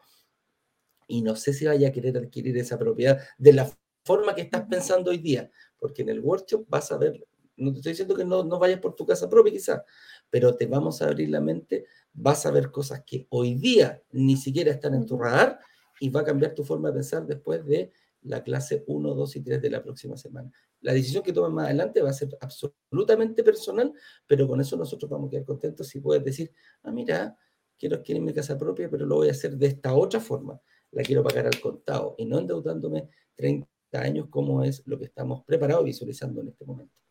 Y 1.08 1.22
no 1.22 1.36
sé 1.36 1.54
si 1.54 1.66
vaya 1.66 1.90
a 1.90 1.92
querer 1.92 2.18
adquirir 2.18 2.58
esa 2.58 2.78
propiedad 2.78 3.20
de 3.38 3.54
la 3.54 3.72
forma 4.04 4.36
que 4.36 4.42
estás 4.42 4.66
pensando 4.70 5.12
hoy 5.12 5.18
día, 5.18 5.50
porque 5.78 6.04
en 6.04 6.10
el 6.10 6.20
workshop 6.20 6.66
vas 6.70 6.92
a 6.92 6.98
ver, 6.98 7.28
no 7.58 7.72
te 7.72 7.80
estoy 7.80 7.94
diciendo 7.94 8.16
que 8.16 8.26
no, 8.26 8.44
no 8.44 8.60
vayas 8.60 8.80
por 8.80 8.96
tu 8.96 9.06
casa 9.06 9.28
propia 9.28 9.52
quizás, 9.52 9.82
pero 10.30 10.56
te 10.56 10.68
vamos 10.68 11.02
a 11.02 11.08
abrir 11.08 11.30
la 11.30 11.42
mente, 11.42 11.86
vas 12.14 12.46
a 12.46 12.52
ver 12.52 12.72
cosas 12.72 13.04
que 13.06 13.26
hoy 13.30 13.56
día 13.56 14.02
ni 14.12 14.38
siquiera 14.38 14.72
están 14.72 14.94
en 14.94 15.06
tu 15.06 15.18
radar 15.18 15.60
y 16.00 16.10
va 16.10 16.22
a 16.22 16.24
cambiar 16.24 16.54
tu 16.54 16.64
forma 16.64 16.90
de 16.90 16.96
pensar 16.96 17.26
después 17.26 17.66
de 17.66 17.92
la 18.24 18.44
clase 18.44 18.84
1, 18.88 19.14
2 19.14 19.36
y 19.36 19.42
3 19.42 19.62
de 19.62 19.70
la 19.70 19.84
próxima 19.84 20.18
semana. 20.18 20.52
La 20.82 20.94
decisión 20.94 21.24
que 21.24 21.32
tomes 21.32 21.52
más 21.52 21.66
adelante 21.66 22.02
va 22.02 22.10
a 22.10 22.14
ser 22.14 22.30
absolutamente 22.42 23.44
personal, 23.44 23.94
pero 24.28 24.48
con 24.48 24.60
eso 24.62 24.76
nosotros 24.76 25.10
vamos 25.10 25.28
a 25.28 25.32
quedar 25.32 25.46
contentos 25.46 25.88
si 25.88 26.00
puedes 26.00 26.24
decir, 26.24 26.52
ah, 26.84 26.92
mira, 26.92 27.38
quiero 27.78 27.98
adquirir 27.98 28.22
mi 28.22 28.34
casa 28.34 28.58
propia, 28.58 28.90
pero 28.90 29.06
lo 29.06 29.16
voy 29.16 29.30
a 29.30 29.32
hacer 29.32 29.58
de 29.58 29.68
esta 29.68 29.94
otra 29.94 30.20
forma. 30.20 30.60
La 30.92 31.04
quiero 31.04 31.24
pagar 31.24 31.46
al 31.48 31.60
contado 31.60 32.16
y 32.18 32.26
no 32.26 32.40
endeudándome 32.40 33.10
30 33.36 33.68
años 33.94 34.28
como 34.30 34.64
es 34.64 34.84
lo 34.86 34.98
que 34.98 35.06
estamos 35.06 35.44
preparados 35.46 35.86
visualizando 35.86 36.42
en 36.42 36.50
este 36.50 36.66
momento. 36.66 37.05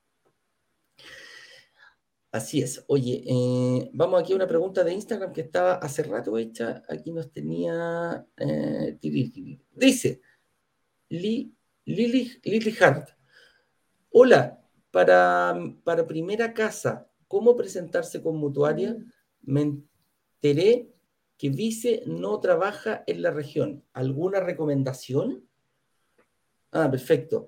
Así 2.34 2.60
es. 2.62 2.84
Oye, 2.88 3.22
eh, 3.28 3.90
vamos 3.92 4.20
aquí 4.20 4.32
a 4.32 4.36
una 4.36 4.48
pregunta 4.48 4.82
de 4.82 4.92
Instagram 4.92 5.32
que 5.32 5.42
estaba 5.42 5.74
hace 5.74 6.02
rato 6.02 6.36
hecha. 6.36 6.82
Aquí 6.88 7.12
nos 7.12 7.30
tenía. 7.30 8.26
Eh, 8.36 8.98
dice 9.00 10.20
Lily, 11.10 11.54
Lily 11.84 12.76
Hart. 12.80 13.10
Hola, 14.10 14.60
para, 14.90 15.54
para 15.84 16.08
primera 16.08 16.52
casa, 16.52 17.08
¿cómo 17.28 17.54
presentarse 17.54 18.20
con 18.20 18.36
mutuaria? 18.36 18.96
Me 19.42 19.60
enteré 19.60 20.92
que 21.38 21.50
Vice 21.50 22.02
no 22.04 22.40
trabaja 22.40 23.04
en 23.06 23.22
la 23.22 23.30
región. 23.30 23.84
¿Alguna 23.92 24.40
recomendación? 24.40 25.46
Ah, 26.72 26.90
perfecto. 26.90 27.46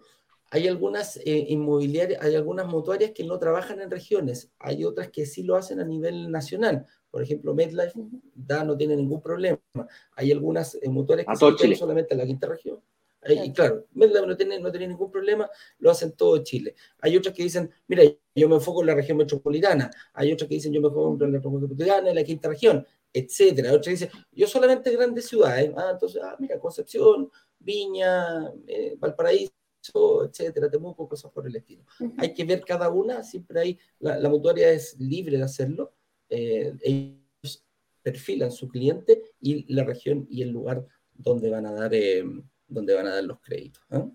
Hay 0.56 0.68
algunas 0.68 1.18
eh, 1.18 1.44
inmobiliarias, 1.48 2.22
hay 2.22 2.34
algunas 2.34 2.66
mutuarias 2.66 3.10
que 3.10 3.24
no 3.24 3.38
trabajan 3.38 3.78
en 3.82 3.90
regiones, 3.90 4.50
hay 4.58 4.86
otras 4.86 5.10
que 5.10 5.26
sí 5.26 5.42
lo 5.42 5.54
hacen 5.54 5.80
a 5.80 5.84
nivel 5.84 6.30
nacional. 6.30 6.86
Por 7.10 7.22
ejemplo, 7.22 7.54
MedLife 7.54 7.92
da, 8.34 8.64
no 8.64 8.74
tiene 8.74 8.96
ningún 8.96 9.20
problema. 9.20 9.60
Hay 10.12 10.32
algunas 10.32 10.76
eh, 10.76 10.88
mutuarias 10.88 11.26
que 11.38 11.68
sí 11.68 11.74
solamente 11.74 12.14
en 12.14 12.20
la 12.20 12.24
quinta 12.24 12.48
región. 12.48 12.80
Y 13.28 13.52
claro, 13.52 13.84
MedLife 13.92 14.26
no 14.26 14.34
tiene, 14.34 14.58
no 14.58 14.70
tiene 14.70 14.88
ningún 14.88 15.10
problema, 15.10 15.46
lo 15.78 15.90
hacen 15.90 16.12
todo 16.12 16.42
Chile. 16.42 16.74
Hay 17.00 17.14
otras 17.18 17.34
que 17.34 17.42
dicen, 17.42 17.70
mira, 17.86 18.04
yo 18.34 18.48
me 18.48 18.54
enfoco 18.54 18.80
en 18.80 18.86
la 18.86 18.94
región 18.94 19.18
metropolitana. 19.18 19.90
Hay 20.14 20.32
otras 20.32 20.48
que 20.48 20.54
dicen, 20.54 20.72
yo 20.72 20.80
me 20.80 20.88
enfoco 20.88 21.22
en 21.22 21.32
la 21.32 21.36
región 21.36 21.52
metropolitana, 21.52 22.08
en 22.08 22.14
la 22.14 22.24
quinta 22.24 22.48
región, 22.48 22.86
etcétera. 23.12 23.74
Otras 23.74 24.00
dicen, 24.00 24.08
yo 24.32 24.46
solamente 24.46 24.90
grandes 24.90 25.26
ciudades. 25.26 25.70
Ah, 25.76 25.90
entonces, 25.92 26.22
ah, 26.24 26.34
mira, 26.38 26.58
Concepción, 26.58 27.30
Viña, 27.58 28.50
eh, 28.66 28.96
Valparaíso 28.98 29.52
etcétera, 30.24 30.70
Temuco, 30.70 31.08
cosas 31.08 31.30
por 31.32 31.46
el 31.46 31.56
estilo. 31.56 31.84
Hay 32.18 32.32
que 32.32 32.44
ver 32.44 32.64
cada 32.64 32.88
una, 32.90 33.22
siempre 33.22 33.60
hay, 33.60 33.78
la, 33.98 34.28
mutuaria 34.28 34.70
es 34.70 34.98
libre 34.98 35.36
de 35.36 35.42
hacerlo, 35.42 35.94
eh, 36.28 36.72
ellos 36.82 37.66
perfilan 38.02 38.52
su 38.52 38.68
cliente 38.68 39.22
y 39.40 39.72
la 39.72 39.84
región 39.84 40.26
y 40.30 40.42
el 40.42 40.50
lugar 40.50 40.86
donde 41.12 41.50
van 41.50 41.66
a 41.66 41.72
dar, 41.72 41.94
eh, 41.94 42.24
donde 42.68 42.94
van 42.94 43.06
a 43.06 43.14
dar 43.14 43.24
los 43.24 43.40
créditos. 43.40 43.82
¿ah? 43.90 44.08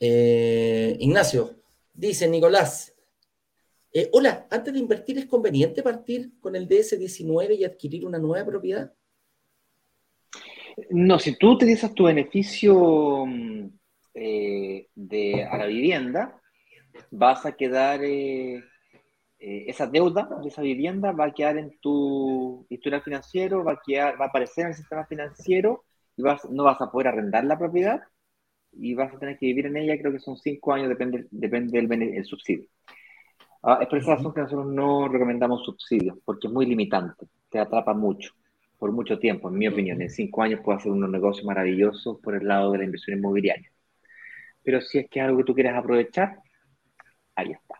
Eh, 0.00 0.96
Ignacio, 0.98 1.62
dice 1.92 2.28
Nicolás, 2.28 2.94
hola, 4.12 4.46
antes 4.50 4.72
de 4.72 4.80
invertir, 4.80 5.18
¿es 5.18 5.26
conveniente 5.26 5.82
partir 5.82 6.32
con 6.40 6.56
el 6.56 6.66
DS19 6.68 7.58
y 7.58 7.64
adquirir 7.64 8.06
una 8.06 8.18
nueva 8.18 8.46
propiedad? 8.46 8.92
No, 10.90 11.18
si 11.18 11.36
tú 11.36 11.52
utilizas 11.52 11.94
tu 11.94 12.04
beneficio 12.04 13.26
mm, 13.26 13.66
eh, 14.14 14.88
de, 14.94 15.44
a 15.44 15.58
la 15.58 15.66
vivienda, 15.66 16.40
vas 17.10 17.44
a 17.46 17.52
quedar, 17.52 18.02
eh, 18.04 18.56
eh, 19.38 19.64
esa 19.68 19.86
deuda 19.86 20.28
de 20.42 20.48
esa 20.48 20.62
vivienda 20.62 21.12
va 21.12 21.26
a 21.26 21.34
quedar 21.34 21.58
en 21.58 21.78
tu 21.80 22.66
historial 22.70 23.02
financiero, 23.02 23.64
va 23.64 23.72
a, 23.72 23.82
quedar, 23.84 24.20
va 24.20 24.26
a 24.26 24.28
aparecer 24.28 24.64
en 24.64 24.70
el 24.70 24.76
sistema 24.76 25.06
financiero 25.06 25.84
y 26.16 26.22
vas, 26.22 26.44
no 26.50 26.64
vas 26.64 26.80
a 26.80 26.90
poder 26.90 27.08
arrendar 27.08 27.44
la 27.44 27.58
propiedad 27.58 28.00
y 28.72 28.94
vas 28.94 29.14
a 29.14 29.18
tener 29.18 29.38
que 29.38 29.46
vivir 29.46 29.66
en 29.66 29.76
ella, 29.76 29.98
creo 29.98 30.12
que 30.12 30.18
son 30.20 30.36
cinco 30.38 30.72
años, 30.72 30.88
depende, 30.88 31.26
depende 31.30 31.80
del 31.80 32.24
subsidio. 32.24 32.68
Ah, 33.62 33.78
es 33.80 33.88
por 33.88 33.98
esa 33.98 34.16
razón 34.16 34.34
que 34.34 34.40
nosotros 34.40 34.66
no 34.66 35.08
recomendamos 35.08 35.64
subsidios, 35.64 36.18
porque 36.24 36.48
es 36.48 36.52
muy 36.52 36.66
limitante, 36.66 37.26
te 37.50 37.58
atrapa 37.60 37.94
mucho 37.94 38.32
por 38.82 38.90
mucho 38.90 39.16
tiempo, 39.16 39.48
en 39.48 39.58
mi 39.58 39.68
opinión. 39.68 40.02
En 40.02 40.10
cinco 40.10 40.42
años 40.42 40.58
puedo 40.58 40.76
hacer 40.76 40.90
unos 40.90 41.08
negocios 41.08 41.46
maravillosos 41.46 42.18
por 42.18 42.34
el 42.34 42.48
lado 42.48 42.72
de 42.72 42.78
la 42.78 42.84
inversión 42.84 43.16
inmobiliaria. 43.16 43.70
Pero 44.60 44.80
si 44.80 44.98
es 44.98 45.08
que 45.08 45.20
es 45.20 45.24
algo 45.24 45.38
que 45.38 45.44
tú 45.44 45.54
quieres 45.54 45.72
aprovechar, 45.72 46.40
ahí 47.36 47.52
está. 47.52 47.76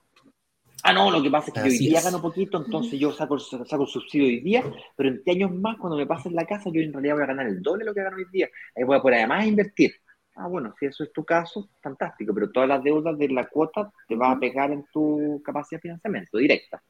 Ah, 0.85 0.93
no, 0.93 1.11
lo 1.11 1.21
que 1.21 1.29
pasa 1.29 1.49
es 1.49 1.55
que 1.55 1.59
yo 1.59 1.67
hoy 1.67 1.79
día 1.89 2.03
gano 2.03 2.23
poquito, 2.23 2.65
entonces 2.65 3.01
yo 3.01 3.11
saco, 3.11 3.37
saco 3.41 3.85
subsidio 3.85 4.29
hoy 4.29 4.39
día, 4.43 4.63
pero 4.95 5.09
en 5.09 5.21
años 5.27 5.53
más, 5.53 5.77
cuando 5.77 5.97
me 5.97 6.07
pasen 6.07 6.37
la 6.37 6.47
casa, 6.47 6.71
yo 6.73 6.81
en 6.81 6.93
realidad 6.93 7.17
voy 7.17 7.25
a 7.25 7.27
ganar 7.27 7.49
el 7.49 7.61
doble 7.61 7.81
de 7.81 7.87
lo 7.87 7.95
que 7.95 8.03
gano 8.05 8.19
hoy 8.19 8.27
día. 8.31 8.49
Ahí 8.77 8.85
voy 8.85 8.97
a 8.97 9.03
poder 9.03 9.19
además 9.19 9.45
invertir. 9.45 9.95
Ah, 10.37 10.47
bueno, 10.47 10.73
si 10.79 10.87
eso 10.87 11.03
es 11.03 11.13
tu 11.13 11.25
caso, 11.25 11.69
fantástico, 11.81 12.33
pero 12.33 12.53
todas 12.53 12.69
las 12.69 12.81
deudas 12.81 13.19
de 13.19 13.29
la 13.29 13.49
cuota 13.49 13.93
te 14.07 14.15
van 14.15 14.37
a 14.37 14.39
pegar 14.39 14.71
en 14.71 14.85
tu 14.93 15.43
capacidad 15.45 15.79
de 15.79 15.83
financiamiento 15.83 16.39
directa. 16.39 16.81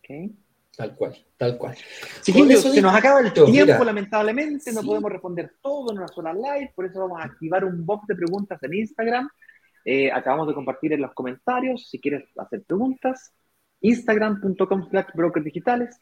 ¿Okay? 0.00 0.34
Tal 0.76 0.94
cual, 0.94 1.16
tal 1.38 1.56
cual. 1.56 1.74
se 2.20 2.82
nos 2.82 2.94
acaba 2.94 3.20
el 3.20 3.32
tiempo, 3.32 3.82
lamentablemente, 3.82 4.72
no 4.72 4.82
podemos 4.82 5.10
responder 5.10 5.54
todo 5.62 5.90
en 5.90 5.98
una 5.98 6.08
sola 6.08 6.34
live, 6.34 6.72
por 6.74 6.84
eso 6.84 7.00
vamos 7.00 7.18
a 7.18 7.24
activar 7.24 7.64
un 7.64 7.86
box 7.86 8.06
de 8.08 8.14
preguntas 8.14 8.62
en 8.62 8.74
Instagram. 8.74 9.28
Eh, 9.86 10.12
acabamos 10.12 10.48
de 10.48 10.54
compartir 10.54 10.92
en 10.92 11.00
los 11.00 11.14
comentarios, 11.14 11.88
si 11.88 11.98
quieres 11.98 12.24
hacer 12.36 12.62
preguntas, 12.64 13.32
instagram.com 13.80 14.90
slash 14.90 15.06
digitales 15.42 15.96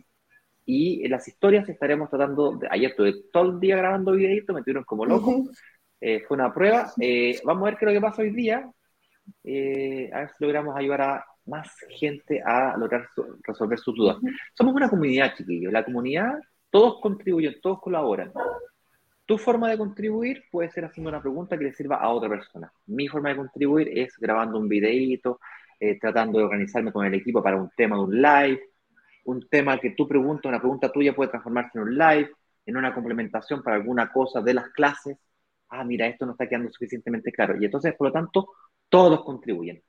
y 0.67 1.05
en 1.05 1.11
las 1.13 1.29
historias 1.29 1.69
estaremos 1.69 2.11
tratando, 2.11 2.57
de, 2.57 2.67
ayer 2.69 2.91
estuve 2.91 3.15
todo 3.33 3.53
el 3.53 3.61
día 3.61 3.77
grabando 3.77 4.13
videitos, 4.13 4.57
me 4.57 4.63
tuvieron 4.63 4.85
como 4.85 5.05
loco, 5.07 5.45
eh, 6.01 6.25
fue 6.27 6.37
una 6.37 6.53
prueba, 6.53 6.93
eh, 7.01 7.41
vamos 7.45 7.63
a 7.63 7.67
ver 7.67 7.79
qué 7.79 7.85
es 7.85 7.93
lo 7.93 8.01
que 8.01 8.07
pasa 8.07 8.23
hoy 8.23 8.31
día, 8.31 8.59
a 8.59 10.19
ver 10.19 10.31
si 10.37 10.45
logramos 10.45 10.75
ayudar 10.77 11.03
a 11.03 11.27
más 11.47 11.71
gente 11.89 12.43
a 12.45 12.77
lograr 12.77 13.09
resolver 13.43 13.79
sus 13.79 13.95
dudas. 13.95 14.19
Somos 14.55 14.75
una 14.75 14.89
comunidad, 14.89 15.35
chiquillos. 15.37 15.73
La 15.73 15.85
comunidad, 15.85 16.39
todos 16.71 17.01
contribuyen, 17.01 17.61
todos 17.61 17.81
colaboran. 17.81 18.33
Tu 19.27 19.39
forma 19.39 19.71
de 19.71 19.79
contribuir 19.79 20.45
puede 20.51 20.71
ser 20.71 20.85
haciendo 20.85 21.09
una 21.09 21.21
pregunta 21.21 21.57
que 21.57 21.65
le 21.65 21.73
sirva 21.73 21.97
a 21.97 22.11
otra 22.11 22.29
persona. 22.29 22.73
Mi 22.87 23.09
forma 23.09 23.31
de 23.31 23.37
contribuir 23.37 23.89
es 23.99 24.17
grabando 24.19 24.59
un 24.59 24.69
videíto, 24.69 25.41
eh, 25.81 25.99
tratando 25.99 26.39
de 26.39 26.45
organizarme 26.45 26.93
con 26.93 27.07
el 27.07 27.15
equipo 27.15 27.43
para 27.43 27.57
un 27.57 27.71
tema 27.77 27.97
de 27.97 28.03
un 28.03 28.21
live, 28.21 28.61
un 29.25 29.49
tema 29.49 29.79
que 29.79 29.91
tú 29.91 30.07
preguntas, 30.07 30.47
una 30.47 30.61
pregunta 30.61 30.93
tuya 30.93 31.15
puede 31.15 31.31
transformarse 31.31 31.79
en 31.79 31.85
un 31.85 31.95
live, 31.97 32.31
en 32.67 32.77
una 32.77 32.93
complementación 32.95 33.63
para 33.63 33.77
alguna 33.77 34.13
cosa 34.13 34.43
de 34.43 34.55
las 34.55 34.69
clases. 34.71 35.17
Ah, 35.71 35.85
mira, 35.85 36.07
esto 36.07 36.27
no 36.27 36.33
está 36.33 36.47
quedando 36.47 36.71
suficientemente 36.71 37.33
claro. 37.33 37.57
Y 37.59 37.65
entonces, 37.65 37.95
por 37.95 38.09
lo 38.09 38.13
tanto, 38.13 38.51
todos 38.91 39.25
contribuyen 39.25 39.83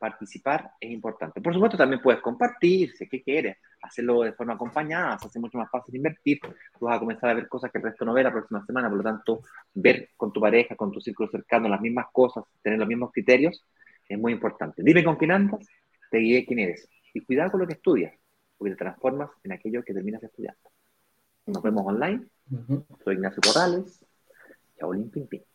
participar 0.00 0.72
es 0.80 0.90
importante. 0.90 1.40
Por 1.40 1.52
supuesto, 1.52 1.76
también 1.76 2.00
puedes 2.00 2.20
compartir, 2.22 2.90
si 2.96 3.06
que 3.06 3.22
quieres, 3.22 3.58
hacerlo 3.82 4.22
de 4.22 4.32
forma 4.32 4.54
acompañada, 4.54 5.18
se 5.18 5.26
hace 5.26 5.38
mucho 5.38 5.58
más 5.58 5.70
fácil 5.70 5.94
invertir. 5.94 6.40
Tú 6.78 6.86
vas 6.86 6.96
a 6.96 6.98
comenzar 6.98 7.30
a 7.30 7.34
ver 7.34 7.46
cosas 7.46 7.70
que 7.70 7.78
el 7.78 7.84
resto 7.84 8.04
no 8.04 8.14
ve 8.14 8.22
la 8.22 8.32
próxima 8.32 8.64
semana, 8.64 8.88
por 8.88 8.96
lo 8.96 9.04
tanto, 9.04 9.42
ver 9.74 10.08
con 10.16 10.32
tu 10.32 10.40
pareja, 10.40 10.74
con 10.74 10.90
tu 10.90 11.00
círculo 11.00 11.30
cercano 11.30 11.68
las 11.68 11.80
mismas 11.80 12.06
cosas, 12.12 12.44
tener 12.62 12.78
los 12.78 12.88
mismos 12.88 13.12
criterios, 13.12 13.64
es 14.08 14.18
muy 14.18 14.32
importante. 14.32 14.82
Dime 14.82 15.04
con 15.04 15.16
quién 15.16 15.30
andas, 15.30 15.64
te 16.10 16.18
diré 16.18 16.44
quién 16.46 16.58
eres. 16.58 16.88
Y 17.14 17.20
cuidado 17.20 17.50
con 17.52 17.60
lo 17.60 17.66
que 17.66 17.74
estudias, 17.74 18.14
porque 18.56 18.72
te 18.72 18.78
transformas 18.78 19.30
en 19.44 19.52
aquello 19.52 19.84
que 19.84 19.94
terminas 19.94 20.22
estudiando. 20.22 20.70
Nos 21.46 21.62
vemos 21.62 21.84
online. 21.86 22.26
Soy 23.04 23.14
Ignacio 23.14 23.40
Corrales. 23.42 24.04
Chao, 24.78 24.90
pim, 24.90 25.26
pim. 25.28 25.49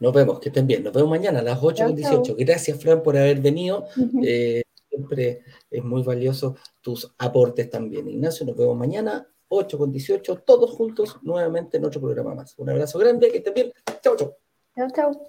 Nos 0.00 0.12
vemos, 0.12 0.40
que 0.40 0.48
estén 0.48 0.66
bien. 0.66 0.82
Nos 0.82 0.92
vemos 0.92 1.10
mañana 1.10 1.40
a 1.40 1.42
las 1.42 1.60
8.18. 1.60 2.34
Gracias, 2.38 2.80
Fran, 2.80 3.02
por 3.02 3.16
haber 3.16 3.40
venido. 3.40 3.86
Eh, 4.24 4.62
siempre 4.88 5.42
es 5.70 5.84
muy 5.84 6.02
valioso 6.02 6.56
tus 6.80 7.14
aportes 7.18 7.70
también. 7.70 8.08
Ignacio, 8.08 8.46
nos 8.46 8.56
vemos 8.56 8.76
mañana, 8.76 9.26
8.18, 9.48 10.44
todos 10.44 10.70
juntos, 10.70 11.18
nuevamente 11.22 11.76
en 11.76 11.84
otro 11.84 12.00
programa 12.00 12.34
más. 12.34 12.54
Un 12.58 12.70
abrazo 12.70 12.98
grande, 12.98 13.30
que 13.30 13.38
estén 13.38 13.54
bien. 13.54 13.72
Chau, 14.02 14.16
chau. 14.16 14.36
Chau, 14.74 14.88
chau. 14.90 15.28